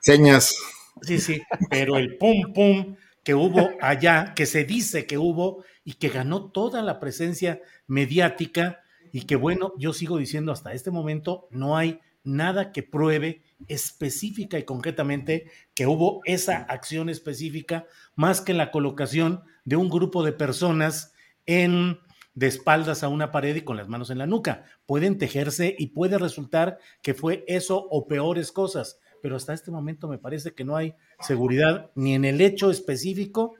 [0.00, 0.54] Señas.
[1.02, 2.96] Sí, sí, pero el pum pum
[3.26, 8.84] que hubo allá, que se dice que hubo y que ganó toda la presencia mediática
[9.12, 14.60] y que bueno, yo sigo diciendo hasta este momento no hay nada que pruebe específica
[14.60, 20.32] y concretamente que hubo esa acción específica más que la colocación de un grupo de
[20.32, 21.12] personas
[21.46, 21.98] en
[22.34, 24.66] de espaldas a una pared y con las manos en la nuca.
[24.84, 30.06] Pueden tejerse y puede resultar que fue eso o peores cosas, pero hasta este momento
[30.06, 33.54] me parece que no hay seguridad ni en el hecho específico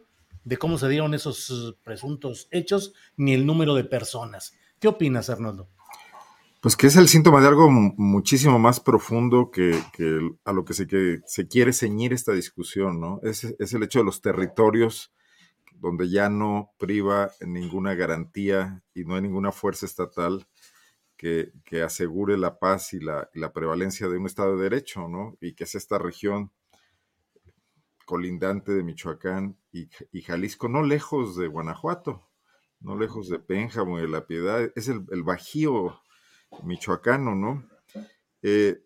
[0.45, 4.55] de cómo se dieron esos presuntos hechos, ni el número de personas.
[4.79, 5.69] ¿Qué opinas, Arnoldo?
[6.61, 9.77] Pues que es el síntoma de algo muchísimo más profundo que,
[10.45, 10.87] a lo que se,
[11.49, 13.19] quiere ceñir esta discusión, ¿no?
[13.25, 15.13] Es, es, el hecho de los territorios
[15.81, 20.47] donde ya no priva ninguna garantía y no hay ninguna fuerza estatal
[21.17, 21.53] que,
[21.83, 25.37] asegure la paz y la, prevalencia de un Estado de Derecho, ¿no?
[25.41, 26.53] Y que es esta región
[28.05, 29.89] colindante de Michoacán y,
[30.23, 32.29] Jalisco, no lejos de Guanajuato,
[32.81, 36.01] no lejos de Pénjamo y de La Piedad, es el, Bajío
[36.63, 37.69] michoacano, ¿no?
[38.43, 38.83] Eh,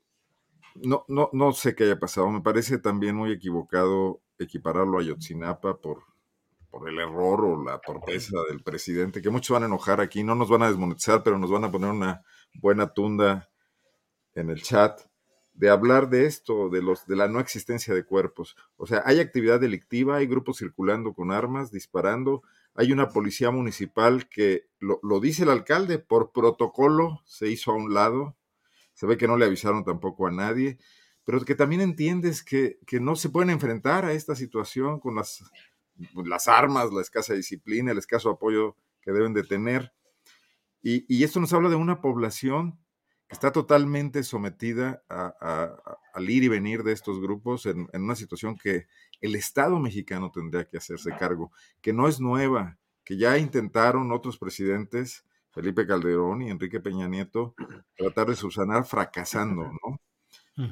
[0.76, 5.78] no, no, no sé qué haya pasado, me parece también muy equivocado equipararlo a Yotzinapa
[5.78, 6.09] por,
[6.70, 10.34] por el error o la torpeza del presidente, que muchos van a enojar aquí, no
[10.34, 12.22] nos van a desmonetizar, pero nos van a poner una
[12.54, 13.50] buena tunda
[14.34, 15.00] en el chat
[15.52, 18.56] de hablar de esto, de los de la no existencia de cuerpos.
[18.76, 22.42] O sea, hay actividad delictiva, hay grupos circulando con armas, disparando,
[22.74, 27.74] hay una policía municipal que lo, lo dice el alcalde, por protocolo se hizo a
[27.74, 28.36] un lado,
[28.94, 30.78] se ve que no le avisaron tampoco a nadie,
[31.24, 35.42] pero que también entiendes que, que no se pueden enfrentar a esta situación con las
[36.24, 39.92] las armas, la escasa disciplina, el escaso apoyo que deben de tener.
[40.82, 42.78] Y, esto nos habla de una población
[43.28, 48.86] que está totalmente sometida al ir y venir de estos grupos en, una situación que
[49.20, 54.38] el Estado mexicano tendría que hacerse cargo, que no es nueva, que ya intentaron otros
[54.38, 57.54] presidentes, Felipe Calderón y Enrique Peña Nieto,
[57.96, 60.00] tratar de subsanar fracasando, ¿no?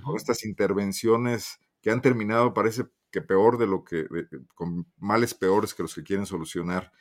[0.02, 4.06] Con estas intervenciones que han terminado, parece, que peor de lo que,
[4.54, 6.92] con males peores que los que quieren solucionar.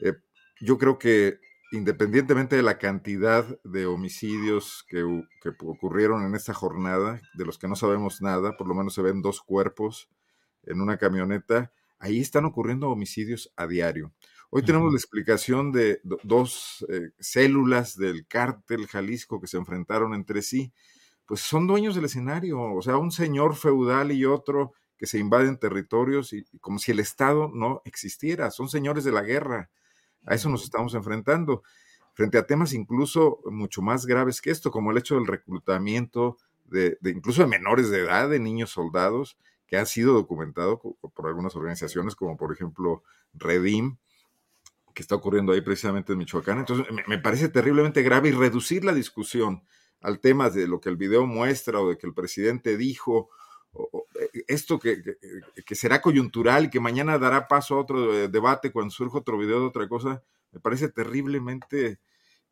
[0.00, 0.14] Eh,
[0.60, 1.40] yo creo que
[1.72, 7.76] independientemente de la cantidad de homicidios que, ocurrieron en esta jornada, de los que no
[7.76, 10.10] sabemos nada, por lo menos se ven dos cuerpos
[10.64, 14.12] en una camioneta, ahí están ocurriendo homicidios a diario.
[14.50, 20.42] Hoy tenemos la explicación de dos eh, células del cártel Jalisco que se enfrentaron entre
[20.42, 20.74] sí,
[21.26, 25.58] pues son dueños del escenario, o sea, un señor feudal y otro que se invaden
[25.58, 28.52] territorios y, como si el Estado no existiera.
[28.52, 29.68] Son señores de la guerra.
[30.24, 31.64] A eso nos estamos enfrentando.
[32.14, 36.98] Frente a temas incluso mucho más graves que esto, como el hecho del reclutamiento de,
[37.02, 42.14] incluso de menores de edad, de niños soldados, que ha sido documentado por algunas organizaciones,
[42.14, 43.02] como por ejemplo
[43.34, 43.96] Redim,
[44.94, 46.60] que está ocurriendo ahí precisamente en Michoacán.
[46.60, 49.64] Entonces, me, parece terriblemente grave y reducir la discusión
[50.00, 53.30] al tema de lo que el video muestra o de que el presidente dijo
[54.48, 55.02] esto que,
[55.64, 59.38] que, será coyuntural y que mañana dará paso a otro eh, debate cuando surja otro
[59.38, 60.22] video de otra cosa,
[60.52, 61.98] me parece terriblemente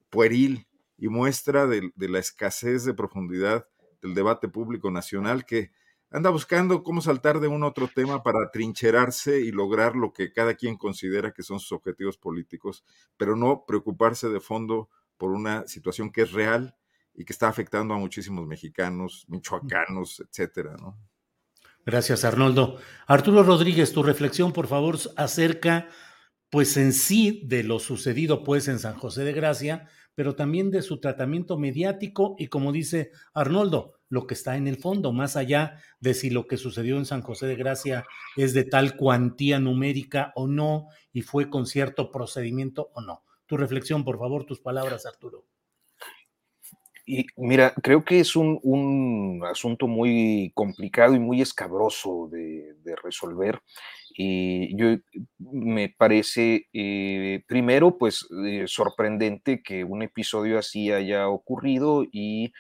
[0.09, 0.67] pueril
[0.99, 3.67] y muestra de, la escasez de profundidad
[4.03, 5.71] del debate público nacional que
[6.11, 10.55] anda buscando cómo saltar de un otro tema para trincherarse y lograr lo que cada
[10.55, 12.85] quien considera que son sus objetivos políticos,
[13.17, 16.75] pero no preocuparse de fondo por una situación que es real
[17.15, 20.99] y que está afectando a muchísimos mexicanos, michoacanos, etcétera, ¿no?
[21.87, 22.79] Gracias, Arnoldo.
[23.07, 25.89] Arturo Rodríguez, tu reflexión, por favor, acerca,
[26.51, 30.83] pues en sí, de lo sucedido, pues, en San José de Gracia, pero también de
[30.83, 35.81] su tratamiento mediático y, como dice Arnoldo, lo que está en el fondo, más allá
[36.01, 38.05] de si lo que sucedió en San José de Gracia
[38.37, 43.25] es de tal cuantía numérica o no, y fue con cierto procedimiento o no.
[43.47, 45.47] Tu reflexión, por favor, tus palabras, Arturo.
[47.07, 53.61] Y mira, creo que es un, asunto muy complicado y muy escabroso de, resolver.
[54.17, 54.97] Y yo
[55.39, 62.53] me parece, eh, primero, pues eh, sorprendente que un episodio así haya ocurrido y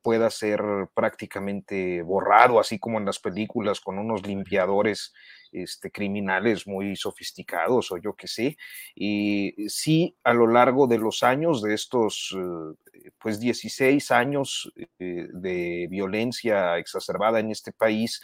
[0.00, 0.62] pueda ser
[0.94, 5.12] prácticamente borrado, así como en las películas, con unos limpiadores
[5.52, 8.56] este, criminales muy sofisticados o yo qué sé.
[8.94, 15.28] Y sí, a lo largo de los años, de estos eh, pues 16 años eh,
[15.32, 18.22] de violencia exacerbada en este país,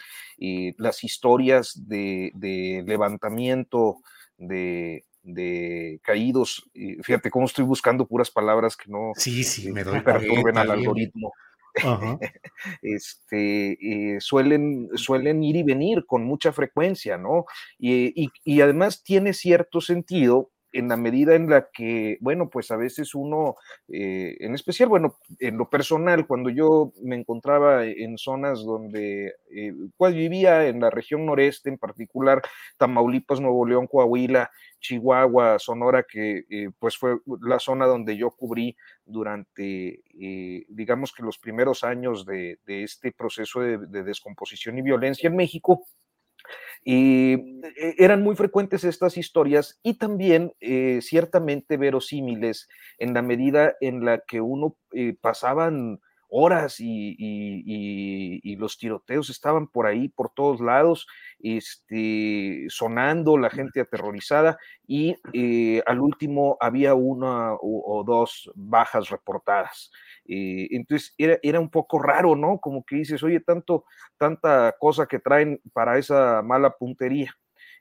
[0.77, 4.01] las historias de, levantamiento
[4.37, 6.69] de, de caídos.
[7.01, 11.31] Fíjate cómo estoy buscando puras palabras que no sí, sí, me doy perturben al algoritmo.
[12.81, 17.45] este, eh, suelen, suelen ir y venir con mucha frecuencia, ¿no?
[17.79, 22.77] Y, y, además tiene cierto sentido en la medida en la que, bueno, pues a
[22.77, 23.55] veces uno,
[23.87, 29.73] eh, en especial, bueno, en lo personal, cuando yo me encontraba en zonas donde, eh,
[29.95, 32.41] pues vivía en la región noreste, en particular
[32.77, 38.75] Tamaulipas, Nuevo León, Coahuila, Chihuahua, Sonora, que eh, pues fue la zona donde yo cubrí
[39.05, 40.01] durante,
[40.67, 45.85] digamos que los primeros años de, este proceso de descomposición y violencia en México,
[46.83, 52.67] y eh, eran muy frecuentes estas historias y también eh, ciertamente verosímiles
[52.97, 56.01] en la medida en la que uno eh, pasaban
[56.35, 61.05] horas y, los tiroteos estaban por ahí, por todos lados,
[61.39, 64.57] este, sonando, la gente aterrorizada
[64.87, 65.15] y
[65.85, 69.91] al último había una o dos bajas reportadas.
[70.25, 72.59] Eh, entonces era, era, un poco raro, ¿no?
[72.59, 73.85] Como que dices, oye, tanto,
[74.17, 77.35] tanta cosa que traen para esa mala puntería.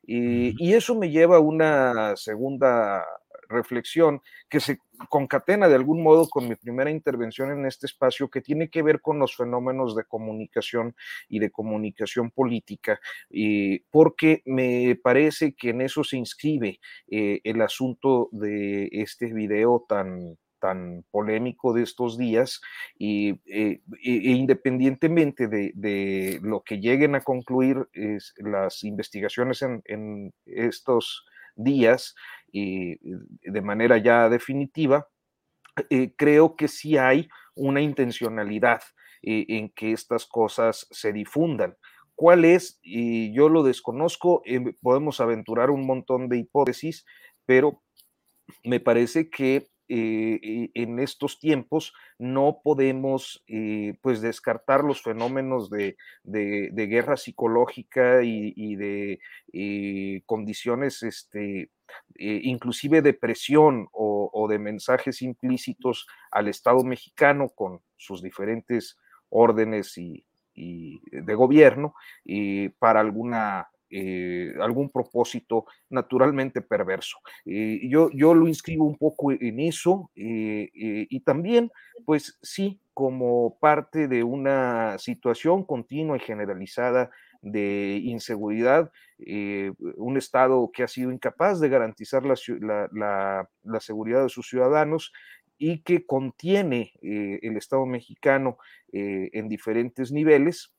[0.07, 3.05] Eh, y eso me lleva a una segunda
[3.53, 8.41] reflexión que se concatena de algún modo con mi primera intervención en este espacio, que
[8.41, 10.97] tiene que ver con los fenómenos de comunicación
[11.29, 13.01] y de comunicación política,
[13.31, 20.37] eh, porque me parece que en eso se inscribe el asunto de este video tan,
[20.62, 22.61] tan polémico de estos días
[22.97, 27.89] y eh, e, e independientemente de, lo que lleguen a concluir
[28.37, 31.27] las investigaciones en, estos
[31.57, 32.15] días
[32.53, 35.09] de manera ya definitiva,
[35.91, 38.83] eh, creo que sí hay una intencionalidad
[39.23, 41.77] eh, en que estas cosas se difundan.
[42.15, 42.79] ¿Cuál es?
[42.83, 44.43] Yo lo desconozco,
[44.83, 47.07] podemos aventurar un montón de hipótesis,
[47.47, 47.83] pero
[48.65, 53.44] me parece que eh, en estos tiempos no podemos
[54.01, 59.20] pues descartar los fenómenos de, guerra psicológica y, de
[59.52, 61.70] eh, condiciones este,
[62.14, 68.98] eh, inclusive de presión o, de mensajes implícitos al Estado mexicano con sus diferentes
[69.28, 70.24] órdenes y,
[70.55, 71.94] de gobierno
[72.78, 77.19] para alguna eh, algún propósito naturalmente perverso.
[77.44, 81.70] Eh, yo, yo lo inscribo un poco en eso eh, y también,
[82.06, 87.10] pues sí, como parte de una situación continua y generalizada
[87.43, 94.48] de inseguridad, un Estado que ha sido incapaz de garantizar la, la seguridad de sus
[94.48, 95.12] ciudadanos
[95.59, 98.59] y que contiene el Estado mexicano
[98.93, 100.73] en diferentes niveles,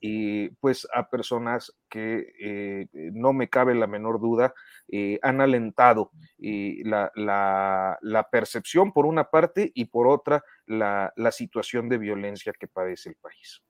[0.00, 4.54] y pues a personas que eh, no me cabe la menor duda
[4.90, 11.98] eh, han alentado eh, la, percepción por una parte y por otra la, situación de
[11.98, 13.62] violencia que padece el país.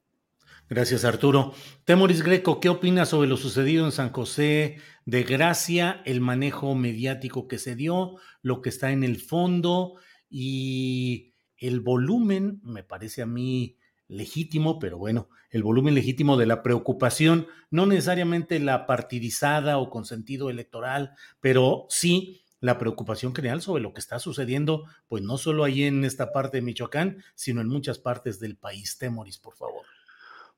[0.69, 1.53] Gracias, Arturo.
[1.85, 7.47] Temoris Greco, ¿qué opinas sobre lo sucedido en San José de Gracia, el manejo mediático
[7.47, 9.97] que se dio, lo que está en el fondo
[10.31, 13.77] y el volumen, me parece a mí,
[14.09, 20.05] legítimo, pero bueno, el volumen legítimo de la preocupación, no necesariamente la partidizada o con
[20.05, 25.65] sentido electoral, pero sí la preocupación general sobre lo que está sucediendo, pues no solo
[25.65, 28.97] ahí en esta parte de Michoacán, sino en muchas partes del país.
[28.99, 29.85] Temoris, por favor.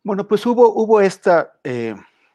[0.03, 1.95] Bueno, pues hubo, hubo esta, eh,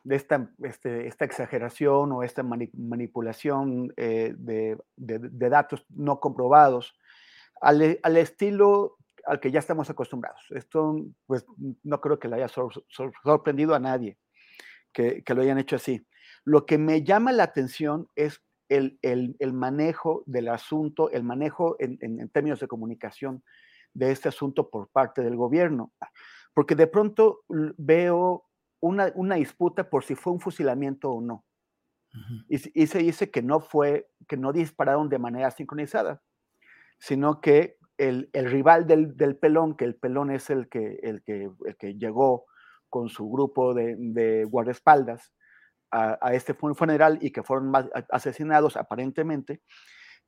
[0.09, 6.95] esta, este, esta exageración o esta manipulación eh, de, datos no comprobados
[7.61, 10.41] al, al estilo al que ya estamos acostumbrados.
[10.51, 11.45] Esto, pues,
[11.83, 14.17] no creo que le haya sorprendido a nadie
[14.93, 16.05] que, lo hayan hecho así.
[16.43, 18.99] Lo que me llama la atención es el,
[19.53, 23.43] manejo del asunto, el manejo en, términos de comunicación
[23.93, 25.93] de este asunto por parte del gobierno.
[26.53, 28.45] Porque de pronto veo
[28.79, 31.45] una, disputa por si fue un fusilamiento o no.
[32.47, 36.23] y, y, se dice que no fue, que no dispararon de manera sincronizada,
[36.97, 41.77] sino que el, rival del, pelón, que el pelón es el que, el que, el
[41.77, 42.45] que llegó
[42.87, 45.33] con su grupo de, guardaespaldas
[45.91, 47.73] a, este funeral y que fueron
[48.09, 49.61] asesinados aparentemente,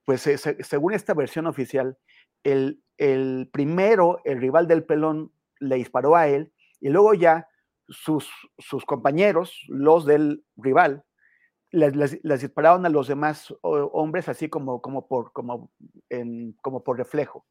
[0.06, 0.22] pues
[0.60, 1.98] según esta versión oficial,
[2.44, 2.84] el,
[3.54, 7.48] primero, el rival del pelón, le disparó a él y luego ya
[7.88, 11.04] sus, sus compañeros, los del rival,
[11.72, 15.72] les, les, dispararon a los demás hombres así como, como, por, como,
[16.10, 17.46] en, como por reflejo.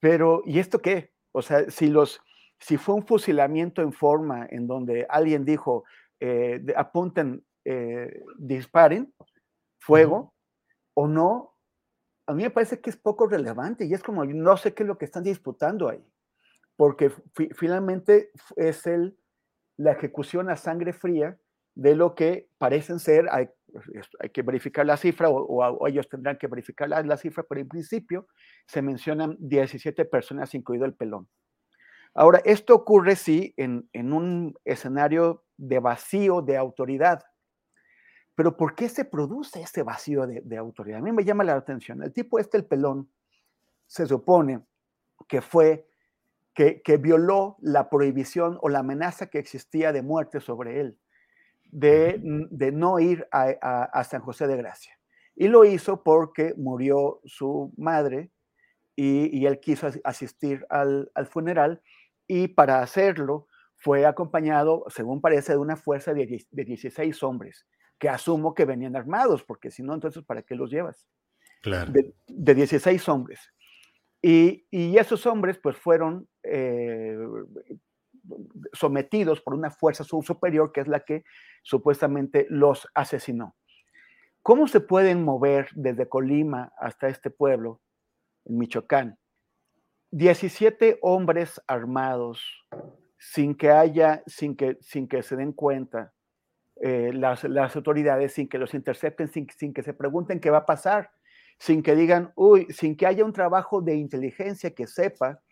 [0.00, 1.12] Pero, ¿y esto qué?
[1.32, 2.20] O sea, si, los,
[2.58, 5.84] si fue un fusilamiento en forma en donde alguien dijo,
[6.18, 9.14] eh, apunten, eh, disparen,
[9.78, 10.34] fuego,
[10.94, 11.54] o no,
[12.26, 14.86] a mí me parece que es poco relevante y es como, no sé qué es
[14.86, 16.04] lo que están disputando ahí,
[16.76, 17.10] porque
[17.54, 19.18] finalmente es el,
[19.76, 21.38] la ejecución a sangre fría
[21.74, 23.28] de lo que parecen ser,
[24.20, 27.68] hay, que verificar la cifra o, ellos tendrán que verificar la, la, cifra, pero en
[27.68, 28.26] principio
[28.66, 31.28] se mencionan 17 personas, incluido el pelón.
[32.14, 37.22] Ahora, esto ocurre sí en, en un escenario de vacío de autoridad.
[38.34, 40.98] Pero ¿por qué se produce ese vacío de, de, autoridad?
[40.98, 42.02] A mí me llama la atención.
[42.02, 43.10] El tipo este, el pelón,
[43.86, 44.64] se supone
[45.28, 45.88] que fue,
[46.54, 50.98] que, que violó la prohibición o la amenaza que existía de muerte sobre él
[51.70, 53.48] de, de no ir a,
[53.92, 54.98] a, San José de Gracia.
[55.34, 58.30] Y lo hizo porque murió su madre
[58.96, 61.80] y, y él quiso asistir al, al, funeral
[62.26, 67.66] y para hacerlo fue acompañado, según parece, de una fuerza de, de 16 hombres,
[67.98, 71.06] que asumo que venían armados, porque si no, entonces, ¿para qué los llevas?
[71.62, 71.90] Claro.
[71.90, 73.40] De, de 16 hombres.
[74.22, 77.16] Y, y, esos hombres pues fueron eh,
[78.72, 81.24] sometidos por una fuerza superior que es la que
[81.62, 83.56] supuestamente los asesinó.
[84.42, 87.80] ¿Cómo se pueden mover desde Colima hasta este pueblo,
[88.46, 89.18] en Michoacán?
[90.12, 92.42] 17 hombres armados
[93.18, 96.12] sin que haya, sin que, sin que se den cuenta
[96.76, 100.58] eh, las, las, autoridades, sin que los intercepten, sin, sin que se pregunten qué va
[100.58, 101.10] a pasar,
[101.58, 105.42] sin que digan, uy, sin que haya un trabajo de inteligencia que sepa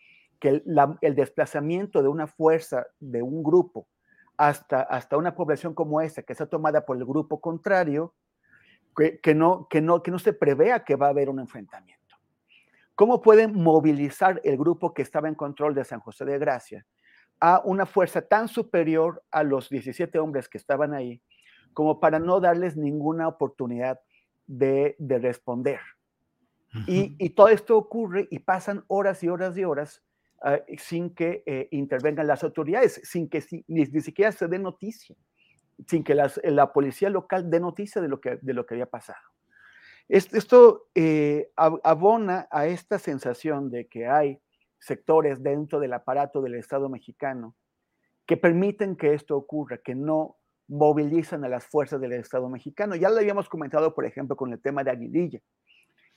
[0.40, 3.88] que el, la, el, desplazamiento de una fuerza, de un grupo,
[4.36, 8.14] hasta, hasta una población como esta, que está tomada por el grupo contrario,
[8.96, 12.16] que, que, no, que, no, que no se prevea que va a haber un enfrentamiento.
[12.94, 16.86] ¿Cómo pueden movilizar el grupo que estaba en control de San José de Gracia
[17.40, 21.22] a una fuerza tan superior a los 17 hombres que estaban ahí,
[21.72, 24.00] como para no darles ninguna oportunidad
[24.46, 25.80] de, de responder?
[26.74, 26.84] Uh -huh.
[26.88, 30.02] y, y todo esto ocurre y pasan horas y horas y horas
[30.40, 34.60] Uh, sin que eh, intervengan las autoridades, sin que si, ni, ni, siquiera se dé
[34.60, 35.16] noticia,
[35.88, 38.86] sin que las, la policía local dé noticia de lo que, de lo que había
[38.86, 39.18] pasado.
[40.08, 44.40] Esto eh, abona a esta sensación de que hay
[44.78, 47.56] sectores dentro del aparato del Estado mexicano
[48.24, 50.36] que permiten que esto ocurra, que no
[50.68, 52.94] movilizan a las fuerzas del Estado mexicano.
[52.94, 55.40] Ya lo habíamos comentado, por ejemplo, con el tema de Aguililla.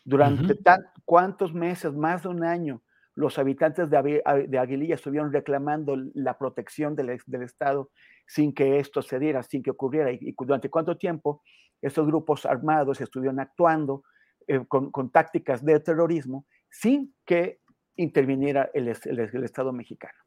[0.06, 0.64] Durante uh -huh.
[0.64, 2.81] tan, cuántos meses, más de un año,
[3.15, 4.21] los habitantes de,
[4.59, 7.91] Aguililla estuvieron reclamando la protección del, del, Estado
[8.25, 10.11] sin que esto se diera, sin que ocurriera.
[10.11, 11.43] Y, y, durante cuánto tiempo
[11.81, 14.03] estos grupos armados estuvieron actuando
[14.47, 17.59] eh, con, con, tácticas de terrorismo sin que
[17.95, 20.17] interviniera el, el, el Estado mexicano.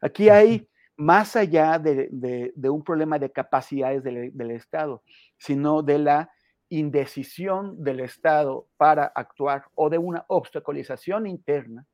[0.00, 5.02] Aquí hay, más allá de, de, de un problema de capacidades del, del Estado,
[5.36, 6.30] sino de la
[6.70, 11.86] indecisión del Estado para actuar o de una obstaculización interna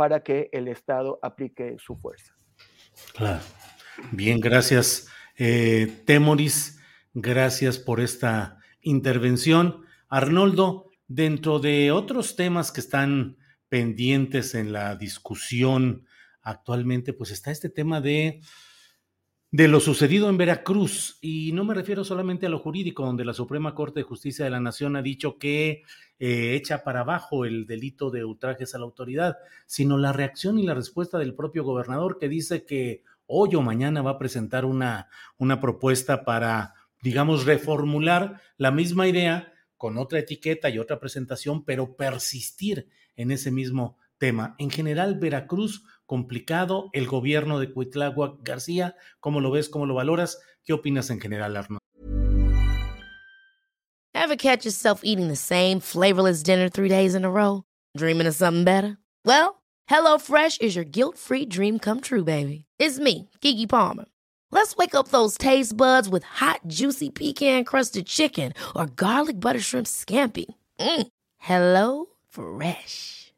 [0.00, 2.34] para que el Estado aplique su fuerza.
[3.14, 3.42] Claro.
[4.12, 6.80] Bien, gracias, eh, Temoris.
[7.12, 9.84] Gracias por esta intervención.
[10.08, 13.36] Arnoldo, dentro de otros temas que están
[13.68, 16.06] pendientes en la discusión
[16.40, 18.40] actualmente, pues está este tema de
[19.52, 23.34] de lo sucedido en Veracruz, y no me refiero solamente a lo jurídico, donde la
[23.34, 25.82] Suprema Corte de Justicia de la Nación ha dicho que
[26.20, 30.66] eh, echa para abajo el delito de ultrajes a la autoridad, sino la reacción y
[30.66, 35.08] la respuesta del propio gobernador que dice que hoy o mañana va a presentar una,
[35.36, 41.96] una propuesta para, digamos, reformular la misma idea con otra etiqueta y otra presentación, pero
[41.96, 44.54] persistir en ese mismo tema.
[44.58, 50.40] En general, Veracruz complicado, el gobierno de Cuitláhuac García, ¿cómo lo ves, cómo lo valoras?
[50.64, 51.78] ¿Qué opinas en general, Arno?
[54.12, 57.62] Ever catch yourself eating the same flavorless dinner three days in a row?
[57.96, 58.98] Dreaming of something better?
[59.24, 62.64] Well, HelloFresh is your guilt-free dream come true, baby.
[62.80, 64.06] It's me, Kiki Palmer.
[64.50, 69.86] Let's wake up those taste buds with hot, juicy pecan-crusted chicken or garlic butter shrimp
[69.86, 70.46] scampi.
[70.80, 71.06] Mm.
[71.38, 73.19] Hello Fresh.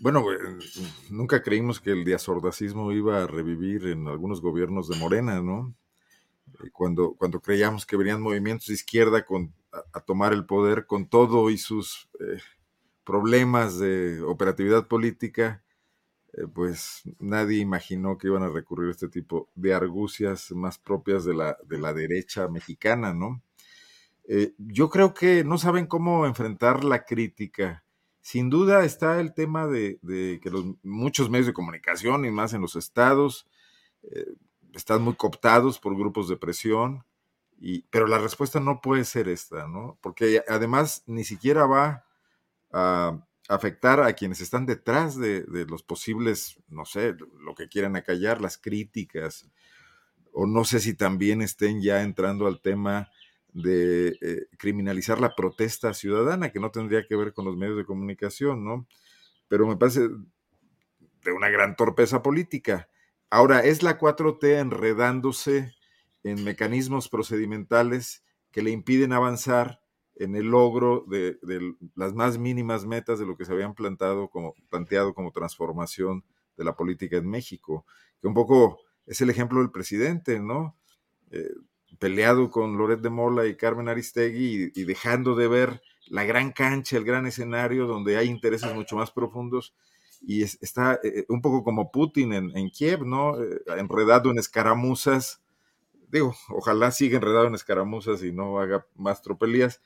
[0.00, 0.24] Bueno,
[1.10, 5.74] nunca creímos que el diazordacismo iba a revivir en algunos gobiernos de Morena, ¿no?
[6.54, 9.52] Eh, cuando, cuando creíamos que venían movimientos de izquierda con,
[9.92, 12.40] a, tomar el poder con todo y sus eh,
[13.04, 15.62] problemas de operatividad política,
[16.32, 21.26] eh, pues nadie imaginó que iban a recurrir a este tipo de argucias más propias
[21.26, 23.42] de la, de la derecha mexicana, ¿no?
[24.58, 27.82] yo creo que no saben cómo enfrentar la crítica
[28.20, 29.98] sin duda está el tema de,
[30.42, 33.46] que los, muchos medios de comunicación y más en los estados
[34.02, 34.26] eh,
[34.74, 37.04] están muy cooptados por grupos de presión,
[37.58, 39.98] y, pero la respuesta no puede ser esta, ¿no?
[40.00, 42.06] Porque además ni siquiera va
[42.72, 47.96] a afectar a quienes están detrás de, de los posibles, no sé, lo que quieran
[47.96, 49.50] acallar, las críticas,
[50.32, 53.10] o no sé si también estén ya entrando al tema
[53.52, 57.84] de eh, criminalizar la protesta ciudadana, que no tendría que ver con los medios de
[57.84, 58.86] comunicación, ¿no?
[59.48, 60.08] Pero me parece
[61.24, 62.88] de una gran torpeza política.
[63.30, 65.74] Ahora, es la 4T enredándose
[66.22, 69.80] en mecanismos procedimentales que le impiden avanzar
[70.16, 71.38] en el logro de,
[71.94, 76.24] las más mínimas metas de lo que se habían plantado como, planteado como transformación
[76.56, 77.86] de la política en México,
[78.20, 80.76] que un poco es el ejemplo del presidente, ¿no?
[81.30, 81.54] Eh,
[82.00, 86.96] peleado con Loret de Mola y Carmen Aristegui y, dejando de ver la gran cancha,
[86.96, 89.74] el gran escenario donde hay intereses mucho más profundos
[90.22, 93.40] y está eh, un poco como Putin en, Kiev, ¿no?
[93.40, 95.42] Eh, enredado en escaramuzas.
[96.08, 99.80] Digo, ojalá siga enredado en escaramuzas y no haga más tropelías,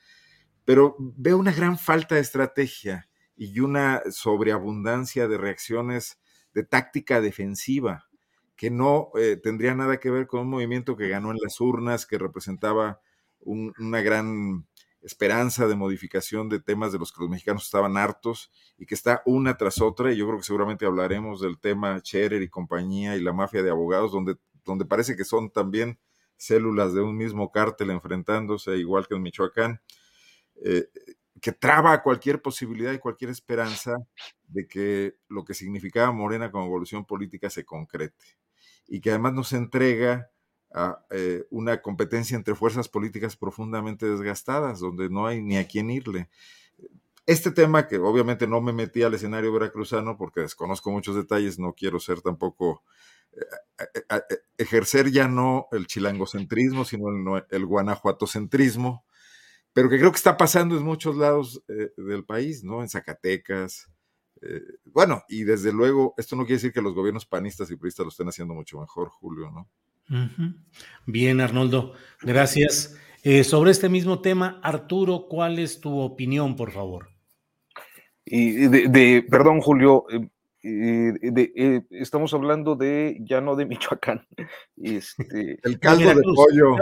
[0.65, 6.21] pero veo una gran falta de estrategia y una sobreabundancia de reacciones
[6.55, 8.09] de táctica defensiva
[8.57, 12.07] que no eh, tendría nada que ver con un movimiento que ganó en las urnas,
[12.07, 13.01] que representaba
[13.41, 14.67] una gran
[15.03, 19.23] esperanza de modificación de temas de los que los mexicanos estaban hartos y que está
[19.27, 23.21] una tras otra, y yo creo que seguramente hablaremos del tema Scherer y compañía y
[23.21, 25.99] la mafia de abogados, donde, donde parece que son también
[26.37, 29.83] células de un mismo cártel enfrentándose, igual que en Michoacán,
[30.65, 30.89] eh,
[31.41, 33.97] que traba cualquier posibilidad y cualquier esperanza
[34.49, 38.15] de que lo que significaba Morena como evolución política se concrete
[38.87, 40.31] y que además nos entrega
[40.75, 45.89] a eh, una competencia entre fuerzas políticas profundamente desgastadas, donde no hay ni a quién
[45.89, 46.29] irle.
[47.27, 51.73] Este tema, que obviamente no me metí al escenario veracruzano porque desconozco muchos detalles, no
[51.73, 52.83] quiero ser tampoco,
[53.33, 54.21] eh, eh,
[54.59, 59.05] ejercer ya no el chilangocentrismo, sino el, el guanajuatocentrismo,
[59.73, 62.83] pero que creo que está pasando en muchos lados del país, ¿no?
[62.83, 63.89] En Zacatecas,
[64.47, 68.05] eh, bueno, y desde luego, esto no quiere decir que los gobiernos panistas y puristas
[68.05, 69.69] lo estén haciendo mucho mejor, Julio, ¿no?
[71.07, 72.99] Bien, Arnoldo, gracias.
[73.23, 77.09] Eh, sobre este mismo tema, Arturo, ¿cuál es tu opinión, por favor?
[78.27, 80.05] Y de, perdón, Julio,
[80.67, 84.27] eh, eh, estamos hablando de, ya no de Michoacán,
[84.77, 86.77] este, el caldo de, pollo.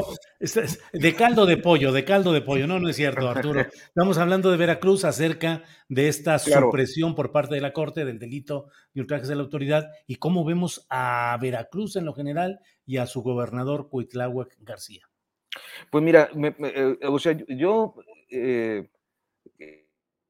[0.93, 3.61] De caldo de pollo, de caldo de pollo, no, no es cierto, Arturo.
[3.87, 8.69] Estamos hablando de Veracruz acerca de esta supresión por parte de la Corte del delito
[8.95, 13.07] de ultrajes de la autoridad y cómo vemos a Veracruz en lo general y a
[13.07, 15.09] su gobernador Cuitláhuac García.
[15.91, 17.97] Pues mira, eh, o sea, yo
[18.31, 18.89] eh,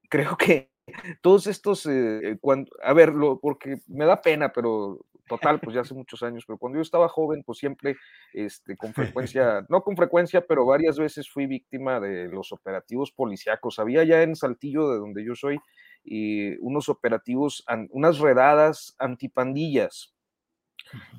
[0.08, 0.71] creo que
[1.20, 5.94] todos estos, eh, cuando, a ver, porque me da pena, pero total, pues ya hace
[5.94, 7.96] muchos años, pero cuando yo estaba joven, pues siempre,
[8.32, 8.92] este, con
[9.34, 13.78] frecuencia, no con frecuencia, pero varias veces fui víctima de los operativos policíacos.
[13.78, 15.58] Había ya en Saltillo, de donde yo soy,
[16.04, 20.14] y unos operativos, unas redadas antipandillas.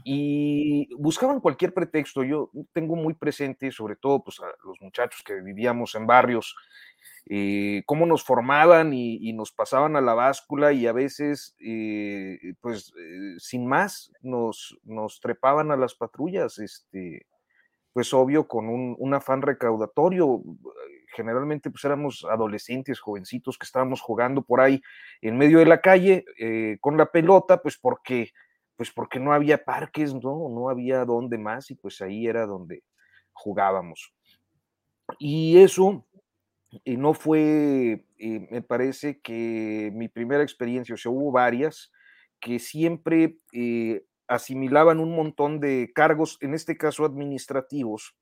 [0.03, 2.23] Y buscaban cualquier pretexto.
[2.23, 6.56] Yo tengo muy presente, sobre todo, pues a los muchachos que vivíamos en barrios
[7.26, 12.94] eh, cómo nos formaban y, nos pasaban a la báscula y a veces, eh, pues
[13.00, 17.26] eh, sin más, nos, nos trepaban a las patrullas, este,
[17.94, 20.41] pues obvio, con un, afán recaudatorio.
[21.16, 24.82] Generalmente pues éramos adolescentes, jovencitos que estábamos jugando por ahí
[25.22, 26.26] en medio de la calle
[26.82, 28.32] con la pelota, pues porque,
[28.76, 30.50] pues porque no había parques, ¿no?
[30.50, 32.84] No había dónde más y pues ahí era donde
[33.32, 34.12] jugábamos.
[35.20, 36.04] y eso
[36.84, 41.91] y no fue, eh, me parece que mi primera experiencia, o sea, hubo varias
[42.40, 48.16] que siempre eh, asimilaban un montón de cargos, en este caso administrativos,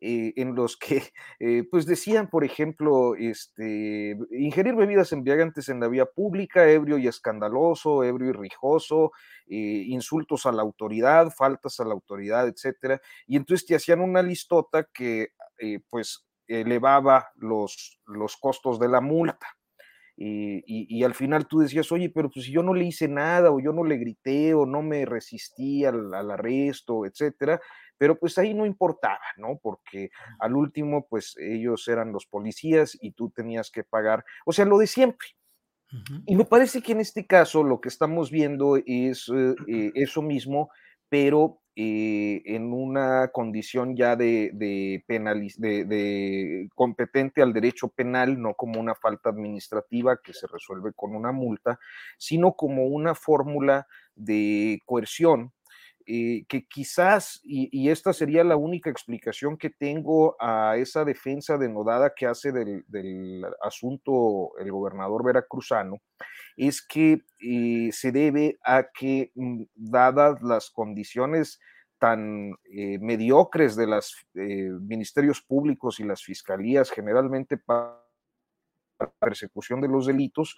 [0.00, 1.02] eh, en los que
[1.70, 8.04] pues decían, por ejemplo, este, ingerir bebidas embriagantes en la vía pública, ebrio y escandaloso,
[8.04, 9.12] ebrio y rijoso,
[9.46, 13.00] insultos a la autoridad, faltas a la autoridad, etcétera.
[13.26, 15.28] Y entonces te hacían una listota que
[15.88, 19.46] pues elevaba los, los costos de la multa.
[20.16, 23.60] Y, al final tú decías, oye, pero pues si yo no le hice nada, o
[23.60, 27.60] yo no le grité, o no me resistí al, arresto, etcétera,
[27.98, 29.58] pero pues ahí no importaba, ¿no?
[29.60, 34.64] Porque al último, pues ellos eran los policías y tú tenías que pagar, o sea,
[34.64, 35.28] lo de siempre.
[36.26, 40.22] Y me parece que en este caso lo que estamos viendo es eh, eh, eso
[40.22, 40.70] mismo,
[41.14, 48.80] pero eh, en una condición ya de, de, de, competente al derecho penal, no como
[48.80, 51.78] una falta administrativa que se resuelve con una multa,
[52.18, 53.86] sino como una fórmula
[54.16, 55.52] de coerción
[56.04, 62.12] eh, que quizás, y, esta sería la única explicación que tengo a esa defensa denodada
[62.14, 65.98] que hace del, del asunto el gobernador veracruzano,
[66.56, 71.60] es que eh, se debe a que, mm, dadas las condiciones
[71.98, 78.00] tan eh, mediocres de los eh, ministerios públicos y las fiscalías generalmente para
[79.00, 80.56] la persecución de los delitos,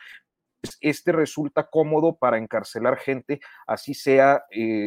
[0.61, 4.45] pues, este resulta cómodo para encarcelar gente, así sea,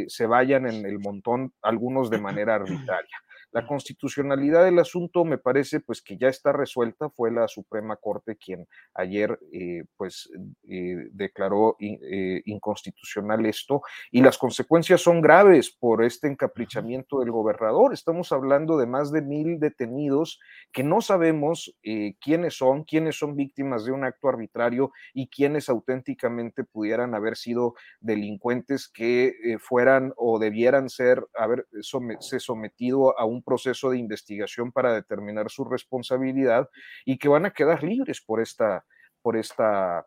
[0.07, 3.17] se vayan en el montón algunos de manera arbitraria.
[3.51, 8.35] La constitucionalidad del asunto me parece pues que ya está resuelta, fue la Suprema Corte
[8.35, 10.29] quien ayer eh, pues
[10.67, 13.81] eh, declaró eh, inconstitucional esto
[14.11, 17.91] y las consecuencias son graves por este encaprichamiento del gobernador.
[17.91, 20.39] Estamos hablando de más de mil detenidos
[20.71, 21.75] que no sabemos
[22.21, 27.73] quiénes son, quiénes son víctimas de un acto arbitrario y quiénes auténticamente pudieran haber sido
[27.99, 35.49] delincuentes que fueran o debieran ser haberse sometido a un proceso de investigación para determinar
[35.49, 36.69] su responsabilidad
[37.05, 38.85] y que van a quedar libres por esta,
[39.21, 40.05] por esta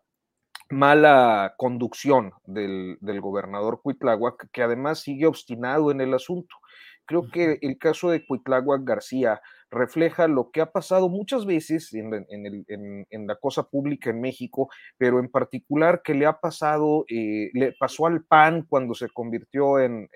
[0.71, 6.57] mala conducción del, del gobernador Cuitláhuac, que además sigue obstinado en el asunto.
[7.07, 9.41] Creo que el caso de Cuitláhuac García
[9.73, 14.69] refleja lo que ha pasado muchas veces en, la cosa pública en México,
[14.99, 19.81] pero en particular que le ha pasado, eh, le pasó al PAN cuando se convirtió
[19.81, 20.09] en,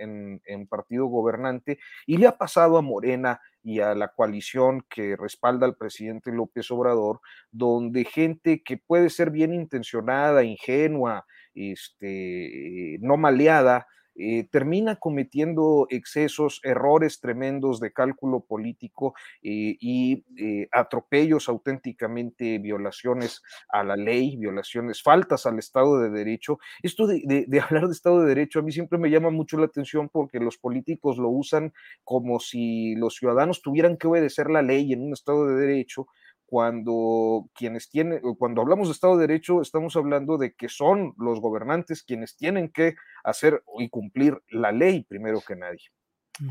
[0.68, 5.76] partido gobernante y le ha pasado a Morena y a la coalición que respalda al
[5.76, 13.86] presidente López Obrador, donde gente que puede ser bien intencionada, ingenua, este, no maleada,
[14.18, 23.42] eh, termina cometiendo excesos, errores tremendos de cálculo político eh, y eh, atropellos auténticamente, violaciones
[23.68, 26.58] a la ley, violaciones, faltas al Estado de Derecho.
[26.82, 29.66] Esto de, de, hablar de Estado de Derecho a mí siempre me llama mucho la
[29.66, 34.92] atención porque los políticos lo usan como si los ciudadanos tuvieran que obedecer la ley
[34.92, 36.08] en un Estado de Derecho
[36.46, 41.40] cuando quienes tienen, cuando hablamos de Estado de Derecho, estamos hablando de que son los
[41.40, 42.94] gobernantes quienes tienen que
[43.24, 45.90] hacer y cumplir la ley primero que nadie.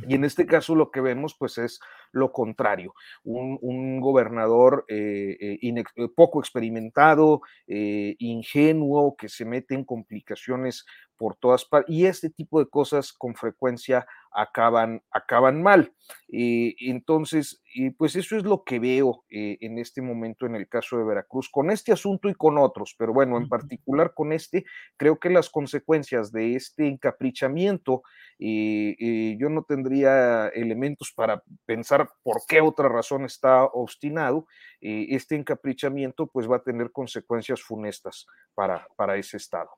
[0.07, 1.79] Y en este caso lo que vemos pues es
[2.15, 2.93] lo contrario,
[3.23, 10.85] un, gobernador eh, eh, eh, poco experimentado, ingenuo, que se mete en complicaciones
[11.17, 15.93] por todas partes y este tipo de cosas con frecuencia acaban, acaban mal.
[16.27, 17.63] entonces,
[17.97, 21.71] pues eso es lo que veo en este momento en el caso de Veracruz, con
[21.71, 24.65] este asunto y con otros, pero bueno, en particular con este,
[24.97, 28.03] creo que las consecuencias de este encaprichamiento,
[28.37, 34.47] yo no tendría elementos para pensar por qué otra razón está obstinado,
[34.79, 39.69] este encaprichamiento pues va a tener consecuencias funestas para, para ese Estado.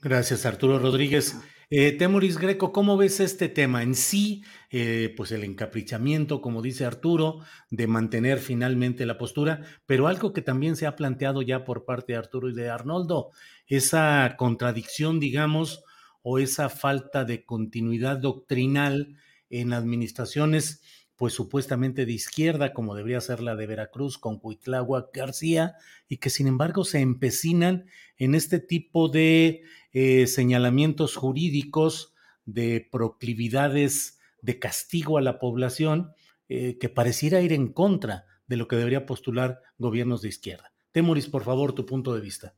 [0.00, 1.36] Gracias, Arturo Rodríguez.
[1.68, 4.44] Eh, Temoris Greco, ¿cómo ves este tema en sí?
[4.70, 10.42] Eh, pues el encaprichamiento, como dice Arturo, de mantener finalmente la postura, pero algo que
[10.42, 13.30] también se ha planteado ya por parte de Arturo y de Arnoldo,
[13.66, 15.82] esa contradicción, digamos,
[16.22, 19.16] o esa falta de continuidad doctrinal
[19.50, 20.82] en administraciones
[21.16, 25.76] pues supuestamente de izquierda, como debería ser la de Veracruz con Cuitláhuac García,
[26.08, 27.86] y que sin embargo se empecinan
[28.18, 29.62] en este tipo de
[29.92, 32.12] eh, señalamientos jurídicos,
[32.44, 36.12] de proclividades de castigo a la población,
[36.48, 40.72] eh, que pareciera ir en contra de lo que debería postular gobiernos de izquierda.
[40.92, 42.54] Temoris, por favor, tu punto de vista.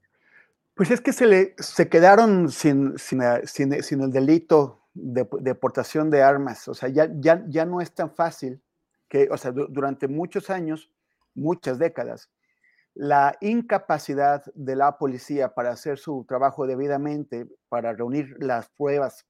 [0.75, 6.69] Pues es que se, le, se quedaron sin, sin el delito de deportación de armas.
[6.69, 8.63] O sea, ya, ya, ya no es tan fácil
[9.09, 10.91] que, o sea, durante muchos años
[11.35, 12.31] muchas décadas,
[12.95, 19.25] la incapacidad de la policía para hacer su trabajo debidamente, para reunir las pruebas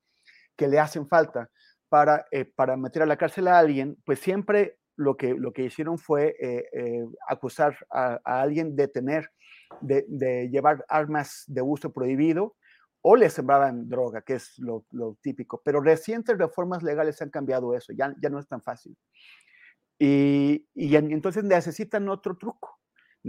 [0.56, 1.50] que le hacen falta
[1.88, 5.64] para, eh, para meter a la cárcel a alguien, pues siempre lo que, lo que
[5.64, 9.30] hicieron fue eh, eh, acusar a, alguien de tener,
[9.80, 12.56] de, de, llevar armas de uso prohibido
[13.02, 15.60] o le sembraban droga, que es lo, lo, típico.
[15.64, 18.96] Pero recientes reformas legales han cambiado eso, ya, ya no es tan fácil.
[19.98, 22.78] Y, y entonces necesitan otro truco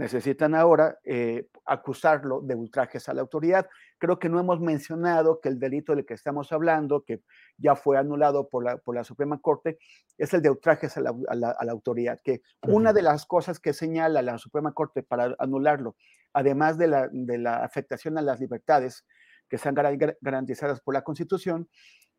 [0.00, 3.68] necesitan ahora eh, acusarlo de ultrajes a la autoridad.
[3.98, 7.22] Creo que no hemos mencionado que el delito del que estamos hablando, que
[7.58, 9.78] ya fue anulado por la, por la Suprema Corte,
[10.16, 14.38] es el de ultrajes a la, autoridad, que una de las cosas que señala la
[14.38, 15.96] Suprema Corte para anularlo,
[16.32, 19.04] además de la, de la afectación a las libertades
[19.50, 21.68] que sean garantizadas por la Constitución,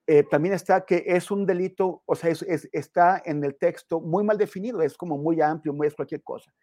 [0.06, 2.32] eh, también está que es un delito, o sea,
[2.74, 6.53] está en el texto muy mal definido, es como muy amplio, muy es cualquier cosa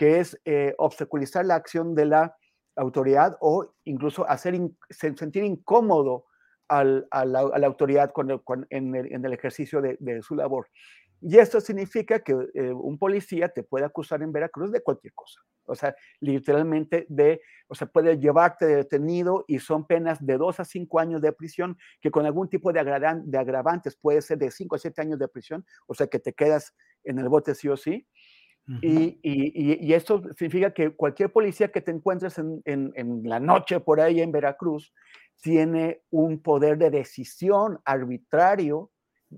[0.00, 2.34] que es eh, obstaculizar la acción de la
[2.74, 6.24] autoridad o incluso hacer sentir incómodo
[6.68, 8.10] a, la, autoridad
[8.70, 10.68] en, el, ejercicio de, su labor.
[11.20, 15.40] Y esto significa que eh, un policía te puede acusar en Veracruz de cualquier cosa.
[15.64, 20.64] O sea, literalmente de, o sea, puede llevarte detenido y son penas de dos a
[20.64, 22.82] cinco años de prisión, que con algún tipo de,
[23.24, 26.32] de agravantes puede ser de cinco a siete años de prisión, o sea, que te
[26.32, 26.74] quedas
[27.04, 28.06] en el bote sí o sí
[28.82, 34.00] y, y, esto significa que cualquier policía que te encuentres en, en, la noche por
[34.00, 34.94] ahí en Veracruz
[35.40, 38.90] tiene un poder de decisión arbitrario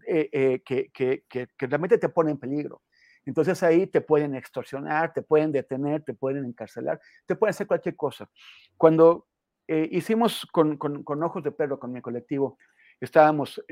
[0.07, 2.83] eh, eh, que, que, que, realmente te pone en peligro.
[3.25, 7.95] Entonces ahí te pueden extorsionar, te pueden detener, te pueden encarcelar, te pueden hacer cualquier
[7.95, 8.29] cosa.
[8.77, 9.27] Cuando
[9.69, 12.59] eh, hicimos con, con, con, Ojos de Perro, con mi colectivo,
[13.01, 13.63] estábamos,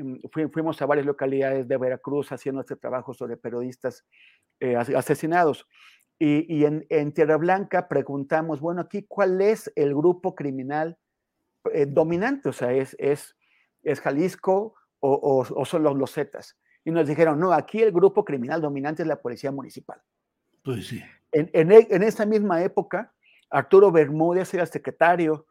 [0.53, 4.07] fuimos a varias localidades de Veracruz haciendo este trabajo sobre periodistas
[4.61, 5.67] eh, asesinados.
[6.23, 10.99] Y, en, Tierra Blanca preguntamos, bueno, aquí, ¿cuál es el grupo criminal
[11.73, 12.51] eh, dominante?
[12.51, 13.37] O sea, ¿es, es,
[13.83, 16.57] es Jalisco o, o, son los, los Zetas?
[16.85, 20.01] Y nos dijeron, no, aquí el grupo criminal dominante es la Policía Municipal.
[20.63, 21.03] Pues sí.
[21.33, 23.13] En, en, e, en esa misma época,
[23.51, 25.47] Arturo Bermúdez era secretario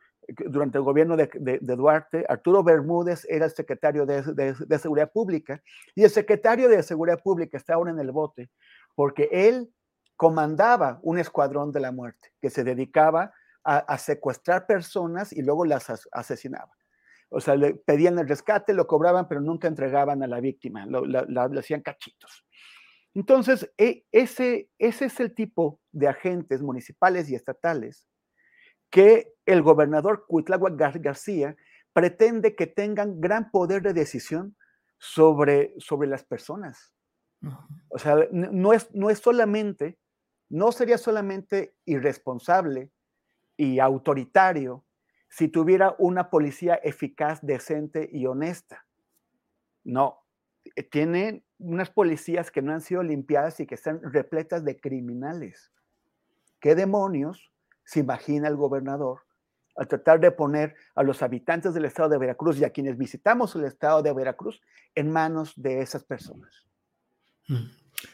[0.45, 5.61] durante el gobierno de, Duarte, Arturo Bermúdez era el secretario de, de, Seguridad Pública
[5.95, 8.49] y el secretario de Seguridad Pública está ahora en el bote
[8.95, 9.71] porque él
[10.15, 15.91] comandaba un escuadrón de la muerte que se dedicaba a, secuestrar personas y luego las
[16.11, 16.71] asesinaba.
[17.29, 21.59] O sea, le pedían el rescate, lo cobraban, pero nunca entregaban a la víctima, lo,
[21.59, 22.45] hacían cachitos.
[23.13, 28.07] Entonces, e, ese, ese es el tipo de agentes municipales y estatales
[28.89, 31.55] que el gobernador Cuitláhuac García
[31.93, 34.55] pretende que tengan gran poder de decisión
[34.97, 36.93] sobre, sobre las personas.
[37.89, 39.97] O sea, no es, no es solamente,
[40.49, 42.91] no sería solamente irresponsable
[43.55, 44.85] y autoritario
[45.29, 48.85] si tuviera una policía eficaz, decente y honesta.
[49.83, 50.19] No,
[50.75, 55.71] eh, tienen unas policías que no han sido limpiadas y que están repletas de criminales.
[56.59, 57.51] ¿Qué demonios
[57.85, 59.21] se imagina el gobernador
[59.75, 63.55] al tratar de poner a los habitantes del estado de Veracruz y a quienes visitamos
[63.55, 64.61] el estado de Veracruz
[64.95, 66.67] en manos de esas personas?
[67.47, 67.69] Mm.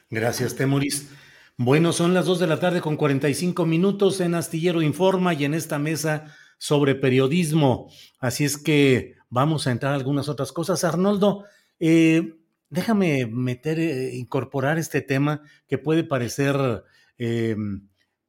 [0.10, 1.12] Gracias, Temoris.
[1.58, 5.54] Bueno, son las 2 de la tarde con 45 minutos en Astillero Informa y en
[5.54, 7.90] esta mesa sobre periodismo.
[8.20, 10.84] Así es que vamos a entrar a algunas otras cosas.
[10.84, 11.46] Arnoldo,
[11.80, 12.36] eh,
[12.70, 16.84] déjame meter, eh, incorporar este tema que puede parecer
[17.18, 17.56] eh,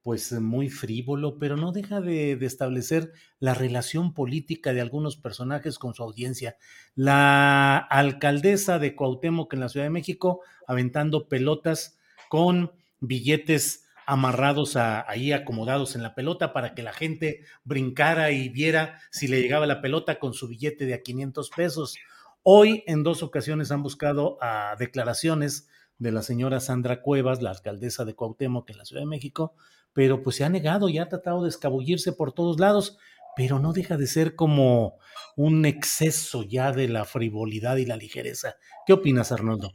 [0.07, 5.95] pues muy frívolo, pero no deja de, establecer la relación política de algunos personajes con
[5.95, 6.57] su audiencia.
[6.95, 11.99] La alcaldesa de Cuauhtémoc en la Ciudad de México aventando pelotas
[12.29, 12.71] con
[13.01, 19.27] billetes amarrados ahí acomodados en la pelota para que la gente brincara y viera si
[19.27, 21.97] le llegaba la pelota con su billete de a 500 pesos.
[22.43, 25.69] Hoy en dos ocasiones han buscado a declaraciones
[25.99, 29.55] de la señora Sandra Cuevas, la alcaldesa de Cuauhtémoc en la Ciudad de México,
[29.93, 32.99] pero pues se ha negado y ha tratado de escabullirse por todos lados,
[33.35, 34.99] pero no deja de ser como
[35.35, 38.57] un exceso ya de la frivolidad y la ligereza.
[38.87, 39.73] ¿Qué opinas, Arnoldo?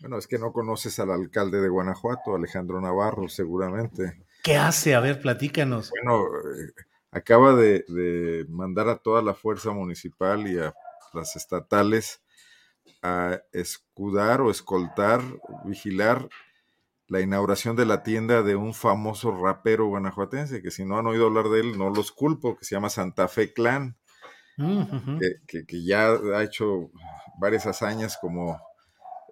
[0.00, 4.24] Bueno, es que no conoces al alcalde de Guanajuato, Alejandro Navarro, seguramente.
[4.42, 4.94] ¿Qué hace?
[4.94, 5.90] A ver, platícanos.
[5.90, 6.72] Bueno, eh,
[7.10, 10.74] acaba de, de mandar a toda la fuerza municipal y a
[11.12, 12.22] las estatales
[13.02, 15.20] a escudar o escoltar,
[15.64, 16.28] vigilar
[17.12, 21.26] la inauguración de la tienda de un famoso rapero guanajuatense, que si no han oído
[21.26, 23.98] hablar de él, no los culpo, que se llama Santa Fe Clan,
[24.56, 26.90] mm, que, ya ha hecho
[27.38, 28.58] varias hazañas como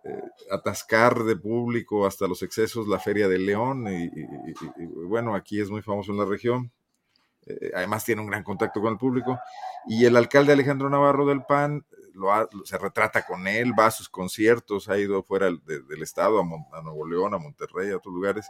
[0.03, 4.09] eh, atascar de público hasta los excesos la Feria de León y,
[5.05, 6.71] bueno, aquí es muy famoso en la región.
[7.47, 9.39] Eh, además tiene un gran contacto con el público.
[9.87, 12.31] Y el alcalde Alejandro Navarro del PAN lo
[12.65, 17.07] se retrata con él, va a sus conciertos, ha ido fuera del estado, a, Nuevo
[17.07, 18.47] León, a Monterrey, a otros lugares.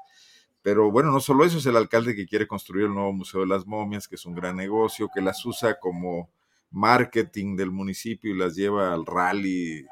[0.63, 3.47] Pero bueno, no solo eso, es el alcalde que quiere construir el nuevo Museo de
[3.47, 6.31] las Momias, que es un gran negocio, que las usa como
[6.71, 9.85] marketing del municipio y las lleva al rally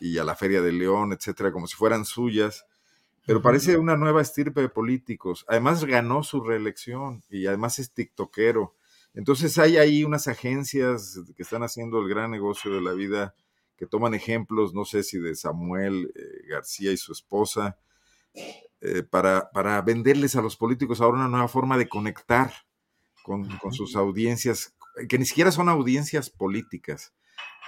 [0.00, 2.64] y a la Feria de León, etcétera, como si fueran suyas.
[3.26, 5.44] Pero parece una nueva estirpe de políticos.
[5.46, 8.74] Además ganó su reelección y además es tiktokero.
[9.14, 13.34] Entonces hay ahí unas agencias que están haciendo el gran negocio de la vida,
[13.76, 17.76] que toman ejemplos, no sé si de Samuel eh, García y su esposa,
[18.80, 22.52] eh, para, para, venderles a los políticos ahora una nueva forma de conectar
[23.22, 24.74] con, con sus audiencias,
[25.08, 27.12] que ni siquiera son audiencias políticas,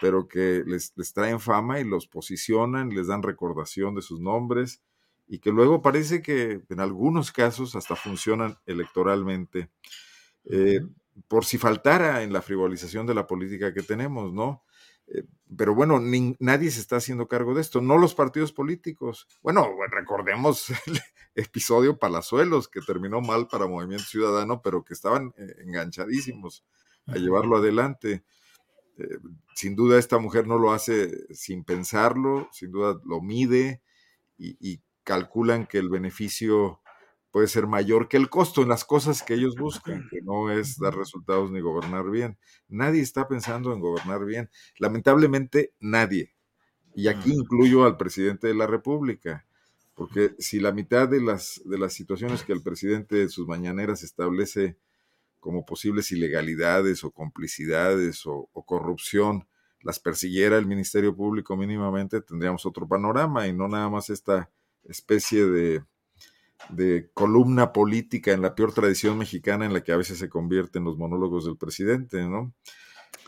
[0.03, 4.83] pero que les, les, traen fama y los posicionan, les dan recordación de sus nombres
[5.29, 9.71] y que luego parece que en algunos casos hasta funcionan electoralmente.
[10.45, 10.81] Eh,
[11.29, 14.65] por si faltara en la frivolización de la política que tenemos, ¿no?
[15.07, 15.23] Eh,
[15.57, 19.29] pero bueno, nadie se está haciendo cargo de esto, no los partidos políticos.
[19.41, 21.01] Bueno, recordemos el
[21.37, 26.65] episodio Palazuelos, que terminó mal para Movimiento Ciudadano, pero que estaban eh, enganchadísimos
[27.07, 28.25] a llevarlo adelante.
[28.99, 29.19] Eh,
[29.55, 33.83] sin duda esta mujer no lo hace sin pensarlo, sin duda lo mide
[34.39, 36.81] y, calculan que el beneficio
[37.33, 40.79] puede ser mayor que el costo en las cosas que ellos buscan, que no es
[40.79, 42.39] dar resultados ni gobernar bien.
[42.69, 44.49] Nadie está pensando en gobernar bien.
[44.79, 46.33] Lamentablemente, nadie.
[46.95, 49.45] Y aquí incluyo al presidente de la República,
[49.97, 54.05] porque si la mitad de las, de las situaciones que el presidente en sus mañaneras
[54.05, 54.77] establece
[55.43, 59.49] como posibles ilegalidades o complicidades o, corrupción
[59.81, 64.49] las persiguiera el Ministerio Público mínimamente, tendríamos otro panorama y no nada más esta
[64.85, 65.83] especie de,
[66.69, 70.85] de columna política en la peor tradición mexicana en la que a veces se convierten
[70.85, 72.55] los monólogos del presidente, ¿no?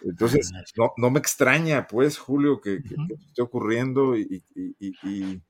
[0.04, 5.42] Entonces, no, no me extraña, pues, Julio, que, esté ocurriendo y, y,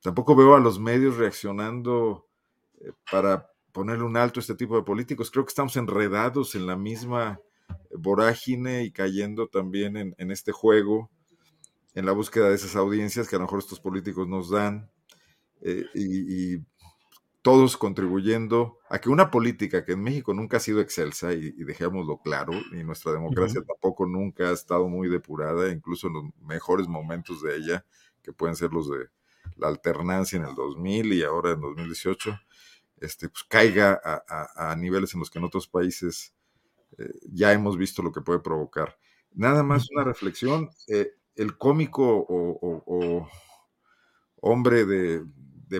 [0.00, 2.28] tampoco veo a los medios reaccionando
[2.80, 5.30] eh, para ponerle un alto a este tipo de políticos.
[5.30, 7.42] Creo que estamos enredados en la misma
[7.94, 11.10] vorágine y cayendo también en, este juego,
[11.94, 14.90] en la búsqueda de esas audiencias que a lo mejor estos políticos nos dan,
[15.60, 16.64] eh, y,
[17.42, 22.18] todos contribuyendo a que una política que en México nunca ha sido excelsa, y, dejémoslo
[22.18, 27.42] claro, y nuestra democracia tampoco nunca ha estado muy depurada, incluso en los mejores momentos
[27.42, 27.84] de ella,
[28.22, 29.06] que pueden ser los de
[29.54, 32.36] la alternancia en el 2000 y ahora en 2018,
[33.00, 36.32] este, pues, caiga a, niveles en los que en otros países
[36.98, 38.98] eh, ya hemos visto lo que puede provocar.
[39.32, 43.28] Nada más una reflexión, eh, el cómico o,
[44.36, 45.24] hombre de,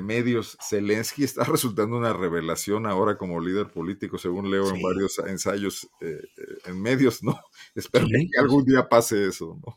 [0.01, 5.89] medios, Zelensky, está resultando una revelación ahora como líder político, según leo en varios ensayos
[6.01, 6.21] eh,
[6.67, 7.41] en medios, ¿no?
[7.75, 9.75] Espero que algún día pase eso, ¿no?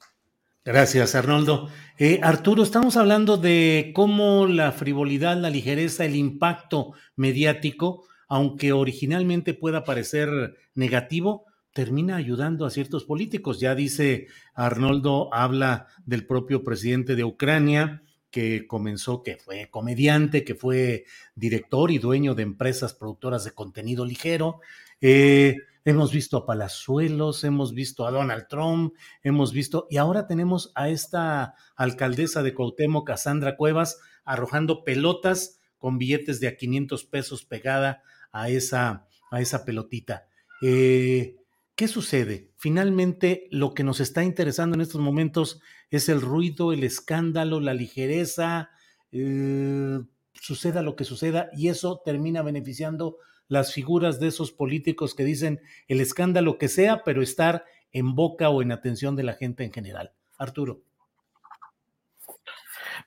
[0.66, 1.70] Gracias, Arnoldo.
[1.98, 9.54] Eh, Arturo, estamos hablando de cómo la frivolidad, la ligereza, el impacto mediático, aunque originalmente
[9.54, 13.62] pueda parecer negativo, termina ayudando a ciertos políticos.
[13.62, 20.56] Ya dice Arnoldo, habla del propio presidente de Ucrania, que comenzó, que fue comediante, que
[20.56, 21.06] fue
[21.36, 24.60] director y dueño de empresas productoras de contenido ligero.
[25.00, 25.56] Eh,
[25.90, 28.94] Hemos visto a Palazuelos, hemos visto a Donald Trump,
[29.24, 35.98] hemos visto, y ahora tenemos a esta alcaldesa de Cuauhtémoc, Cassandra Cuevas, arrojando pelotas con
[35.98, 40.28] billetes de a 500 pesos pegada a esa, a esa pelotita.
[40.62, 41.38] Eh,
[41.74, 42.52] ¿Qué sucede?
[42.56, 45.60] Finalmente, lo que nos está interesando en estos momentos
[45.90, 48.70] es el ruido, el escándalo, la ligereza,
[49.12, 50.02] eh,
[50.34, 53.18] suceda lo que suceda, y eso termina beneficiando
[53.50, 55.60] las figuras de esos políticos que dicen
[55.90, 59.74] el escándalo que sea, pero estar en boca o en atención de la gente en
[59.74, 60.14] general.
[60.38, 60.84] Arturo.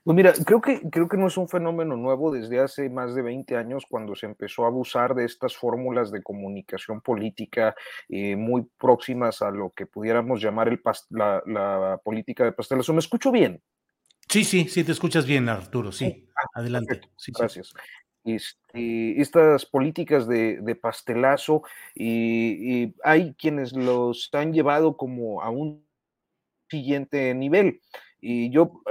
[0.03, 3.21] Pues mira, creo que, creo que no es un fenómeno nuevo desde hace más de
[3.21, 7.75] 20 años cuando se empezó a abusar de estas fórmulas de comunicación política
[8.09, 12.91] eh, muy próximas a lo que pudiéramos llamar el la, política de pastelazo.
[12.91, 13.61] ¿Me escucho bien?
[14.27, 16.27] Sí, sí, sí, te escuchas bien, Arturo, sí.
[16.35, 17.01] Ah, Adelante.
[17.37, 17.73] Gracias.
[18.25, 21.63] Este, estas políticas de, pastelazo
[21.93, 25.85] y, hay quienes los han llevado como a un
[26.69, 27.81] siguiente nivel.
[28.21, 28.81] Y yo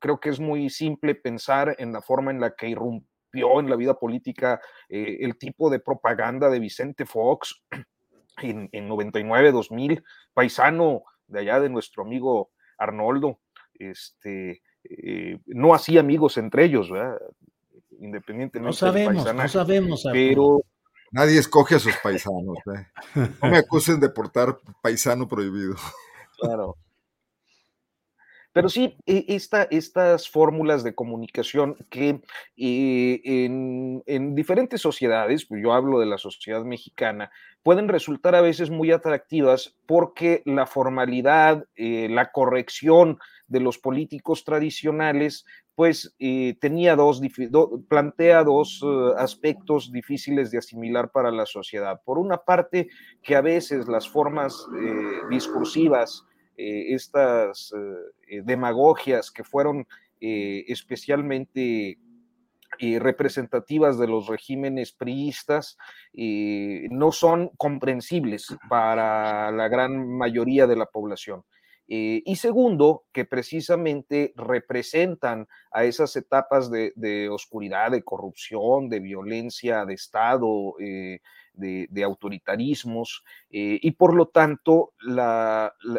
[0.00, 3.76] creo que es muy simple pensar en la forma en la que irrumpió en la
[3.76, 7.62] vida política eh, el tipo de propaganda de Vicente Fox
[8.42, 10.02] en, en 99, 2000,
[10.34, 13.38] paisano de allá de nuestro amigo Arnoldo,
[13.74, 17.18] este, eh, no hacía amigos entre ellos, ¿verdad?
[18.02, 20.62] Independientemente no sabemos, del no sabemos, pero
[21.12, 22.58] nadie escoge a sus paisanos.
[22.74, 22.86] ¿eh?
[23.42, 25.76] No me acusen de portar paisano prohibido.
[26.38, 26.76] Claro.
[28.52, 32.20] Pero sí, e, esta, estas fórmulas de comunicación que
[32.56, 37.30] eh, en, en, diferentes sociedades, pues yo hablo de la sociedad mexicana,
[37.62, 43.18] pueden resultar a veces muy atractivas porque la formalidad, eh, la corrección
[43.52, 47.20] de los políticos tradicionales, pues eh, tenía dos,
[47.50, 52.00] do, plantea dos uh, aspectos difíciles de asimilar para la sociedad.
[52.04, 52.88] Por una parte,
[53.22, 56.24] que a veces las formas eh, discursivas,
[56.56, 57.72] eh, estas
[58.28, 59.86] eh, demagogias que fueron
[60.20, 61.98] eh, especialmente
[62.80, 65.76] representativas de los regímenes priistas
[66.90, 71.42] no son comprensibles para la gran mayoría de la población.
[71.88, 79.84] Eh, y segundo, que precisamente representan a esas etapas de, oscuridad, de corrupción, de violencia
[79.84, 81.20] de Estado, eh,
[81.54, 84.94] de, autoritarismos, eh, y por lo tanto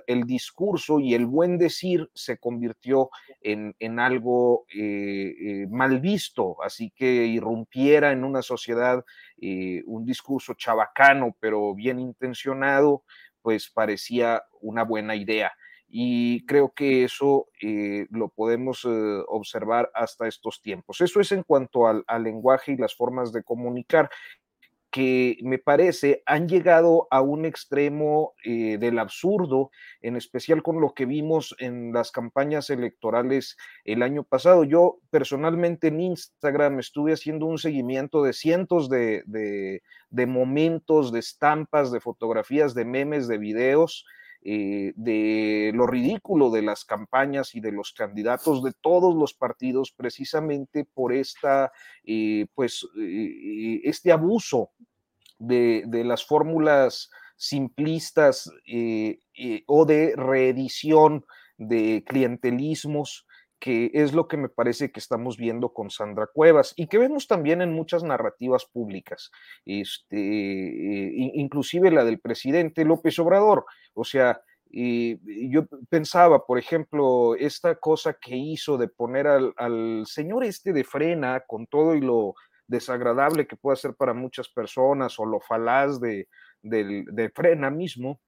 [0.08, 3.10] el discurso y el buen decir se convirtió
[3.42, 4.66] en, en algo
[5.70, 9.04] mal visto, así que irrumpiera en una sociedad
[9.86, 13.04] un discurso chabacano, pero bien intencionado,
[13.44, 15.52] pues parecía una buena idea
[15.96, 21.02] y creo que eso eh, lo podemos eh, observar hasta estos tiempos.
[21.02, 24.10] Eso es en cuanto al, al, lenguaje y las formas de comunicar
[24.90, 29.70] que me parece han llegado a un extremo eh, del absurdo,
[30.02, 33.56] en especial con lo que vimos en las campañas electorales
[33.86, 34.64] el año pasado.
[34.64, 41.20] Yo personalmente en Instagram estuve haciendo un seguimiento de cientos de, de, de momentos, de
[41.20, 44.08] estampas, de fotografías, de memes, de videos,
[44.46, 49.94] eh, de lo ridículo de las campañas y de los candidatos de todos los partidos
[49.96, 51.72] precisamente por esta,
[52.04, 54.72] eh, pues, eh, este abuso
[55.40, 58.52] de, de las fórmulas simplistas
[59.68, 61.26] o de reedición
[61.58, 63.26] de clientelismos
[63.64, 67.28] que es lo que me parece que estamos viendo con Sandra Cuevas y que vemos
[67.28, 69.32] también en muchas narrativas públicas,
[69.64, 73.64] este, inclusive la del presidente López Obrador.
[73.94, 80.04] O sea, y yo pensaba, por ejemplo, esta cosa que hizo de poner al, al,
[80.08, 82.36] señor este de frena con todo y lo
[82.68, 86.28] desagradable que puede ser para muchas personas o lo falaz de,
[86.64, 88.20] de, de frena mismo,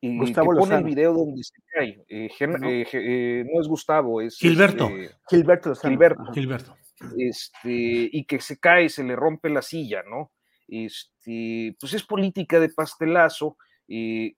[0.00, 2.04] y Gustavo que pone el video donde se cae.
[2.08, 2.68] Eh, no.
[2.68, 3.60] Eh, eh, no.
[3.60, 4.88] es Gustavo, es Gilberto.
[4.88, 5.74] Este, Gilberto.
[5.74, 6.32] Gilberto.
[6.32, 6.76] Gilberto.
[7.16, 10.32] Este, y que se cae, se le rompe la silla, ¿no?
[10.68, 13.56] Este, pues es política de pastelazo,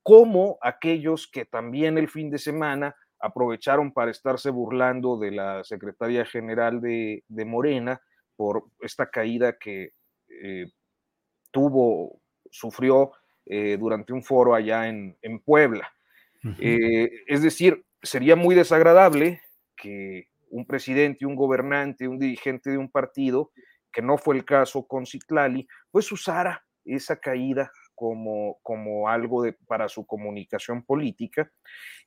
[0.02, 6.24] como aquellos que también el fin de semana aprovecharon para estarse burlando de la secretaria
[6.24, 8.00] general de, de Morena
[8.34, 9.92] por esta caída que
[11.50, 12.20] tuvo,
[12.50, 13.12] sufrió
[13.46, 15.92] eh, durante un foro allá en, en Puebla.
[16.44, 16.56] Uh -huh.
[16.60, 19.40] eh, es decir, sería muy desagradable
[19.76, 23.50] que un presidente, un gobernante, un dirigente de un partido,
[23.92, 29.52] que no fue el caso con Citlali, pues usara esa caída como, como algo de,
[29.52, 31.50] para su comunicación política.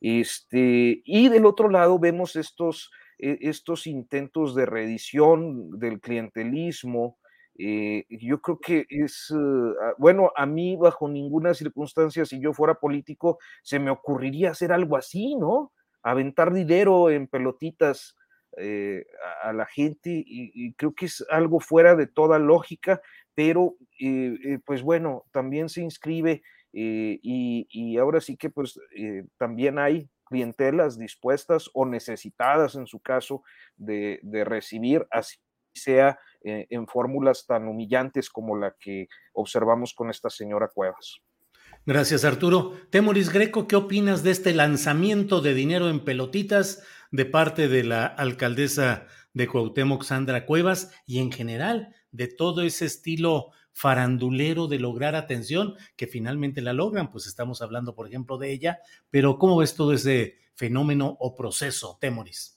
[0.00, 7.18] Este, y del otro lado vemos estos, eh, estos intentos de reedición del clientelismo,
[7.58, 12.74] eh, yo creo que es, uh, bueno, a mí bajo ninguna circunstancia, si yo fuera
[12.74, 15.72] político, se me ocurriría hacer algo así, ¿no?
[16.02, 18.14] Aventar dinero en pelotitas
[18.58, 19.06] eh,
[19.42, 23.00] a, la gente y, creo que es algo fuera de toda lógica,
[23.34, 26.42] pero eh, pues bueno, también se inscribe
[26.72, 28.78] y, y, ahora sí que pues
[29.38, 33.42] también hay clientelas dispuestas o necesitadas en su caso
[33.76, 35.38] de, de recibir así
[35.76, 41.20] sea eh, en fórmulas tan humillantes como la que observamos con esta señora Cuevas.
[41.84, 42.72] Gracias, Arturo.
[42.90, 46.82] Temoris Greco, ¿qué opinas de este lanzamiento de dinero en pelotitas
[47.12, 52.86] de parte de la alcaldesa de Cuauhtémoc, Sandra Cuevas, y en general de todo ese
[52.86, 57.10] estilo farandulero de lograr atención que finalmente la logran?
[57.10, 58.80] Pues estamos hablando, por ejemplo, de ella,
[59.10, 62.55] pero ¿cómo ves todo ese fenómeno o proceso, Temoris?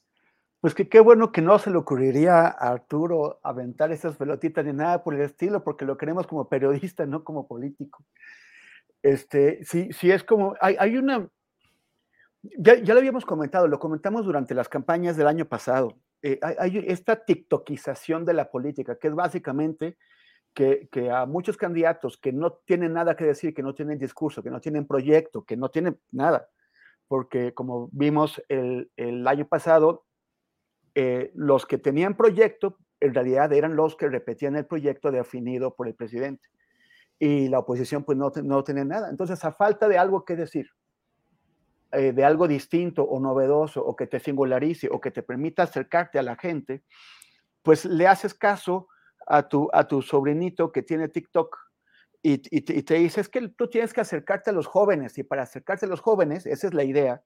[0.61, 4.73] Pues que qué bueno que no se le ocurriría a Arturo aventar esas pelotitas ni
[4.73, 8.03] nada por el estilo, porque lo queremos como periodista, no como político.
[9.01, 11.29] Este, sí, sí es como, hay, hay una,
[12.41, 15.97] ya, ya, lo habíamos comentado, lo comentamos durante las campañas del año pasado.
[16.21, 19.97] Eh, hay, hay, esta tiktokización de la política, que es básicamente
[20.53, 24.43] que, que, a muchos candidatos que no tienen nada que decir, que no tienen discurso,
[24.43, 26.49] que no tienen proyecto, que no tienen nada,
[27.07, 30.05] porque como vimos el, el año pasado,
[31.01, 35.87] eh, los que tenían proyecto en realidad eran los que repetían el proyecto definido por
[35.87, 36.49] el presidente.
[37.17, 39.09] Y la oposición pues no, no tenía nada.
[39.09, 40.67] Entonces, a falta de algo que decir,
[41.93, 46.19] eh, de algo distinto o novedoso o que te singularice o que te permita acercarte
[46.19, 46.83] a la gente,
[47.63, 48.89] pues le haces caso
[49.25, 51.55] a tu, a tu sobrinito que tiene TikTok
[52.21, 55.17] y, y, te, y, te, dice, es que tú tienes que acercarte a los jóvenes
[55.17, 57.23] y para acercarse a los jóvenes, esa es la idea,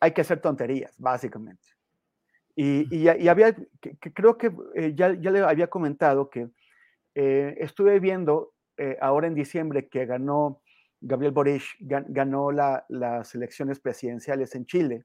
[0.00, 1.74] hay que hacer tonterías, básicamente.
[2.56, 6.48] Y, y había, que, que creo que eh, ya, ya, le había comentado que
[7.14, 10.62] eh, estuve viendo eh, ahora en diciembre que ganó
[11.00, 15.04] Gabriel Boric, ganó la, las elecciones presidenciales en Chile.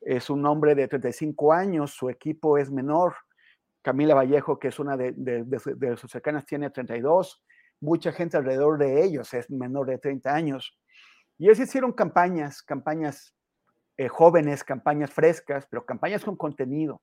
[0.00, 3.14] Es un hombre de 35 años, su equipo es menor.
[3.82, 7.42] Camila Vallejo, que es una de, de, de, de sus cercanas, tiene 32
[7.80, 10.78] mucha gente alrededor de ellos es menor de 30 años.
[11.38, 13.34] Y ellos hicieron campañas, campañas
[13.96, 17.00] eh, jóvenes, campañas frescas, pero campañas con contenido.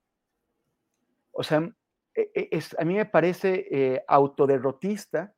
[1.32, 1.68] O sea,
[2.14, 5.34] e, e, es, a mí me parece eh, autoderrotista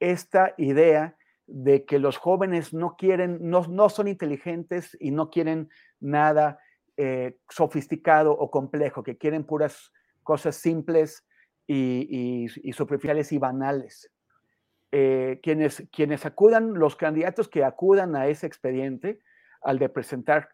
[0.00, 5.68] esta idea de que los jóvenes no quieren, no, no son inteligentes y no quieren
[6.00, 6.58] nada
[6.96, 9.92] eh, sofisticado o complejo, que quieren puras
[10.22, 11.24] cosas simples
[11.66, 14.10] y, y, y superficiales y banales.
[14.94, 19.20] Eh, quienes, quienes acudan, los candidatos que acudan a ese expediente,
[19.62, 20.50] al de presentar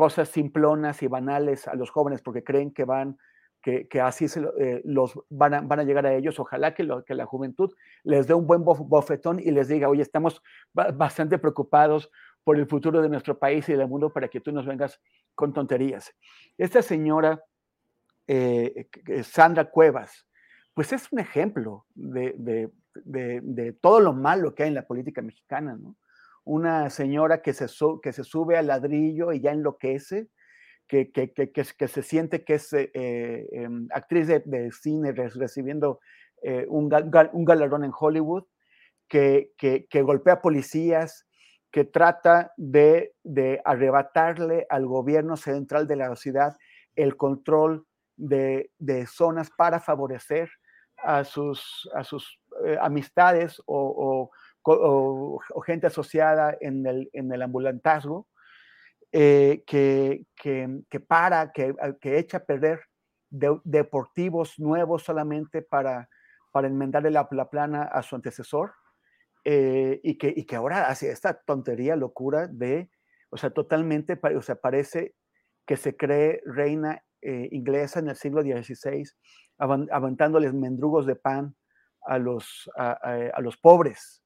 [0.00, 3.18] cosas simplonas y banales a los jóvenes porque creen que van,
[3.60, 4.24] que, así
[4.58, 7.70] eh, los van a, van a, llegar a ellos, ojalá que, lo, que, la juventud
[8.02, 12.10] les dé un buen bofetón y les diga, oye, estamos bastante preocupados
[12.44, 14.98] por el futuro de nuestro país y del mundo para que tú nos vengas
[15.34, 16.10] con tonterías.
[16.56, 17.44] Esta señora,
[18.26, 18.88] eh,
[19.22, 20.26] Sandra Cuevas,
[20.72, 24.86] pues es un ejemplo de, de de, de, todo lo malo que hay en la
[24.86, 25.96] política mexicana, ¿no?
[26.52, 27.66] Una señora que se,
[28.02, 30.30] que se sube al ladrillo y ya enloquece,
[30.88, 36.00] que, que, que, que se siente que es eh, eh, actriz de, de, cine recibiendo
[36.42, 38.46] eh, un, gal, un, galardón en Hollywood,
[39.08, 39.52] que,
[40.02, 41.28] golpea policías,
[41.70, 46.56] que trata de, de, arrebatarle al gobierno central de la ciudad
[46.96, 47.86] el control
[48.16, 50.50] de, de zonas para favorecer
[50.96, 52.40] a sus, a sus
[52.80, 54.32] amistades o,
[54.62, 58.28] o, gente asociada en el, en el ambulantazgo,
[59.12, 62.80] eh, que, que, que, para, que, que, echa a perder
[63.28, 66.08] de, deportivos nuevos solamente para,
[66.52, 68.72] para enmendarle la, la plana a su antecesor,
[69.44, 72.90] eh, y, que, y que ahora hace esta tontería, locura de,
[73.30, 75.14] o sea, totalmente, o sea, parece
[75.66, 79.04] que se cree reina eh, inglesa en el siglo XVI,
[79.58, 81.56] aventándoles mendrugos de pan
[82.06, 84.19] a los, a los pobres.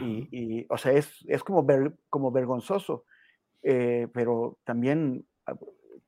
[0.00, 3.04] Y, y, o sea, es, es como, ver, como vergonzoso,
[3.62, 5.26] eh, pero también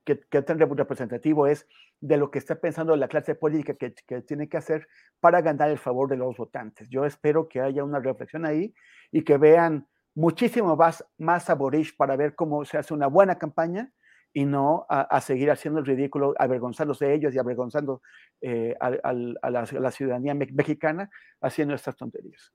[0.03, 1.67] qué, qué tan representativo es
[1.99, 4.87] de lo que está pensando la clase política que, que, tiene que hacer
[5.19, 6.89] para ganar el favor de los votantes.
[6.89, 8.73] Yo espero que haya una reflexión ahí
[9.11, 13.37] y que vean muchísimo más, más a Boris para ver cómo se hace una buena
[13.37, 13.91] campaña
[14.33, 18.01] y no a, a, seguir haciendo el ridículo, avergonzándose de ellos y avergonzando
[18.41, 19.49] eh, a, a, la, a,
[19.79, 21.09] la, ciudadanía me mexicana
[21.41, 22.53] haciendo estas tonterías.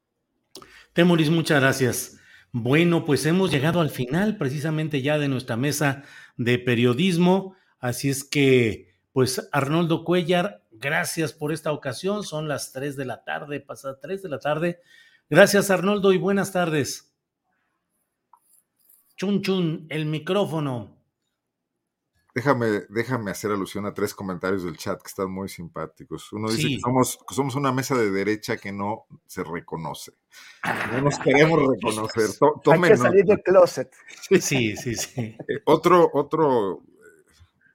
[0.93, 2.19] Temoris, muchas gracias.
[2.52, 6.02] Bueno, pues hemos llegado al final precisamente ya de nuestra mesa
[6.36, 12.97] de periodismo, así es que, pues Arnoldo Cuellar, gracias por esta ocasión, son las 3
[12.97, 14.81] de la tarde, pasadas 3 de la tarde.
[15.31, 17.14] Gracias Arnoldo y buenas tardes.
[19.16, 21.01] Chun Chun, el micrófono.
[22.34, 26.32] Déjame, déjame hacer alusión a tres comentarios del chat que están muy simpáticos.
[26.32, 26.76] Uno dice sí.
[26.76, 30.12] que, somos, que somos una mesa de derecha que no se reconoce.
[30.92, 32.30] No nos queremos reconocer.
[32.72, 33.90] Hay que salir del closet.
[34.30, 34.40] Sí,
[34.76, 35.36] sí, sí.
[35.46, 36.82] Eh, otro, otro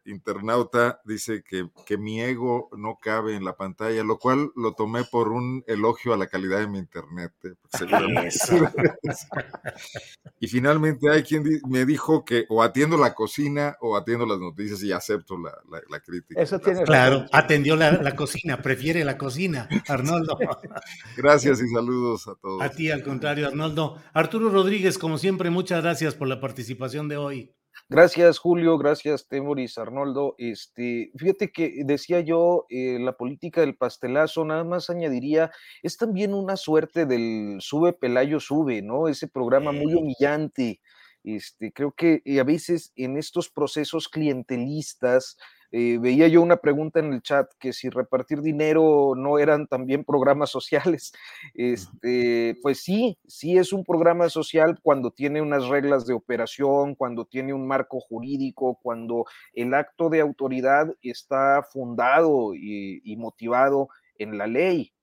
[0.07, 5.03] internauta dice que, que, mi ego no cabe en la pantalla, lo cual lo tomé
[5.03, 7.33] por un elogio a la calidad de mi internet.
[7.43, 7.53] Eh,
[10.39, 14.81] y finalmente hay quien me dijo que o atiendo la cocina o atiendo las noticias
[14.83, 16.41] y acepto la, la, la crítica.
[16.41, 20.37] Eso tiene claro, atendió la, la, cocina, prefiere la cocina, Arnoldo.
[21.17, 22.61] gracias y saludos a todos.
[22.61, 23.97] A ti, al contrario, Arnoldo.
[24.13, 27.53] Arturo Rodríguez, como siempre, muchas gracias por la participación de hoy.
[27.89, 30.35] Gracias, Julio, gracias, Temoris, Arnoldo.
[30.37, 35.51] Este, fíjate que decía yo, eh, la política del pastelazo, nada más añadiría,
[35.83, 39.07] es también una suerte del sube Pelayo sube, ¿no?
[39.07, 40.81] Ese programa muy humillante,
[41.23, 45.37] Este, creo que a veces en estos procesos clientelistas,
[45.79, 50.03] eh, veía yo una pregunta en el chat que si repartir dinero no eran también
[50.03, 51.13] programas sociales.
[51.53, 57.25] Este, pues sí, sí es un programa social cuando tiene unas reglas de operación, cuando
[57.25, 64.47] tiene un marco jurídico, cuando el acto de autoridad está fundado y motivado en la
[64.47, 64.93] ley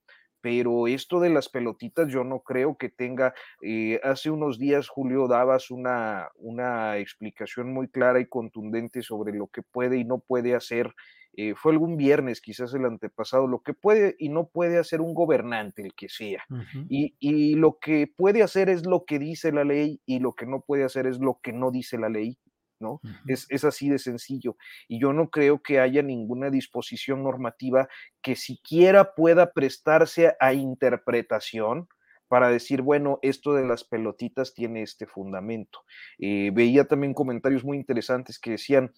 [0.44, 5.26] pero esto de las pelotitas yo no creo que tenga, eh, hace unos días Julio
[5.26, 10.54] dabas una, una explicación muy clara y contundente sobre lo que puede y no puede
[10.54, 10.92] hacer,
[11.32, 15.14] eh, fue algún viernes, quizás el antepasado, lo que puede y no puede hacer un
[15.14, 16.44] gobernante, el que sea,
[16.88, 20.44] y, y lo que puede hacer es lo que dice la ley y lo que
[20.44, 22.36] no puede hacer es lo que no dice la ley
[22.84, 23.00] ¿no?
[23.26, 24.56] es, es, así de sencillo.
[24.86, 27.88] Y yo no creo que haya ninguna disposición normativa
[28.22, 31.88] que siquiera pueda prestarse a interpretación
[32.28, 35.80] para decir, bueno, esto de las pelotitas tiene este fundamento.
[36.18, 38.92] Eh, veía también comentarios muy interesantes que decían,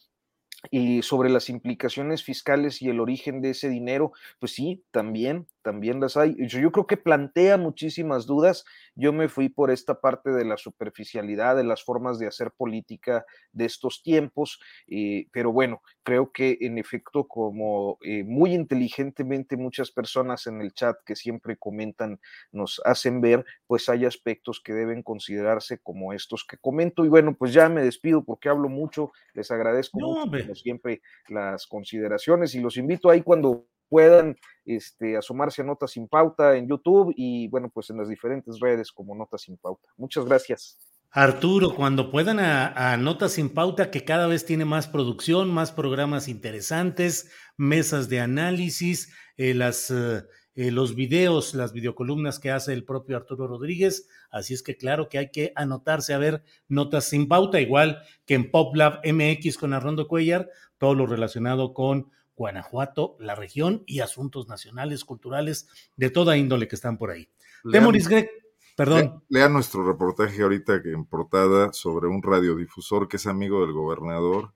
[0.71, 5.99] y sobre las implicaciones fiscales y el origen de ese dinero, pues sí, también, también
[5.99, 6.37] las hay.
[6.47, 8.65] Yo, creo que plantea muchísimas dudas.
[8.95, 13.27] Yo me fui por esta parte de la superficialidad, de las formas de hacer política
[13.51, 19.91] de estos tiempos, eh, pero bueno, creo que en efecto, como eh, muy inteligentemente muchas
[19.91, 22.21] personas en el chat que siempre comentan,
[22.53, 27.05] nos hacen ver, pues hay aspectos que deben considerarse como estos que comento.
[27.05, 31.67] Y bueno, pues ya me despido porque hablo mucho, les agradezco mucho, como siempre, las
[31.67, 37.13] consideraciones y los invito ahí cuando puedan este, asomarse a Notas sin Pauta en YouTube
[37.17, 39.89] y bueno, pues en las diferentes redes como Notas sin Pauta.
[39.97, 40.79] Muchas gracias.
[41.11, 46.29] Arturo, cuando puedan a, Notas sin Pauta, que cada vez tiene más producción, más programas
[46.29, 53.17] interesantes, mesas de análisis, eh, las, eh, los videos, las videocolumnas que hace el propio
[53.17, 54.09] Arturo Rodríguez.
[54.31, 58.35] Así es que claro que hay que anotarse a ver Notas sin Pauta, igual que
[58.35, 64.47] en PopLab MX con Arrondo Cuellar, todo lo relacionado con Guanajuato, la región y asuntos
[64.47, 67.29] nacionales, culturales, de toda índole que están por ahí.
[67.71, 68.31] Temoris Greg,
[68.77, 69.25] perdón.
[69.29, 74.53] Lea, nuestro reportaje ahorita que en portada sobre un radiodifusor que es amigo del gobernador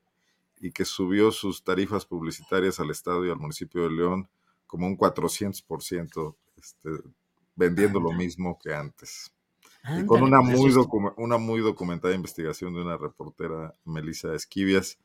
[0.60, 4.28] y que subió sus tarifas publicitarias al Estado y al municipio de León
[4.66, 6.90] como un 400%, este,
[7.56, 9.32] vendiendo lo mismo que antes.
[9.98, 10.72] y con una muy,
[11.16, 14.98] una muy documentada investigación de una reportera, Melissa Esquivias,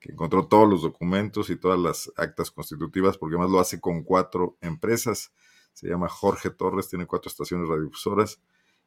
[0.00, 4.02] que encontró todos los documentos y todas las actas constitutivas, porque además lo hace con
[4.02, 5.32] cuatro empresas.
[5.72, 8.40] Se llama Jorge Torres, tiene cuatro estaciones radiodifusoras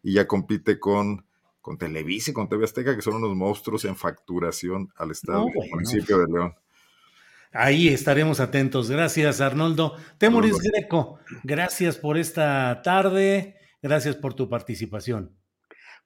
[0.03, 1.25] y ya compite con,
[1.61, 5.69] con Televisa y con TV Azteca, que son unos monstruos en facturación al Estado al
[5.69, 6.55] municipio de León.
[7.53, 8.89] Ahí estaremos atentos.
[8.89, 9.97] Gracias, Arnoldo.
[10.17, 13.57] Temoris Greco, gracias por esta tarde.
[13.81, 15.40] Gracias por tu participación.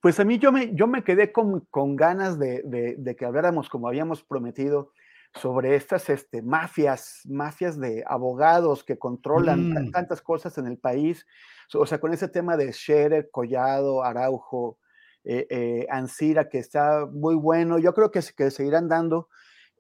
[0.06, 3.26] Pues a mí yo me, yo me quedé con, con ganas de, de, de, que
[3.26, 4.92] habláramos, como habíamos prometido,
[5.34, 9.92] sobre estas este, mafias, mafias de abogados que controlan mm.
[9.94, 11.26] tantas cosas en el país.
[11.74, 14.78] O sea, con ese tema de Scherer, Collado, Araujo,
[15.24, 17.80] eh, eh, Ansira, que está muy bueno.
[17.80, 19.30] Yo creo que, que seguirán dando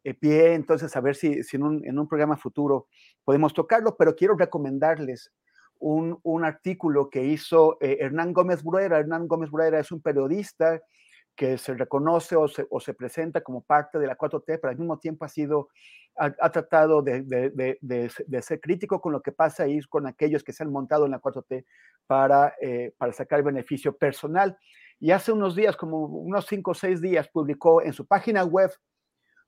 [0.03, 2.87] eh, pie, entonces a ver si, si en, un, en un programa futuro
[3.23, 5.31] podemos tocarlo, pero quiero recomendarles
[5.79, 8.99] un, un, artículo que hizo eh, Hernán Gómez Bruera.
[8.99, 10.81] Hernán Gómez Bruera es un periodista
[11.35, 14.77] que se reconoce o se, o se, presenta como parte de la 4T, pero al
[14.77, 15.67] mismo tiempo ha sido,
[16.15, 20.43] ha, tratado de, de, de, de, ser crítico con lo que pasa ahí con aquellos
[20.43, 21.65] que se han montado en la 4T
[22.07, 24.57] para, eh, para sacar beneficio personal.
[24.99, 28.71] Y hace unos días, como unos cinco o seis días, publicó en su página web,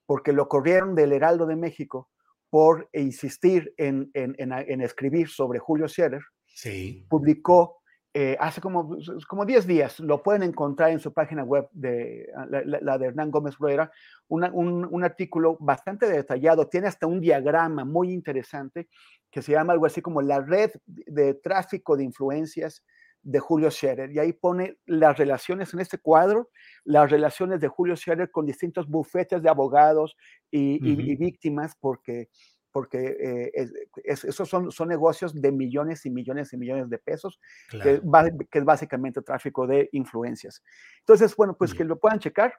[0.05, 2.09] porque lo corrieron del Heraldo de México,
[2.49, 7.05] por insistir en, en, en, en escribir sobre Julio Scherer, sí.
[7.09, 7.77] publicó
[8.13, 8.97] eh, hace como,
[9.27, 13.29] como 10 días, lo pueden encontrar en su página web, de la, la, de Hernán
[13.29, 13.91] Gómez Rueda,
[14.27, 18.87] una, un, un, artículo bastante detallado, tiene hasta un diagrama muy interesante
[19.29, 22.83] que se llama algo así como la red de tráfico de influencias
[23.23, 24.11] de Julio Scherer.
[24.11, 26.49] Y ahí pone las relaciones en este cuadro,
[26.85, 30.15] las relaciones de Julio Scherer con distintos bufetes de abogados
[30.49, 31.05] y, uh -huh.
[31.05, 32.29] y, y víctimas, porque,
[32.71, 33.73] porque eh, es,
[34.03, 37.39] es, esos son, son negocios de millones y millones y millones de pesos,
[37.69, 37.83] claro.
[37.83, 40.63] que, va, que, es básicamente tráfico de influencias.
[40.99, 42.53] Entonces, bueno, pues que lo puedan checar.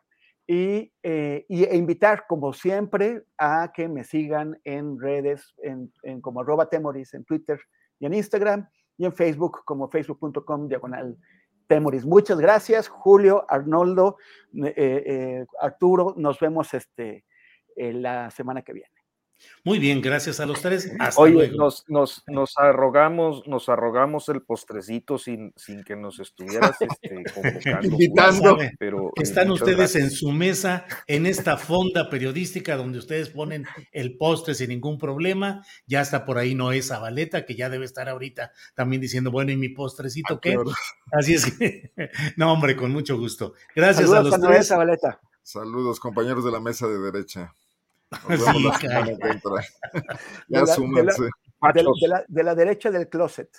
[0.51, 6.23] Y, eh, y, e invitar, como siempre, a que me sigan en redes, en, en
[6.23, 7.61] como arroba temoris, en Twitter
[8.01, 8.67] y en Instagram,
[8.99, 11.16] y en Facebook como facebook.com diagonal
[11.69, 12.05] Temoris.
[12.05, 14.16] Muchas gracias, Julio, Arnoldo,
[14.55, 16.15] eh, eh, Arturo.
[16.16, 17.25] Nos vemos este,
[17.77, 18.98] eh, la semana que viene.
[19.65, 20.93] Muy bien, gracias a los tres.
[20.98, 21.56] Hasta Oye, luego.
[21.56, 27.89] Nos, nos, nos arrogamos, nos arrogamos el postrecito sin, sin que nos estuvieras este, convocando.
[27.89, 28.59] Invitando.
[28.78, 30.05] Pero, eh, Están muchas ustedes gracias.
[30.05, 35.65] en su mesa, en esta fonda periodística donde ustedes ponen el postre sin ningún problema.
[35.86, 39.56] Ya está por ahí Noé Zabaleta, que ya debe estar ahorita también diciendo, bueno, ¿y
[39.56, 40.55] mi postrecito qué?
[40.55, 40.70] claro.
[41.12, 41.93] Así es que,
[42.36, 43.55] no, hombre, con mucho gusto.
[43.74, 44.69] Gracias Saludos a los a Noé tres.
[44.69, 45.20] Zabaleta.
[45.43, 47.55] Saludos, compañeros de la mesa de derecha.
[48.29, 48.37] Sí.
[48.37, 48.39] De
[50.49, 51.23] Ya la- de la- súmense.
[51.23, 53.51] de la- de la- de la derecha del closet.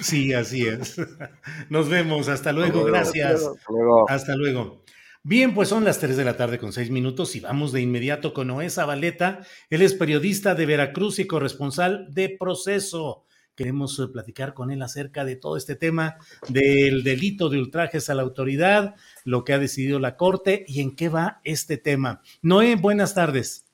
[0.00, 0.96] Sí, así es.
[1.68, 2.28] Nos vemos.
[2.28, 2.72] Hasta luego.
[2.80, 2.86] luego.
[2.88, 3.42] Gracias.
[3.42, 4.10] Hasta luego.
[4.10, 4.82] Hasta luego.
[5.24, 8.32] Bien, pues son las 3 de la tarde con 6 minutos y vamos de inmediato
[8.34, 9.40] con Noé Zabaleta.
[9.70, 13.24] Él es periodista de Veracruz y corresponsal de Proceso.
[13.54, 16.16] Queremos eh, platicar con él acerca de todo este tema
[16.48, 20.96] del delito de ultrajes a la autoridad, lo que ha decidido la Corte y en
[20.96, 22.22] qué va este tema.
[22.40, 23.66] Noé, buenas tardes.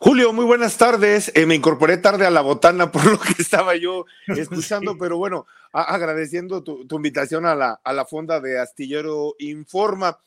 [0.00, 1.30] Julio, muy buenas tardes.
[1.34, 5.46] Eh, me incorporé tarde a la botana por lo que estaba yo escuchando, pero bueno,
[5.72, 10.18] agradeciendo tu, tu invitación a la, a la fonda de Astillero Informa.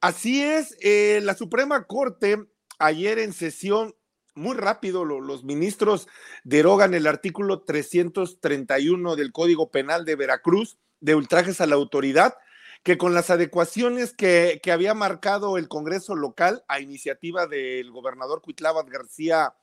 [0.00, 2.44] Así es, eh, la Suprema Corte
[2.78, 3.94] ayer en sesión,
[4.34, 6.06] muy rápido, lo- los ministros
[6.44, 12.34] derogan el artículo 331 del Código Penal de Veracruz de ultrajes a la autoridad
[12.86, 18.88] que con las adecuaciones que, había marcado el Congreso local a iniciativa del gobernador Cuitláhuac
[18.88, 19.54] García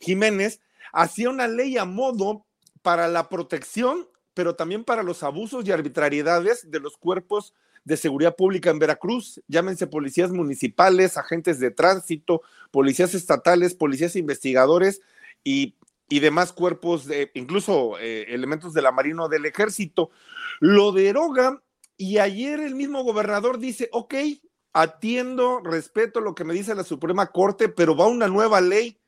[0.00, 0.60] Jiménez,
[0.92, 2.44] hacía una ley a modo
[2.82, 8.34] para la protección, pero también para los abusos y arbitrariedades de los cuerpos de seguridad
[8.34, 15.02] pública en Veracruz, llámense policías municipales, agentes de tránsito, policías estatales, policías investigadores
[15.44, 15.76] y,
[16.08, 20.10] demás cuerpos, de, incluso eh, elementos de la Marina o del Ejército.
[20.58, 21.62] Lo deroga
[21.96, 24.14] y ayer el mismo gobernador dice, ok,
[24.72, 28.98] atiendo, respeto lo que me dice la Suprema Corte, pero va una nueva ley,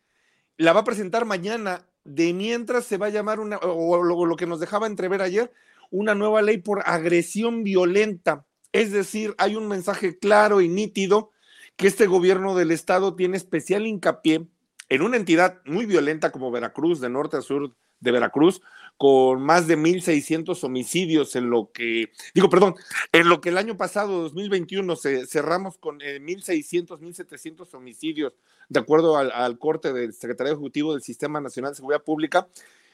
[0.57, 4.37] la va a presentar mañana, de mientras se va a llamar una, o lo, lo
[4.37, 5.53] que nos dejaba entrever ayer,
[5.91, 8.47] una nueva ley por agresión violenta.
[8.73, 11.31] Es decir, hay un mensaje claro y nítido
[11.77, 14.49] que este gobierno del estado tiene especial hincapié
[14.89, 18.63] en una entidad muy violenta como Veracruz, de norte a sur de Veracruz,
[18.99, 22.75] con más de 1.600 homicidios en lo que, digo, perdón,
[23.13, 28.33] en lo que el año pasado, 2021, se, cerramos con eh, 1.600, 1.700 homicidios,
[28.69, 32.49] de acuerdo al, al corte del secretario ejecutivo del Sistema Nacional de Seguridad Pública.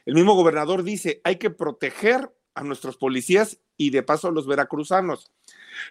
[0.05, 4.47] El mismo gobernador dice, hay que proteger a nuestros policías y de paso a los
[4.47, 5.31] veracruzanos.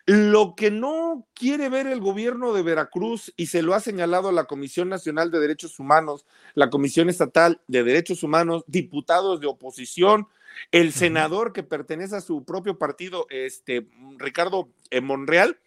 [0.06, 4.46] Lo que no quiere ver el gobierno de Veracruz, y se lo ha señalado la
[4.46, 10.28] Comisión Nacional de Derechos Humanos, la Comisión Estatal de Derechos Humanos, diputados de oposición,
[10.72, 13.88] el senador que pertenece a su propio partido, este
[14.18, 15.60] Ricardo eh, Monreal,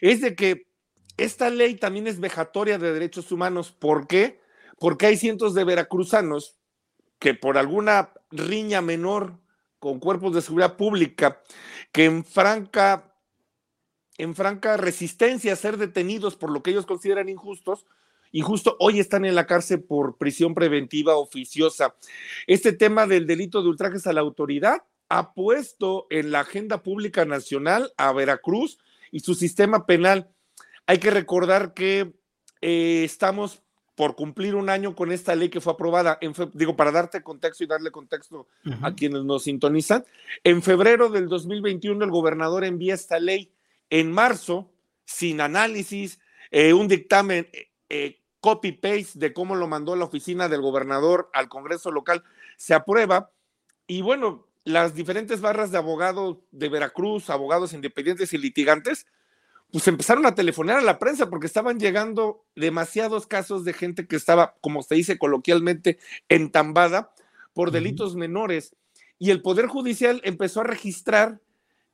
[0.00, 0.66] es de que
[1.16, 3.72] esta ley también es vejatoria de derechos humanos.
[3.72, 4.40] ¿Por qué?
[4.78, 6.56] Porque hay cientos de veracruzanos
[7.18, 9.34] que por alguna riña menor
[9.78, 11.40] con cuerpos de seguridad pública,
[11.92, 13.08] que en franca
[14.18, 17.86] en franca resistencia a ser detenidos por lo que ellos consideran injustos,
[18.32, 21.94] injusto, hoy están en la cárcel por prisión preventiva oficiosa.
[22.48, 27.24] Este tema del delito de ultrajes a la autoridad ha puesto en la agenda pública
[27.24, 28.78] nacional a Veracruz
[29.12, 30.28] y su sistema penal.
[30.86, 32.12] Hay que recordar que
[32.60, 33.62] eh, estamos
[33.98, 37.64] por cumplir un año con esta ley que fue aprobada, en digo, para darte contexto
[37.64, 38.86] y darle contexto uh -huh.
[38.86, 40.04] a quienes nos sintonizan.
[40.44, 43.52] En febrero del 2021 el gobernador envía esta ley
[43.90, 44.70] en marzo,
[45.04, 46.20] sin análisis,
[46.52, 47.48] eh, un dictamen
[47.88, 52.22] eh, copy-paste de cómo lo mandó la oficina del gobernador al Congreso local,
[52.56, 53.32] se aprueba.
[53.88, 59.08] Y bueno, las diferentes barras de abogados de Veracruz, abogados independientes y litigantes,
[59.70, 64.16] pues empezaron a telefonear a la prensa porque estaban llegando demasiados casos de gente que
[64.16, 67.12] estaba, como se dice coloquialmente, entambada
[67.52, 68.20] por delitos uh -huh.
[68.20, 68.74] menores.
[69.18, 71.40] Y el Poder Judicial empezó a registrar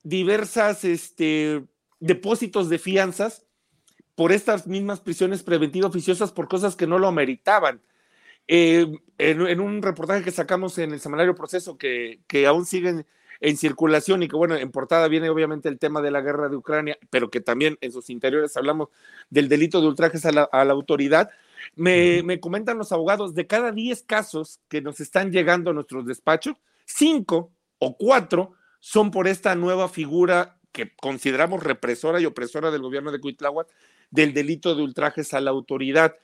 [0.03, 1.65] diversas este,
[1.99, 3.45] depósitos de fianzas
[4.15, 7.83] por estas mismas prisiones preventivas oficiosas por cosas que no lo ameritaban.
[8.47, 8.87] Eh,
[9.19, 13.07] en, en, un reportaje que sacamos en el semanario Proceso, que, que aún siguen
[13.41, 16.57] en circulación y que, bueno, en portada viene obviamente el tema de la guerra de
[16.57, 18.89] Ucrania, pero que también en sus interiores hablamos
[19.31, 21.31] del delito de ultrajes a la, a la autoridad.
[21.77, 26.07] Me, me, comentan los abogados, de cada 10 casos que nos están llegando a nuestros
[26.07, 26.57] despachos,
[26.87, 33.13] 5 o 4 son por esta nueva figura que consideramos represora y opresora del gobierno
[33.13, 33.69] de Cuitláhuac,
[34.11, 36.17] del delito de ultrajes a la autoridad.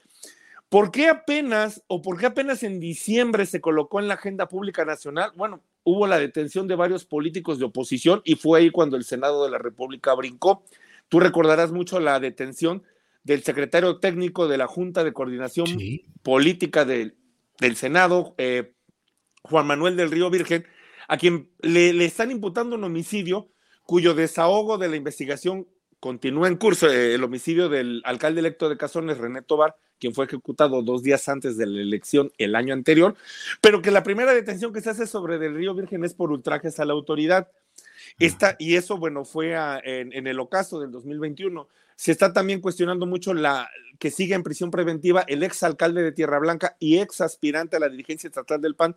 [0.69, 4.85] ¿Por qué apenas, o por qué apenas en diciembre se colocó en la agenda pública
[4.85, 5.33] nacional?
[5.35, 9.45] Bueno, hubo la detención de varios políticos de oposición y fue ahí cuando el Senado
[9.45, 10.65] de la República brincó.
[11.09, 12.83] Tú recordarás mucho la detención
[13.25, 16.07] del secretario técnico de la Junta de Coordinación sí.
[16.23, 17.17] Política del
[17.61, 18.73] del Senado, eh,
[19.43, 20.67] Juan Manuel del Río Virgen,
[21.07, 23.51] a quien le, le, están imputando un homicidio
[23.85, 25.69] cuyo desahogo de la investigación
[26.01, 30.25] continúa en curso, eh, el homicidio del alcalde electo de Cazones, René Tobar, quien fue
[30.25, 33.15] ejecutado dos días antes de la elección el año anterior,
[33.61, 36.81] pero que la primera detención que se hace sobre del Río Virgen es por ultrajes
[36.81, 37.49] a la autoridad.
[38.19, 41.69] Esta, y eso, bueno, fue a, en, en, el ocaso del 2021.
[41.97, 43.69] Se está también cuestionando mucho la
[43.99, 47.81] que sigue en prisión preventiva el ex alcalde de Tierra Blanca y ex aspirante a
[47.81, 48.97] la dirigencia estatal del PAN,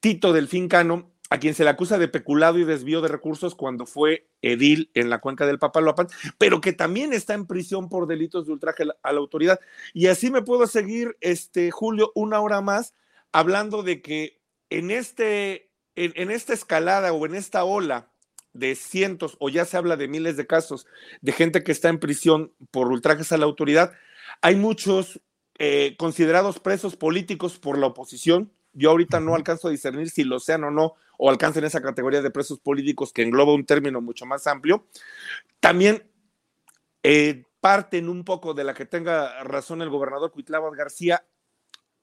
[0.00, 3.84] Tito Delfín Cano, a quien se le acusa de peculado y desvío de recursos cuando
[3.84, 6.08] fue edil en la cuenca del Papaloapan,
[6.38, 9.58] pero que también está en prisión por delitos de ultraje a la autoridad.
[9.92, 12.94] Y así me puedo seguir, este, Julio, una hora más,
[13.32, 14.40] hablando de que
[14.70, 18.10] en, este, en, en esta escalada o en esta ola
[18.52, 20.86] de cientos o ya se habla de miles de casos
[21.20, 23.92] de gente que está en prisión por ultrajes a la autoridad,
[24.42, 25.20] hay muchos
[25.58, 28.52] eh, considerados presos políticos por la oposición.
[28.72, 32.22] Yo ahorita no alcanzo a discernir si lo sean o no, o alcancen esa categoría
[32.22, 34.86] de presos políticos que engloba un término mucho más amplio.
[35.60, 36.04] También
[37.02, 41.24] eh, parten un poco de la que tenga razón el gobernador Cuitlava García.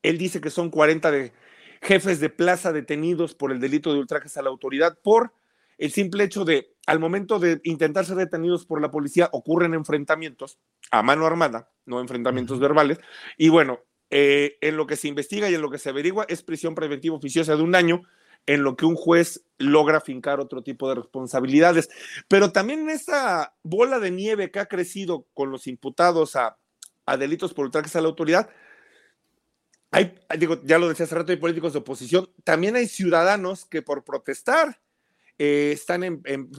[0.02, 1.34] Él dice que son 40 de
[1.81, 5.34] jefes de plaza detenidos por el delito de ultrajes a la autoridad por
[5.77, 10.57] el simple hecho de, al momento de intentar ser detenidos por la policía, ocurren enfrentamientos
[10.91, 12.99] a mano armada, no enfrentamientos verbales,
[13.38, 13.80] y bueno,
[14.10, 17.15] eh, en lo que se investiga y en lo que se averigua es prisión preventiva
[17.15, 18.03] oficiosa de un año,
[18.45, 21.89] en lo que un juez logra fincar otro tipo de responsabilidades.
[22.27, 26.57] Pero también en esta bola de nieve que ha crecido con los imputados a,
[27.05, 28.49] a delitos por ultrajes a la autoridad,
[29.91, 33.83] hay, digo, ya lo decía hace rato, hay políticos de oposición, también hay ciudadanos que
[33.83, 34.81] por protestar
[35.37, 36.49] eh, están en, en,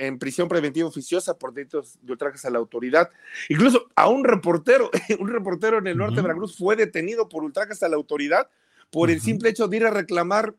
[0.00, 3.10] en, prisión preventiva oficiosa por delitos de ultrajes a la autoridad.
[3.50, 6.16] Incluso a un reportero, un reportero en el norte uh -huh.
[6.16, 8.48] de Veracruz fue detenido por ultrajes a la autoridad
[8.90, 9.14] por uh -huh.
[9.14, 10.54] el simple hecho de ir a reclamar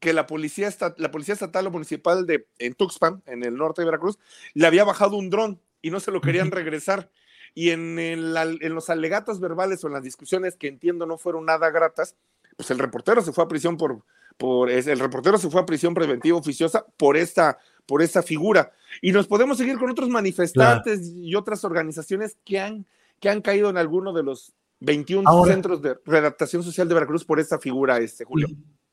[0.00, 3.86] que la policía, la policía estatal o municipal de en Tuxpan, en el norte de
[3.86, 4.18] Veracruz,
[4.54, 7.10] le había bajado un dron y no se lo querían regresar.
[7.54, 11.46] Y en, el, en los alegatos verbales o en las discusiones que entiendo no fueron
[11.46, 12.16] nada gratas,
[12.56, 14.02] pues el reportero se fue a prisión por,
[14.36, 18.72] por el reportero se fue a prisión preventiva oficiosa por esta, por esta figura.
[19.00, 21.18] Y nos podemos seguir con otros manifestantes claro.
[21.18, 22.86] y otras organizaciones que han,
[23.20, 27.24] que han caído en alguno de los 21 ahora, centros de redactación social de Veracruz
[27.24, 28.48] por esta figura, este Julio.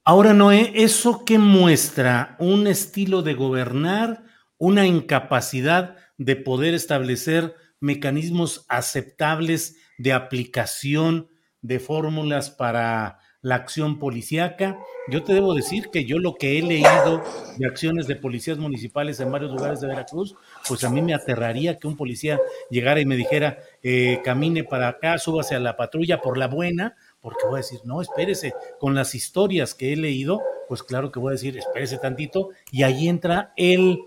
[0.05, 2.35] Ahora, Noé, ¿eso qué muestra?
[2.37, 4.25] ¿Un estilo de gobernar?
[4.57, 11.29] ¿Una incapacidad de poder establecer mecanismos aceptables de aplicación
[11.61, 14.79] de fórmulas para la acción policíaca.
[15.09, 17.21] Yo te debo decir que yo lo que he leído
[17.57, 20.33] de acciones de policías municipales en varios lugares de Veracruz,
[20.65, 22.39] pues a mí me aterraría que un policía
[22.71, 26.95] llegara y me dijera, eh, camine para acá, súbase a la patrulla por la buena,
[27.23, 31.19] porque voy a decir, no, espérese, con las historias que he leído, pues claro que
[31.19, 34.01] voy a decir, espérese tantito, y ahí entra el,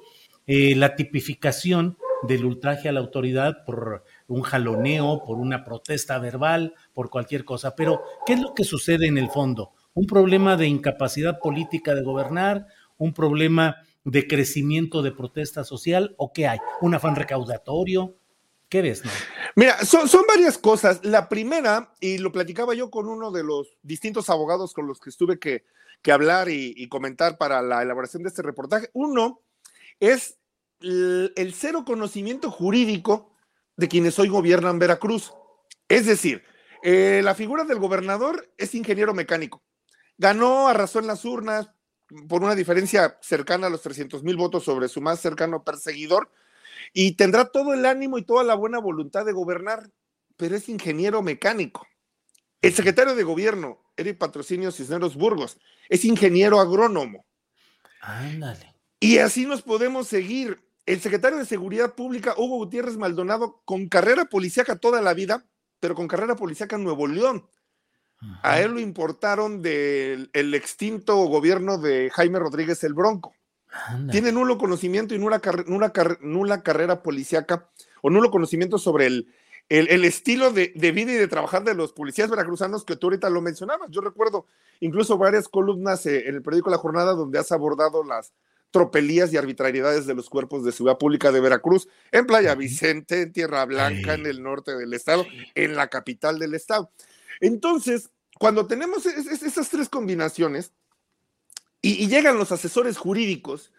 [0.47, 6.75] eh, la tipificación del ultraje a la autoridad por un jaloneo, por una protesta verbal,
[6.93, 7.75] por cualquier cosa.
[7.75, 9.73] Pero, ¿qué es lo que sucede en el fondo?
[9.95, 12.67] ¿Un problema de incapacidad política de gobernar?
[12.99, 16.15] ¿Un problema de crecimiento de protesta social?
[16.19, 16.59] ¿O qué hay?
[16.83, 18.15] ¿Un afán recaudatorio?
[18.69, 19.03] ¿Qué ves?
[19.55, 21.05] Mira, son, varias cosas.
[21.05, 25.11] La primera, y lo platicaba yo con uno de los distintos abogados con los que
[25.11, 25.65] estuve que,
[26.03, 28.91] que hablar y, comentar para la elaboración de este reportaje.
[28.93, 29.41] Uno
[30.01, 30.39] es
[30.81, 33.33] el, el cero conocimiento jurídico
[33.77, 35.33] de quienes hoy gobiernan Veracruz.
[35.89, 36.43] Es decir,
[36.83, 39.63] eh, la figura del gobernador es ingeniero mecánico.
[40.19, 41.71] Ganó, arrasó en las urnas
[42.29, 46.31] por una diferencia cercana a los 300 mil votos sobre su más cercano perseguidor
[46.93, 49.91] y tendrá todo el ánimo y toda la buena voluntad de gobernar,
[50.37, 51.87] pero es ingeniero mecánico.
[52.63, 55.59] El secretario de gobierno, Eric Patrocinio Cisneros Burgos,
[55.89, 57.27] es ingeniero agrónomo.
[58.01, 58.75] Ándale.
[58.99, 64.25] Y así nos podemos seguir el secretario de Seguridad Pública, Hugo Gutiérrez Maldonado, con carrera
[64.25, 65.47] policíaca toda la vida,
[65.81, 67.49] pero con carrera policíaca en Nuevo León.
[68.19, 68.41] Ajá.
[68.43, 73.36] A él lo importaron del el extinto gobierno de Jaime Rodríguez el Bronco.
[73.87, 74.13] Anda.
[74.13, 77.69] Tiene nulo conocimiento y nula, nula, nula carrera policíaca
[78.03, 79.33] o nulo conocimiento sobre el,
[79.69, 83.07] el, el estilo de, de, vida y de trabajar de los policías veracruzanos que tú
[83.09, 83.91] ahorita lo mencionabas.
[83.91, 84.47] Yo recuerdo
[84.81, 88.33] incluso varias columnas eh, en el periódico La Jornada donde has abordado las,
[88.77, 93.33] tropelías y arbitrariedades de los cuerpos de seguridad pública de Veracruz, en Playa Vicente, en
[93.33, 95.25] Tierra Blanca, en el norte del estado,
[95.55, 96.91] en la capital del estado.
[97.41, 100.73] Entonces, cuando tenemos es, es, esas tres combinaciones
[101.87, 103.73] y, llegan los asesores jurídicos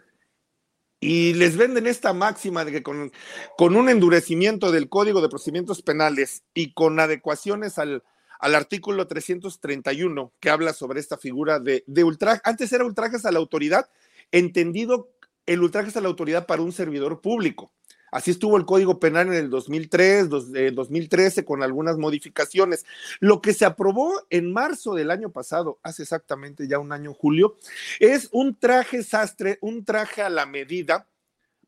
[0.99, 3.11] y les venden esta máxima de que con,
[3.59, 8.03] un endurecimiento del Código de Procedimientos Penales y con adecuaciones al,
[8.39, 12.41] al artículo 331 que habla sobre esta figura de, de ultraje.
[12.43, 13.89] Antes era ultrajes a la autoridad,
[14.31, 15.09] entendido
[15.45, 17.71] el ultraje a la autoridad para un servidor público.
[18.11, 22.85] Así estuvo el Código Penal en el 2003, 2013, con algunas modificaciones.
[23.19, 27.57] Lo que se aprobó en marzo del año pasado, hace exactamente ya un año, Julio,
[27.99, 31.07] es un traje sastre, un traje a la medida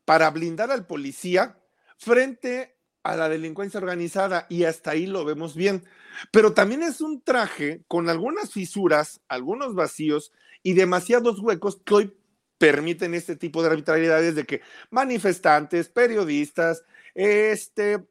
[0.04, 1.58] para blindar al policía
[1.98, 5.84] frente a la delincuencia organizada y hasta ahí lo vemos bien.
[6.30, 12.16] Pero también es un traje con algunas fisuras, algunos vacíos y demasiados huecos que hoy
[12.60, 18.06] permiten este tipo de arbitrariedades de que manifestantes, periodistas, este,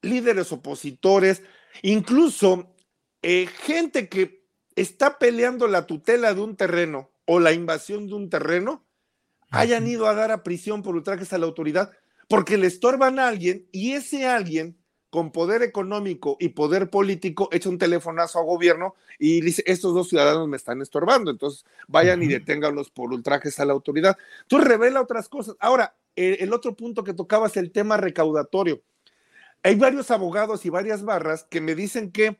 [0.00, 1.42] líderes opositores,
[1.82, 2.74] incluso
[3.20, 4.46] eh, gente que
[4.76, 8.88] está peleando la tutela de un terreno o la invasión de un terreno,
[9.50, 11.92] hayan ido a dar a prisión por ultrajes a la autoridad
[12.28, 14.81] porque le estorban a alguien y ese alguien
[15.12, 20.08] con poder económico y poder político echa un telefonazo a gobierno y dice, estos dos
[20.08, 24.16] ciudadanos me están estorbando, entonces vayan y deténganlos por ultrajes a la autoridad.
[24.46, 25.54] Tú revela otras cosas.
[25.60, 28.80] Ahora, el, otro punto que tocabas, el tema recaudatorio.
[29.62, 32.38] Hay varios abogados y varias barras que me dicen que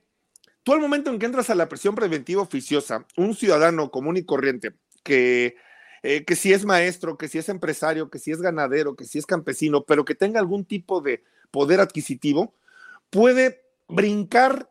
[0.63, 4.25] tú al momento en que entras a la presión preventiva oficiosa, un ciudadano común y
[4.25, 5.57] corriente que
[6.03, 9.19] eh, que si es maestro, que si es empresario, que si es ganadero, que si
[9.19, 12.55] es campesino, pero que tenga algún tipo de poder adquisitivo,
[13.13, 14.71] puede brincar,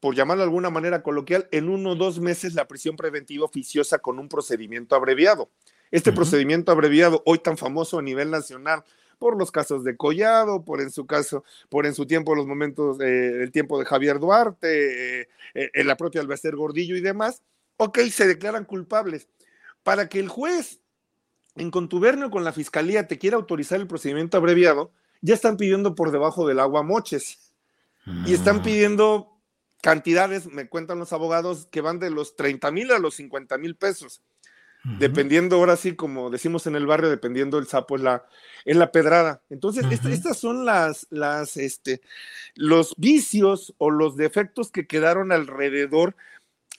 [0.00, 3.98] por llamarlo de alguna manera coloquial, en uno o dos meses la prisión preventiva oficiosa
[3.98, 5.50] con un procedimiento abreviado.
[5.90, 8.84] Este procedimiento abreviado, hoy tan famoso a nivel nacional,
[9.18, 13.00] por los casos de Collado, por en su caso, por en su tiempo los momentos,
[13.00, 17.42] eh, el tiempo de Javier Duarte, eh, en la propia Albacer Gordillo y demás,
[17.78, 19.26] ok, se declaran culpables
[19.82, 20.80] para que el juez,
[21.56, 24.92] en contubernio con la fiscalía, te quiera autorizar el procedimiento abreviado,
[25.22, 27.49] ya están pidiendo por debajo del agua moches.
[28.26, 28.62] Y están mm.
[28.62, 29.40] pidiendo
[29.82, 33.76] cantidades, me cuentan los abogados, que van de los 30 mil a los 50 mil
[33.76, 34.22] pesos.
[34.82, 38.24] Dependiendo, ahora sí, como decimos en el barrio, dependiendo el sapo en la,
[38.64, 39.42] en la pedrada.
[39.50, 42.00] Entonces, estas son las, las, este,
[42.54, 46.16] los vicios o los defectos que quedaron alrededor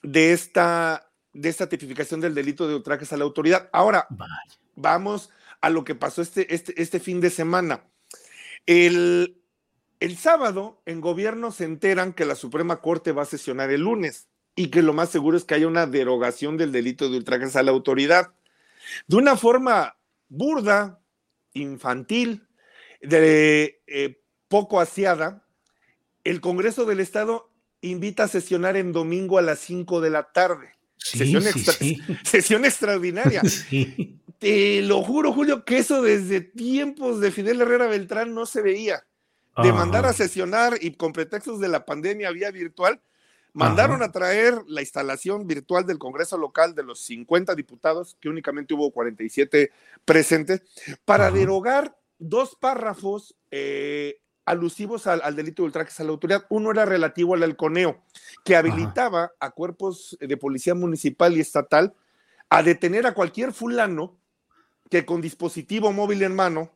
[0.02, 3.70] de esta, de esta tipificación del delito de ultrajes a la autoridad.
[3.72, 4.08] Ahora,
[4.76, 5.30] vamos
[5.62, 7.84] a lo que pasó este, este, este fin de semana.
[8.66, 9.41] El,
[10.02, 14.28] el sábado, en gobierno se enteran que la Suprema Corte va a sesionar el lunes
[14.56, 17.62] y que lo más seguro es que haya una derogación del delito de ultrajes a
[17.62, 18.34] la autoridad.
[19.08, 19.96] De una forma
[20.28, 21.00] burda,
[21.54, 22.48] infantil,
[23.00, 25.46] de eh, poco aseada,
[26.24, 30.74] el Congreso del Estado invita a sesionar en domingo a las 5 de la tarde
[32.24, 33.44] sesión, extraordinaria.
[34.40, 39.04] Te lo juro, Julio, que eso desde tiempos de Fidel Herrera Beltrán no se veía.
[39.58, 43.02] De mandar a sesionar y con pretextos de la pandemia vía virtual,
[43.54, 48.74] mandaron a traer la instalación virtual del Congreso local de los 50 diputados, que únicamente
[48.74, 49.72] hubo 47
[50.06, 50.62] presentes,
[51.04, 56.46] para derogar dos párrafos eh, alusivos al, delito de ultrajes a la autoridad.
[56.50, 58.04] Uno era relativo al halconeo,
[58.44, 61.94] que habilitaba a cuerpos de policía municipal y estatal
[62.50, 64.18] a detener a cualquier fulano
[64.90, 66.72] que con dispositivo móvil en mano,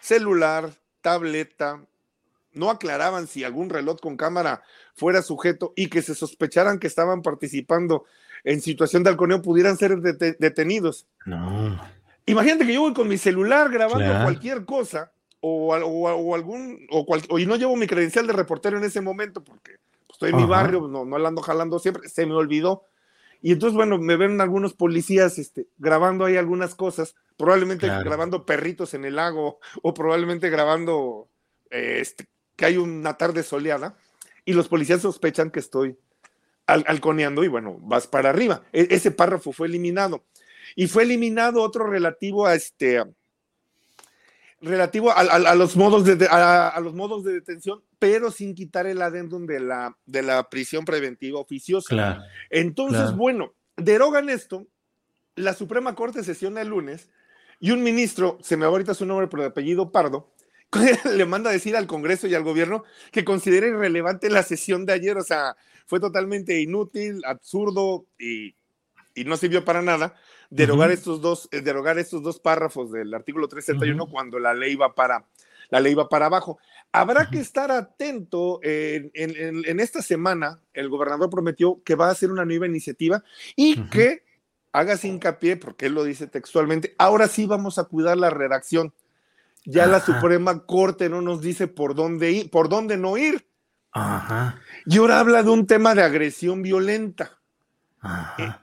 [0.00, 1.84] celular, tableta,
[2.52, 4.62] no aclaraban si algún reloj con cámara
[4.94, 8.04] fuera sujeto y que se sospecharan que estaban participando
[8.44, 11.06] en situación de halconeo pudieran ser detenidos.
[11.26, 11.80] No.
[12.26, 15.74] Imagínate que yo voy con mi celular grabando cualquier cosa o,
[16.34, 20.30] algún, o, y no llevo mi credencial de reportero en ese momento porque pues, estoy
[20.30, 22.84] en mi barrio, no, no la ando jalando siempre, se me olvidó.
[23.40, 28.94] Y entonces, bueno, me ven algunos policías este, grabando ahí algunas cosas, probablemente grabando perritos
[28.94, 31.28] en el lago o probablemente grabando
[31.70, 32.26] este,
[32.58, 33.96] que hay una tarde soleada
[34.44, 35.96] y los policías sospechan que estoy
[36.66, 38.62] halconeando y bueno, vas para arriba.
[38.72, 40.24] E, ese párrafo fue eliminado.
[40.74, 43.04] Y fue eliminado otro relativo a este
[44.60, 49.46] relativo a, los modos de, a, los modos de detención, pero sin quitar el adendum
[49.46, 52.24] de la, de la prisión preventiva oficiosa.
[52.50, 54.66] Entonces, bueno, derogan esto,
[55.36, 57.08] la Suprema Corte sesiona el lunes
[57.60, 60.32] y un ministro, se me va ahorita su nombre, pero de apellido Pardo,
[61.04, 64.92] le manda a decir al Congreso y al gobierno que considere irrelevante la sesión de
[64.92, 65.56] ayer, o sea,
[65.86, 68.54] fue totalmente inútil, absurdo y,
[69.14, 70.14] y no sirvió para nada
[70.50, 74.94] derogar, estos dos, eh, derogar estos dos párrafos del artículo 371 cuando la ley va
[74.94, 75.26] para,
[75.70, 76.58] la ley va para abajo.
[76.92, 78.60] Habrá que estar atento.
[78.62, 83.22] en, en, esta semana, el gobernador prometió que va a hacer una nueva iniciativa
[83.56, 84.24] y que
[84.72, 88.94] hagas hincapié, porque él lo dice textualmente, ahora sí vamos a cuidar la redacción.
[89.64, 93.46] Ya la Suprema Corte no nos dice por dónde ir, por dónde no ir.
[93.92, 94.60] Ajá.
[94.86, 97.38] Y ahora habla de un tema de agresión violenta.
[98.00, 98.42] Ajá.
[98.42, 98.54] Eh,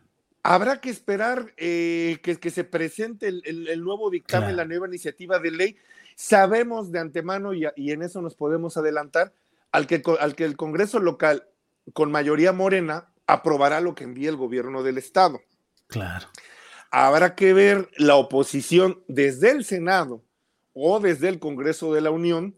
[0.44, 4.58] habrá que esperar eh, que, que, se presente el, el, el nuevo dictamen, claro.
[4.58, 5.78] la nueva iniciativa de ley.
[6.16, 9.34] Sabemos de antemano, y, y en eso nos podemos adelantar,
[9.72, 11.48] al que, al que el Congreso local,
[11.94, 15.42] con mayoría morena, aprobará lo que envíe el gobierno del Estado.
[15.88, 16.28] Claro.
[16.92, 20.25] Habrá que ver la oposición desde el Senado
[20.76, 22.56] o desde el Congreso de la Unión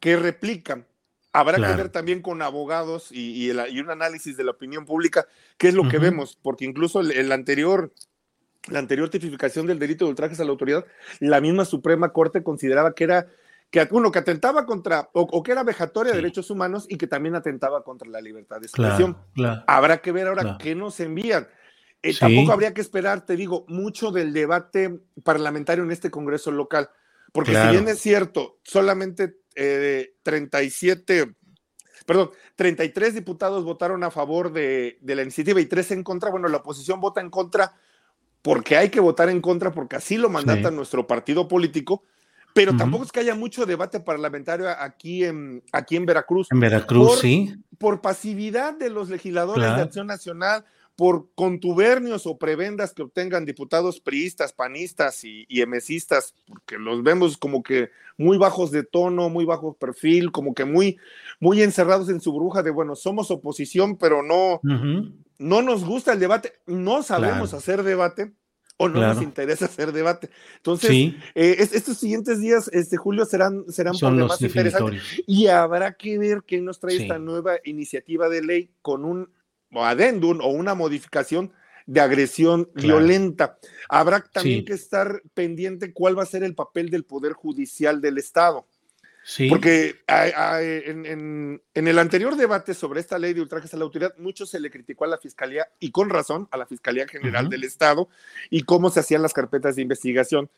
[0.00, 0.86] que replican.
[1.32, 1.76] Habrá claro.
[1.76, 5.26] que ver también con abogados y, y, el, y, un análisis de la opinión pública,
[5.56, 5.90] qué es lo uh -huh.
[5.90, 7.92] que vemos, porque incluso el, el, anterior,
[8.68, 10.84] la anterior tipificación del delito de ultrajes a la autoridad,
[11.20, 13.28] la misma Suprema Corte consideraba que era
[13.70, 16.16] que uno que atentaba contra o, o que era vejatoria sí.
[16.16, 19.12] de derechos humanos y que también atentaba contra la libertad de expresión.
[19.12, 21.48] Claro, claro, Habrá que ver ahora qué nos envían.
[22.02, 22.20] Eh, sí.
[22.20, 26.90] Tampoco habría que esperar, te digo, mucho del debate parlamentario en este Congreso local,
[27.36, 31.34] porque si bien es cierto, solamente eh, 37,
[32.06, 36.30] perdón, 33 diputados votaron a favor de, de, la iniciativa y tres en contra.
[36.30, 37.74] Bueno, la oposición vota en contra
[38.40, 40.74] porque hay que votar en contra, porque así lo mandata sí.
[40.74, 42.04] nuestro partido político.
[42.54, 42.78] Pero uh -huh.
[42.78, 46.48] tampoco es que haya mucho debate parlamentario aquí en, aquí en Veracruz.
[46.50, 47.54] En Veracruz, por, sí.
[47.76, 49.76] Por pasividad de los legisladores claro.
[49.76, 50.64] de Acción Nacional,
[50.96, 57.36] por contubernios o prebendas que obtengan diputados priistas, panistas y, y emesistas, porque los vemos
[57.36, 60.98] como que muy bajos de tono, muy bajo perfil, como que muy,
[61.38, 65.12] muy encerrados en su burbuja de, bueno, somos oposición, pero no, uh -huh.
[65.38, 67.58] no nos gusta el debate, no sabemos claro.
[67.58, 68.32] hacer debate
[68.78, 69.14] o no claro.
[69.14, 70.30] nos interesa hacer debate.
[70.56, 71.16] Entonces, sí.
[71.34, 76.18] eh, estos siguientes días, este Julio, serán, serán Son los más interesantes y habrá que
[76.18, 77.02] ver qué nos trae sí.
[77.02, 79.30] esta nueva iniciativa de ley con un
[79.72, 81.52] adendum o una modificación
[81.86, 82.98] de agresión claro.
[82.98, 83.58] violenta.
[83.88, 84.64] Habrá también sí.
[84.64, 88.66] que estar pendiente cuál va a ser el papel del Poder Judicial del Estado.
[89.24, 89.48] Sí.
[89.48, 90.22] Porque a,
[90.54, 94.14] a, en, en, en, el anterior debate sobre esta ley de ultrajes a la autoridad,
[94.18, 97.48] mucho se le criticó a la Fiscalía, y con razón, a la Fiscalía General uh
[97.48, 97.50] -huh.
[97.50, 98.08] del Estado,
[98.50, 100.48] y cómo se hacían las carpetas de investigación.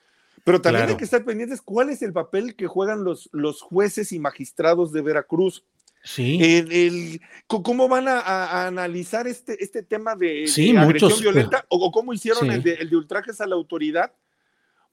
[0.45, 0.93] Pero también claro.
[0.93, 4.93] hay que estar pendientes cuál es el papel que juegan los, los jueces y magistrados
[4.93, 5.65] de Veracruz.
[6.09, 6.39] Sí.
[6.41, 11.21] El, el, ¿Cómo van a, a, analizar este, este tema de, sí, de agresión muchos,
[11.21, 11.67] violenta?
[11.69, 12.49] O, o, cómo hicieron sí.
[12.49, 14.15] el, de, el, de, ultrajes a la autoridad?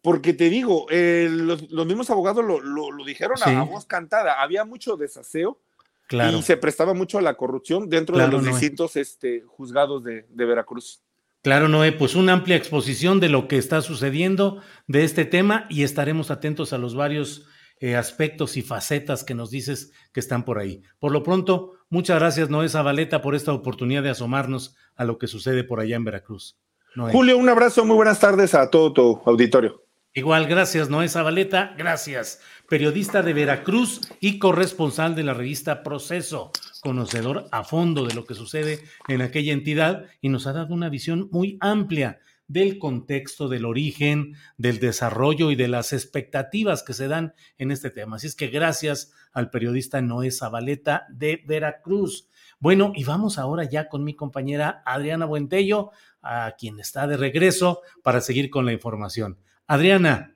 [0.01, 3.49] Porque te digo, eh, los, los, mismos abogados lo, lo, lo dijeron sí.
[3.49, 4.41] a, voz cantada.
[4.41, 5.61] Había mucho desaseo
[6.07, 6.37] claro.
[6.37, 10.03] y se prestaba mucho a la corrupción dentro claro, de los no distintos este, juzgados
[10.03, 11.01] de, de Veracruz.
[11.43, 15.83] Claro, Noé, pues una amplia exposición de lo que está sucediendo de este tema y
[15.83, 17.47] estaremos atentos a los varios
[17.79, 20.81] eh, aspectos y facetas que nos dices que están por ahí.
[20.99, 25.27] Por lo pronto, muchas gracias, Noé Zabaleta, por esta oportunidad de asomarnos a lo que
[25.27, 26.57] sucede por allá en Veracruz.
[26.95, 27.11] Noé.
[27.11, 29.85] Julio, un abrazo, muy buenas tardes a todo tu auditorio.
[30.17, 32.39] Igual, gracias, Noé Zabaleta, gracias.
[32.69, 38.33] Periodista de Veracruz y corresponsal de la revista Proceso, conocedor a fondo de lo que
[38.33, 38.79] sucede
[39.09, 44.35] en aquella entidad y nos ha dado una visión muy amplia del contexto, del origen,
[44.57, 48.17] del desarrollo y de las expectativas que se dan en este tema.
[48.17, 52.29] Así es que gracias al periodista Noé Zabaleta de Veracruz.
[52.59, 55.91] Bueno, y vamos ahora ya con mi compañera Adriana Buentello,
[56.21, 59.39] a quien está de regreso para seguir con la información.
[59.67, 60.35] Adriana.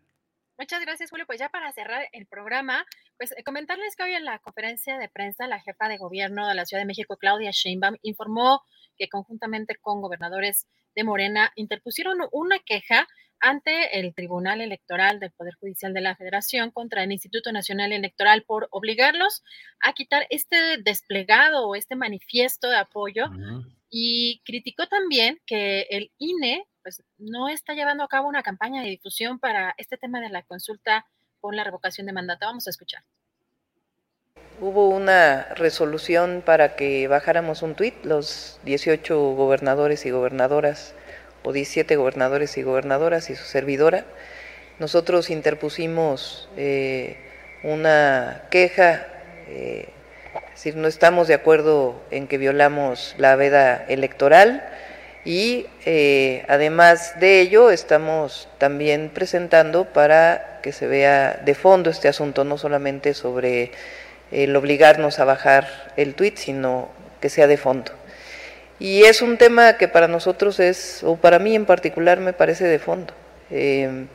[0.57, 1.25] Muchas gracias, Julio.
[1.25, 2.85] Pues ya para cerrar el programa,
[3.17, 6.53] pues eh, comentarles que hoy en la conferencia de prensa la jefa de gobierno de
[6.53, 8.61] la Ciudad de México, Claudia Sheinbaum, informó
[8.99, 13.07] que conjuntamente con gobernadores de Morena interpusieron una queja
[13.39, 18.43] ante el Tribunal Electoral del Poder Judicial de la Federación contra el Instituto Nacional Electoral
[18.43, 19.43] por obligarlos
[19.79, 23.77] a quitar este desplegado o este manifiesto de apoyo uh -huh.
[23.89, 28.89] y criticó también que el INE pues no está llevando a cabo una campaña de
[28.89, 31.05] difusión para este tema de la consulta
[31.39, 32.45] con la revocación de mandato.
[32.45, 33.03] Vamos a escuchar.
[34.61, 40.93] Hubo una resolución para que bajáramos un tuit, los 18 gobernadores y gobernadoras,
[41.43, 44.05] o 17 gobernadores y gobernadoras y su servidora.
[44.79, 47.17] Nosotros interpusimos eh,
[47.63, 49.07] una queja,
[49.47, 49.89] eh,
[50.33, 54.69] es decir, no estamos de acuerdo en que violamos la veda electoral
[55.25, 62.07] y eh, además de ello estamos también presentando para que se vea de fondo este
[62.07, 63.71] asunto, no solamente sobre
[64.32, 66.90] el obligarnos a bajar el tweet, sino
[67.22, 67.91] que sea de fondo.
[68.80, 72.66] Y es un tema que para nosotros es, o para mí en particular, me parece
[72.66, 73.14] de fondo.
[73.51, 74.06] Eh,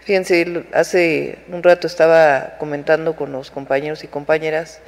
[0.00, 4.80] fíjense, hace un rato estaba comentando con los compañeros y compañeras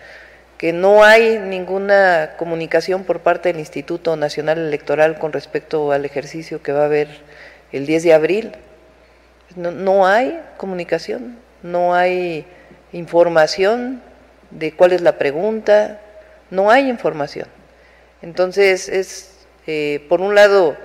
[0.59, 6.63] que no hay ninguna comunicación por parte del Instituto Nacional Electoral con respecto al ejercicio
[6.63, 7.09] que va a haber
[7.73, 8.53] el 10 de abril.
[9.57, 12.45] No hay comunicación, no hay
[12.93, 14.03] información
[14.51, 16.01] de cuál es la pregunta,
[16.51, 17.49] no hay información.
[18.23, 20.77] Entonces, es, eh, por un lado,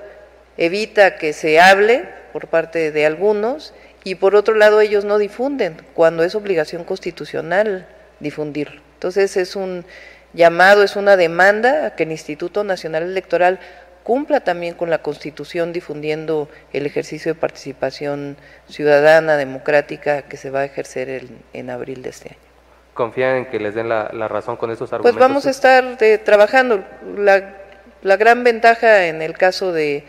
[0.58, 5.77] evita que se hable por parte de algunos y por otro lado ellos no difunden
[5.94, 7.88] cuando es obligación constitucional
[8.19, 8.82] difundirlo.
[8.94, 9.85] Entonces es un
[10.34, 13.60] llamado, es una demanda a que el Instituto Nacional Electoral
[14.03, 18.38] cumpla también con la Constitución difundiendo el ejercicio de participación
[18.69, 22.55] ciudadana, democrática, que se va a ejercer en, abril de este año.
[22.95, 25.17] ¿Confían en que les den la, razón con esos argumentos?
[25.17, 26.82] Pues vamos a estar eh, trabajando.
[27.17, 27.57] La,
[28.01, 30.06] la, gran ventaja en el caso de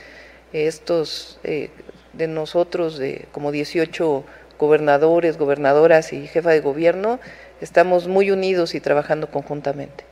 [0.52, 1.70] estos, eh,
[2.12, 4.24] de nosotros, de como 18
[4.56, 7.18] gobernadores, gobernadoras y jefa de gobierno,
[7.60, 10.04] estamos muy unidos y trabajando conjuntamente.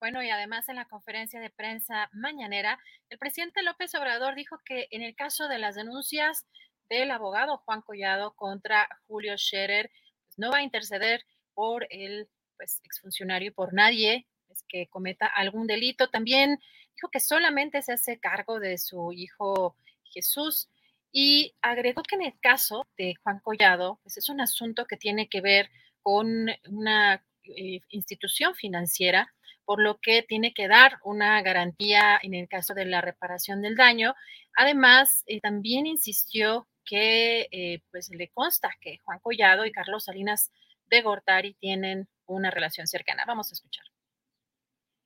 [0.00, 4.88] Bueno, y además en la conferencia de prensa mañanera, el presidente López Obrador dijo que
[4.90, 6.46] en el caso de las denuncias
[6.88, 10.05] del abogado Juan Collado contra Julio Scherer, pues
[10.36, 11.24] no va a interceder
[11.54, 16.08] por el pues, exfuncionario y por nadie pues, que cometa algún delito.
[16.08, 16.58] También
[16.94, 20.68] dijo que solamente se hace cargo de su hijo Jesús
[21.12, 25.28] y agregó que en el caso de Juan Collado, pues es un asunto que tiene
[25.28, 25.70] que ver
[26.02, 29.32] con una eh, institución financiera
[29.66, 33.74] por lo que tiene que dar una garantía en el caso de la reparación del
[33.74, 34.14] daño.
[34.54, 40.50] Además, eh, también insistió que eh, pues le consta que Juan Collado y Carlos Salinas
[40.88, 43.24] de Gortari tienen una relación cercana.
[43.26, 43.84] Vamos a escuchar.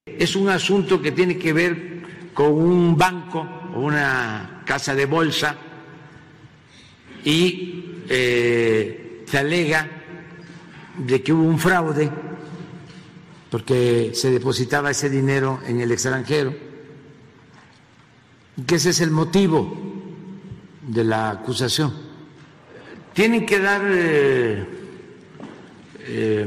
[0.07, 3.41] Es un asunto que tiene que ver con un banco
[3.75, 5.57] o una casa de bolsa
[7.25, 9.89] y eh, se alega
[10.99, 12.11] de que hubo un fraude
[13.51, 16.55] porque se depositaba ese dinero en el extranjero,
[18.67, 19.90] que ese es el motivo
[20.91, 21.93] de la acusación.
[23.13, 24.67] Tienen que dar eh,
[26.01, 26.47] eh,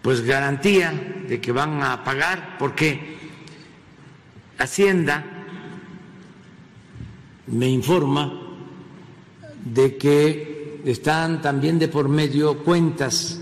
[0.00, 0.92] pues garantía
[1.28, 3.18] de que van a pagar, porque
[4.58, 5.24] Hacienda
[7.48, 8.40] me informa
[9.64, 13.40] de que están también de por medio cuentas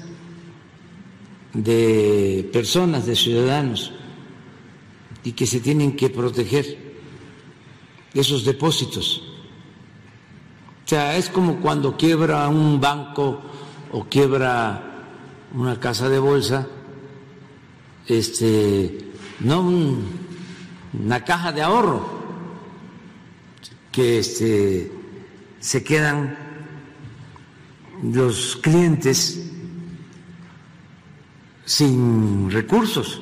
[1.52, 3.92] de personas, de ciudadanos,
[5.22, 6.89] y que se tienen que proteger
[8.14, 9.22] esos depósitos.
[10.84, 13.40] O sea, es como cuando quiebra un banco
[13.92, 15.06] o quiebra
[15.54, 16.66] una casa de bolsa,
[18.06, 19.70] este, no
[20.92, 22.20] una caja de ahorro,
[23.92, 24.90] que este,
[25.60, 26.36] se quedan
[28.02, 29.50] los clientes
[31.64, 33.20] sin recursos.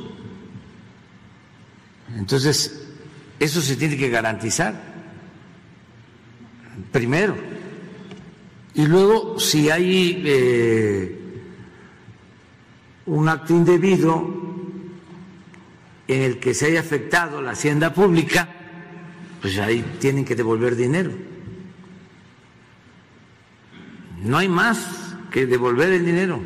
[2.16, 2.77] Entonces,
[3.38, 4.74] eso se tiene que garantizar,
[6.92, 7.36] primero.
[8.74, 11.18] Y luego, si hay eh,
[13.06, 14.48] un acto indebido
[16.06, 18.48] en el que se haya afectado la hacienda pública,
[19.40, 21.12] pues ahí tienen que devolver dinero.
[24.18, 26.40] No hay más que devolver el dinero.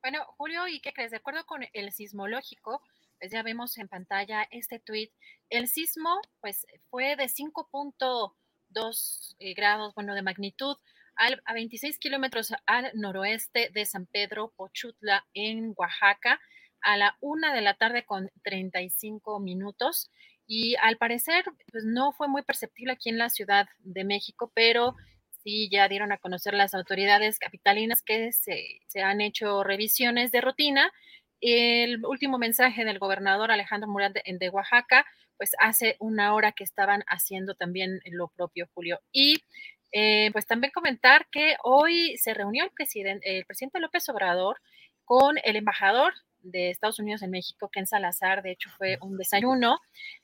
[0.00, 1.10] Bueno, Julio, ¿y qué crees?
[1.10, 2.82] De acuerdo con el sismológico,
[3.22, 5.12] pues ya vemos en pantalla este tweet.
[5.48, 10.76] El sismo, pues, fue de 5.2 eh, grados, bueno, de magnitud,
[11.14, 16.40] a 26 kilómetros al noroeste de San Pedro Pochutla, en Oaxaca,
[16.80, 20.10] a la una de la tarde con 35 minutos.
[20.48, 24.96] Y al parecer, pues no fue muy perceptible aquí en la Ciudad de México, pero
[25.44, 30.90] sí ya dieron a conocer las autoridades capitalinas que se, han hecho revisiones de rutina.
[31.42, 35.04] El último mensaje del gobernador Alejandro Murat de, de, Oaxaca,
[35.36, 39.00] pues hace una hora que estaban haciendo también lo propio, Julio.
[39.10, 39.42] Y
[39.90, 44.60] eh, pues también comentar que hoy se reunió el presidente, el presidente López Obrador
[45.04, 48.42] con el embajador de Estados Unidos en México, Ken Salazar.
[48.42, 49.80] De hecho, fue un desayuno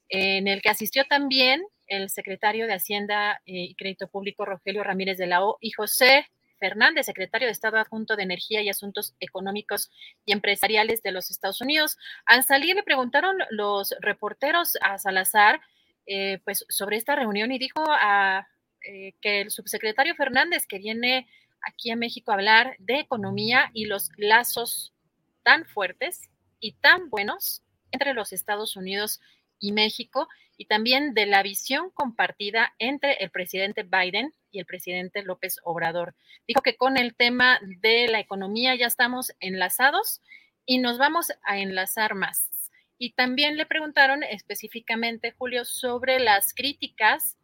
[0.08, 5.26] en el que asistió también el secretario de Hacienda y Crédito Público, Rogelio Ramírez de
[5.26, 9.90] la O, y José Fernández, secretario de Estado adjunto de Energía y Asuntos Económicos
[10.24, 11.96] y Empresariales de los Estados Unidos.
[12.26, 15.60] Al salir le preguntaron los reporteros a Salazar
[16.06, 18.48] eh, pues, sobre esta reunión y dijo a,
[18.82, 21.28] eh, que el subsecretario Fernández, que viene
[21.60, 24.94] aquí a México a hablar de economía y los lazos
[25.42, 26.30] tan fuertes
[26.60, 29.20] y tan buenos entre los Estados Unidos
[29.58, 30.28] y México,
[30.58, 36.14] y también de la visión compartida entre el presidente Biden y el presidente López Obrador.
[36.48, 40.20] Dijo que con el tema de la economía ya estamos enlazados
[40.66, 42.50] y nos vamos a enlazar más.
[42.98, 47.38] Y también le preguntaron específicamente, Julio, sobre las críticas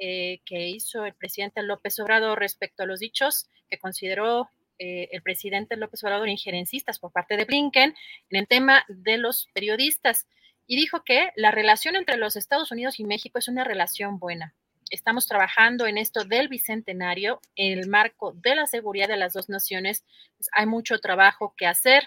[0.00, 5.22] eh, que hizo el presidente López Obrador respecto a los dichos que consideró eh, el
[5.22, 7.94] presidente López Obrador injerencistas por parte de Blinken
[8.30, 10.28] en el tema de los periodistas
[10.70, 14.54] y dijo que la relación entre los Estados Unidos y México es una relación buena.
[14.88, 19.48] Estamos trabajando en esto del bicentenario, en el marco de la seguridad de las dos
[19.48, 20.04] naciones.
[20.36, 22.04] Pues, hay mucho trabajo que hacer.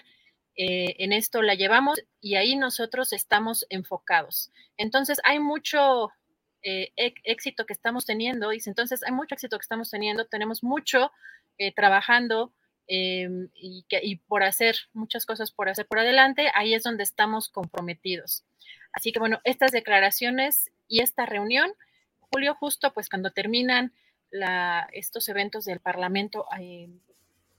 [0.56, 4.50] Eh, en esto la llevamos y ahí nosotros estamos enfocados.
[4.78, 6.10] Entonces, hay mucho
[6.62, 11.12] eh, éxito que estamos teniendo, dice, entonces hay mucho éxito que estamos teniendo, tenemos mucho
[11.58, 12.50] eh, trabajando
[12.86, 18.44] y por hacer muchas cosas por hacer por adelante, ahí es donde estamos comprometidos.
[18.94, 21.70] Así que bueno, estas declaraciones y esta reunión,
[22.20, 23.92] Julio, justo pues cuando terminan
[24.30, 26.88] la, estos eventos del Parlamento eh,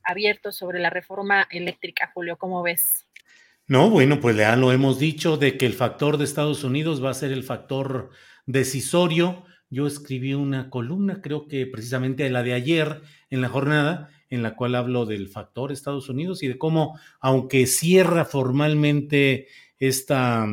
[0.03, 3.05] abiertos sobre la reforma eléctrica, Julio, ¿cómo ves?
[3.67, 7.09] No, bueno, pues ya lo hemos dicho de que el factor de Estados Unidos va
[7.09, 8.11] a ser el factor
[8.45, 9.43] decisorio.
[9.69, 14.55] Yo escribí una columna, creo que precisamente la de ayer en la jornada, en la
[14.55, 19.47] cual hablo del factor Estados Unidos y de cómo, aunque cierra formalmente
[19.79, 20.47] esta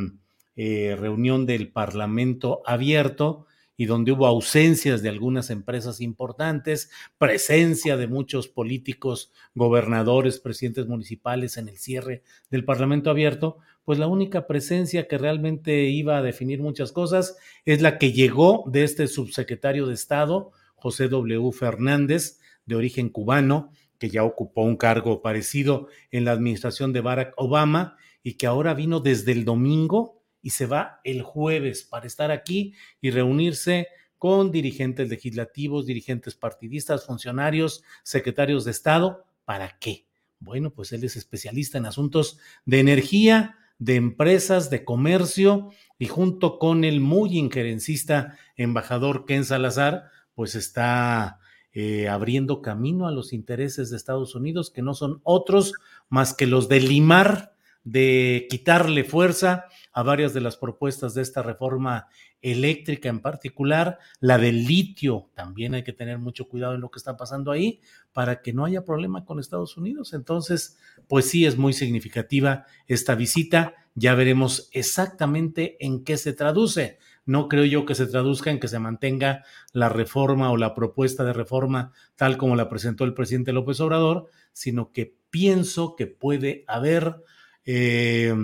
[0.57, 8.07] eh, reunión del Parlamento abierto, y donde hubo ausencias de algunas empresas importantes, presencia de
[8.07, 15.09] muchos políticos, gobernadores, presidentes municipales en el cierre del Parlamento abierto, pues la única presencia
[15.09, 19.95] que realmente iba a definir muchas cosas es la que llegó de este subsecretario de
[19.95, 21.51] Estado, José W.
[21.53, 27.35] Fernández, de origen cubano, que ya ocupó un cargo parecido en la administración de Barack
[27.37, 32.31] Obama y que ahora vino desde el domingo y se va el jueves para estar
[32.31, 33.89] aquí y reunirse
[34.19, 39.25] con dirigentes legislativos, dirigentes partidistas, funcionarios, secretarios de Estado.
[39.45, 40.07] ¿Para qué?
[40.39, 46.59] Bueno, pues él es especialista en asuntos de energía, de empresas, de comercio y junto
[46.59, 50.05] con el muy injerencista embajador Ken Salazar,
[50.35, 51.41] pues está
[51.73, 55.73] eh, abriendo camino a los intereses de Estados Unidos, que no son otros
[56.09, 61.43] más que los de limar, de quitarle fuerza a varias de las propuestas de esta
[61.43, 62.09] reforma
[62.41, 66.99] eléctrica en particular, la del litio, también hay que tener mucho cuidado en lo que
[66.99, 67.81] está pasando ahí
[68.13, 70.13] para que no haya problema con Estados Unidos.
[70.15, 76.99] Entonces, pues sí es muy significativa esta visita, ya veremos exactamente en qué se traduce.
[77.25, 81.25] No creo yo que se traduzca en que se mantenga la reforma o la propuesta
[81.25, 86.65] de reforma tal como la presentó el presidente López Obrador, sino que pienso que puede
[86.67, 87.23] haber
[87.65, 88.35] eh,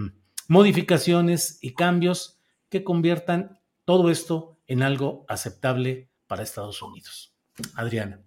[0.49, 7.33] modificaciones y cambios que conviertan todo esto en algo aceptable para Estados Unidos.
[7.75, 8.21] Adriana.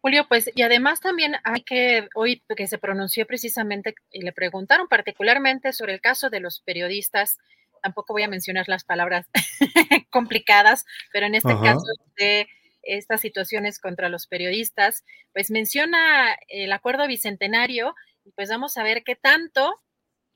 [0.00, 4.88] Julio, pues y además también hay que, hoy que se pronunció precisamente y le preguntaron
[4.88, 7.38] particularmente sobre el caso de los periodistas,
[7.82, 9.26] tampoco voy a mencionar las palabras
[10.10, 12.46] complicadas, pero en este caso de
[12.82, 19.02] estas situaciones contra los periodistas, pues menciona el acuerdo bicentenario y pues vamos a ver
[19.02, 19.74] qué tanto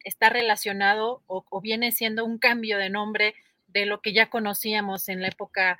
[0.05, 3.35] está relacionado o, viene siendo un cambio de nombre
[3.69, 5.79] de lo que ya conocíamos en la época,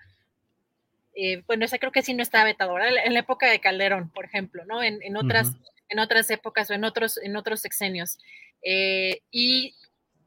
[1.15, 4.25] eh, bueno, esa creo que sí no estaba vetado, en la época de Calderón, por
[4.25, 4.83] ejemplo, ¿no?
[4.83, 5.53] En, otras,
[5.89, 8.19] en otras épocas o en otros, en otros sexenios.
[8.63, 9.75] Eh, y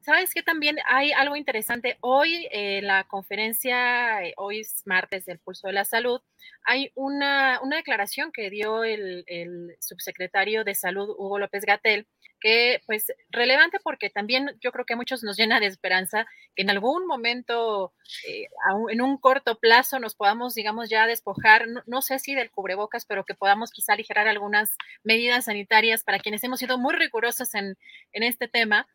[0.06, 1.98] sabes que también hay algo interesante.
[2.02, 6.22] Hoy en eh, la conferencia, hoy es martes del Pulso de la Salud,
[6.64, 12.08] hay una, una declaración que dio el, el subsecretario de Salud, Hugo López Gatel,
[12.40, 16.62] que pues relevante porque también yo creo que a muchos nos llena de esperanza que
[16.62, 17.94] en algún momento,
[18.28, 18.46] eh,
[18.92, 23.26] en un corto plazo, nos podamos, digamos, ya despojar, no, sé si del cubrebocas, pero
[23.26, 27.76] que podamos quizá aligerar algunas medidas sanitarias para quienes hemos sido muy rigurosos en,
[28.14, 28.88] en este tema.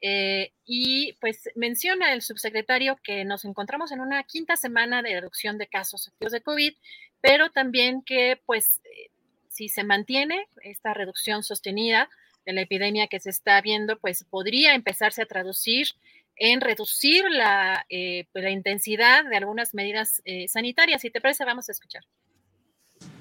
[0.00, 5.58] Eh, y pues menciona el subsecretario que nos encontramos en una quinta semana de reducción
[5.58, 6.74] de casos activos de COVID,
[7.20, 9.10] pero también que pues eh,
[9.48, 12.08] si se mantiene esta reducción sostenida,
[12.48, 15.88] de la epidemia que se está viendo, pues podría empezarse a traducir
[16.34, 21.02] en reducir la, eh, pues, la intensidad de algunas medidas eh, sanitarias.
[21.02, 22.04] Si te parece, vamos a escuchar.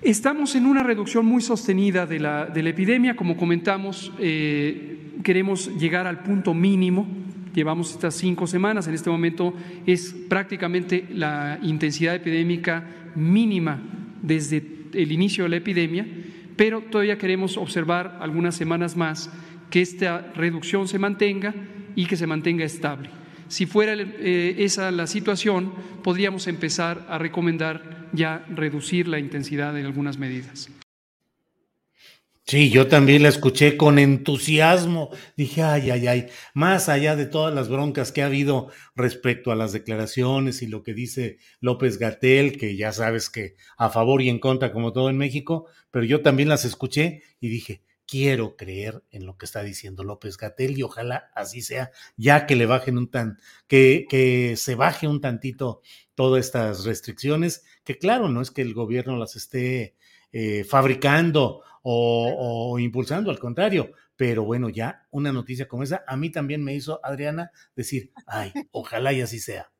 [0.01, 3.15] Estamos en una reducción muy sostenida de la, de la epidemia.
[3.15, 7.07] Como comentamos, eh, queremos llegar al punto mínimo.
[7.53, 8.87] Llevamos estas cinco semanas.
[8.87, 9.53] En este momento
[9.85, 12.85] es prácticamente la intensidad epidémica
[13.15, 13.81] mínima
[14.21, 16.05] desde el inicio de la epidemia
[16.57, 19.29] pero todavía queremos observar algunas semanas más
[19.69, 21.53] que esta reducción se mantenga
[21.95, 23.09] y que se mantenga estable.
[23.47, 25.71] Si fuera eh, esa la situación,
[26.03, 30.69] podríamos empezar a recomendar ya reducir la intensidad de algunas medidas.
[32.49, 35.09] Sí, yo también la escuché con entusiasmo.
[35.35, 39.55] Dije, ay, ay, ay, más allá de todas las broncas que ha habido respecto a
[39.55, 44.29] las declaraciones y lo que dice López Gatel, que ya sabes que a favor y
[44.29, 49.03] en contra, como todo en México, pero yo también las escuché y dije, quiero creer
[49.11, 52.97] en lo que está diciendo López Gatel y ojalá así sea, ya que le bajen
[52.97, 55.81] un tan, que, que se baje un tantito
[56.17, 59.95] todas estas restricciones, que claro, no es que el gobierno las esté
[60.31, 66.31] eh, fabricando o, impulsando, al contrario, pero bueno, ya una noticia como esa, a mí
[66.31, 69.71] también me hizo, Adriana, decir, ay, ojalá y así sea.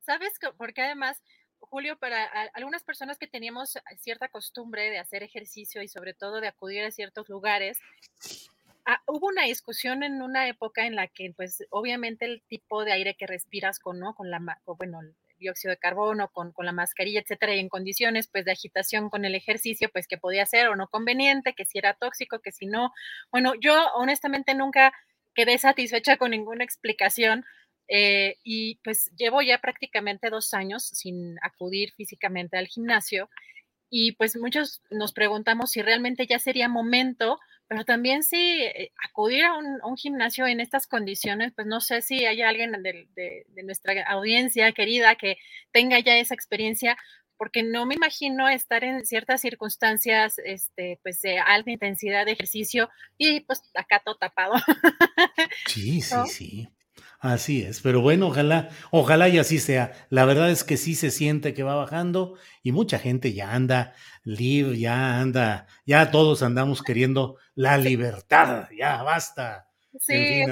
[0.00, 0.34] ¿Sabes?
[0.58, 1.22] Porque además
[1.58, 6.48] Julio, para algunas personas que teníamos cierta costumbre de hacer ejercicio y sobre todo de
[6.48, 7.78] acudir a ciertos lugares,
[8.84, 12.92] ah, hubo una discusión en una época en la que, pues, obviamente el tipo de
[12.92, 14.14] aire que respiras con, ¿no?
[14.14, 18.28] Con la, bueno, el dióxido de carbono, con, con la mascarilla, etcétera, y en condiciones,
[18.28, 21.78] pues, de agitación con el ejercicio, pues, que podía ser o no conveniente, que si
[21.78, 22.92] era tóxico, que si no.
[23.30, 24.92] Bueno, yo honestamente nunca
[25.34, 27.44] quedé satisfecha con ninguna explicación
[27.88, 33.28] eh, y pues llevo ya prácticamente dos años sin acudir físicamente al gimnasio
[33.90, 37.38] y pues muchos nos preguntamos si realmente ya sería momento,
[37.68, 42.24] pero también si eh, acudir a un, gimnasio en estas condiciones, pues no sé si
[42.24, 45.38] hay alguien de, de, nuestra audiencia querida que
[45.72, 46.96] tenga ya esa experiencia,
[47.36, 52.88] porque no me imagino estar en ciertas circunstancias, este, pues de alta intensidad de ejercicio
[53.18, 54.54] y pues acá todo tapado.
[55.66, 56.68] Sí, sí, sí.
[57.26, 59.92] Así es, pero bueno, ojalá, ojalá y así sea.
[60.10, 63.94] La verdad es que sí se siente que va bajando y mucha gente ya anda
[64.22, 69.68] libre, ya anda, ya todos andamos queriendo la libertad, ya basta.
[69.98, 70.44] Sí,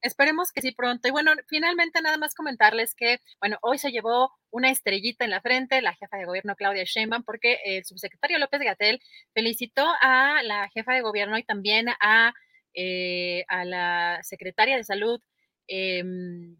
[0.00, 1.06] Esperemos que sí pronto.
[1.06, 5.40] Y bueno, finalmente nada más comentarles que, bueno, hoy se llevó una estrellita en la
[5.40, 9.00] frente la jefa de gobierno Claudia Sheinbaum porque el subsecretario López Gatel
[9.32, 12.34] felicitó a la jefa de gobierno y también a,
[12.74, 15.20] eh, a la secretaria de salud
[15.74, 16.54] Em,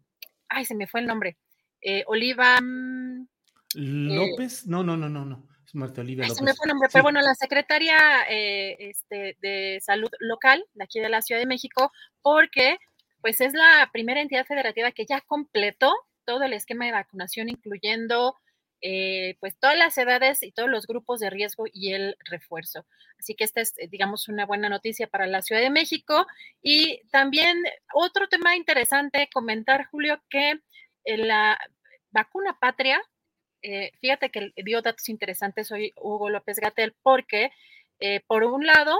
[0.49, 1.37] ay, se me fue el nombre.
[1.81, 2.59] Eh, Oliva.
[2.59, 3.27] Mm,
[3.75, 5.47] eh, López, no, no, no, no, no.
[5.63, 6.37] Es Marta Olivia López.
[6.39, 10.83] Se me fue el nombre, pero bueno, la secretaria eh, este, de salud local de
[10.83, 11.91] aquí de la Ciudad de México,
[12.23, 12.79] porque
[13.21, 15.93] pues es la primera entidad federativa que ya completó
[16.25, 18.35] todo el esquema de vacunación, incluyendo
[18.85, 22.85] eh, pues todas las edades y todos los grupos de riesgo y el refuerzo.
[23.17, 26.27] Así que esta es, eh, digamos, una buena noticia para la Ciudad de México.
[26.61, 27.63] Y también
[27.93, 30.59] otro tema interesante comentar, Julio, que
[31.05, 31.57] eh, la
[32.11, 33.01] vacuna patria,
[34.01, 37.49] fíjate que dio datos interesantes hoy Hugo López Gatel, porque
[38.27, 38.99] por un lado,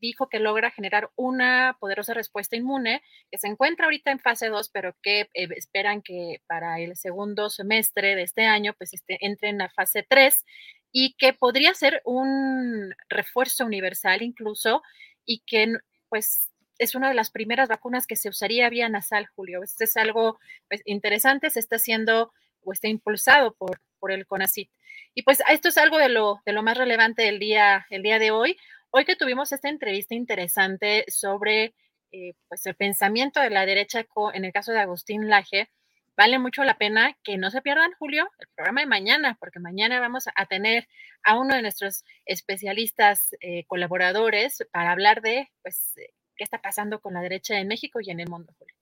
[0.00, 4.70] dijo que logra generar una poderosa respuesta inmune que se encuentra ahorita en fase 2,
[4.70, 9.50] pero que eh, esperan que para el segundo semestre de este año pues este, entre
[9.50, 10.44] en la fase 3
[10.92, 14.82] y que podría ser un refuerzo universal incluso
[15.24, 15.74] y que
[16.08, 19.62] pues es una de las primeras vacunas que se usaría vía nasal, Julio.
[19.62, 24.70] Esto es algo pues, interesante, se está haciendo o está impulsado por, por el CONACIT.
[25.14, 28.18] Y pues esto es algo de lo, de lo más relevante del día, el día
[28.18, 28.56] de hoy.
[28.90, 31.74] Hoy que tuvimos esta entrevista interesante sobre
[32.10, 35.68] eh, pues el pensamiento de la derecha en el caso de Agustín Laje,
[36.16, 40.00] vale mucho la pena que no se pierdan, Julio, el programa de mañana, porque mañana
[40.00, 40.88] vamos a tener
[41.22, 45.92] a uno de nuestros especialistas eh, colaboradores para hablar de pues
[46.34, 48.74] qué está pasando con la derecha en México y en el mundo, Julio.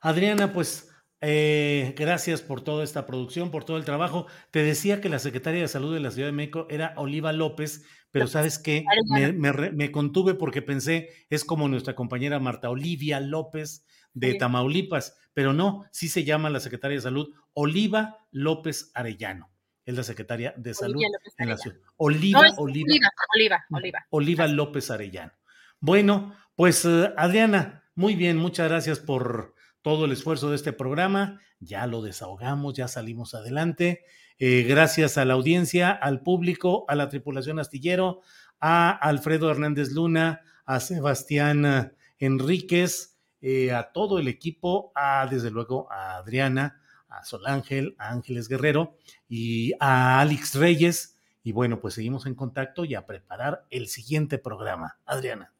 [0.00, 4.26] Adriana, pues eh, gracias por toda esta producción, por todo el trabajo.
[4.50, 7.84] Te decía que la secretaria de Salud de la Ciudad de México era Oliva López,
[8.10, 14.34] pero sabes qué, me, contuve porque pensé, es como nuestra compañera Marta Olivia López de
[14.34, 19.50] Tamaulipas, pero no, sí se llama la secretaria de Salud Oliva López Arellano.
[19.84, 21.02] Es la secretaria de Salud
[21.38, 21.76] en la ciudad.
[21.96, 22.88] Oliva, Oliva,
[23.28, 24.46] Oliva, Oliva, Oliva.
[24.46, 25.32] López Arellano.
[25.80, 29.53] Bueno, pues eh, Adriana, muy bien, muchas gracias por
[29.84, 31.40] todo el esfuerzo de este programa.
[31.60, 34.02] Ya lo desahogamos, ya salimos adelante.
[34.38, 38.22] Eh, gracias a la audiencia, al público, a la tripulación astillero,
[38.58, 45.86] a Alfredo Hernández Luna, a Sebastián Enríquez, eh, a todo el equipo, a desde luego
[45.92, 48.96] a Adriana, a Sol Ángel, a Ángeles Guerrero
[49.28, 51.20] y a Alex Reyes.
[51.42, 54.98] Y bueno, pues seguimos en contacto y a preparar el siguiente programa.
[55.04, 55.52] Adriana.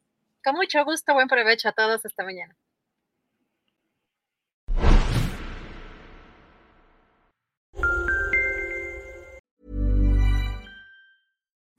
[0.43, 2.57] Con mucho gusto, buen provecho a todos esta mañana.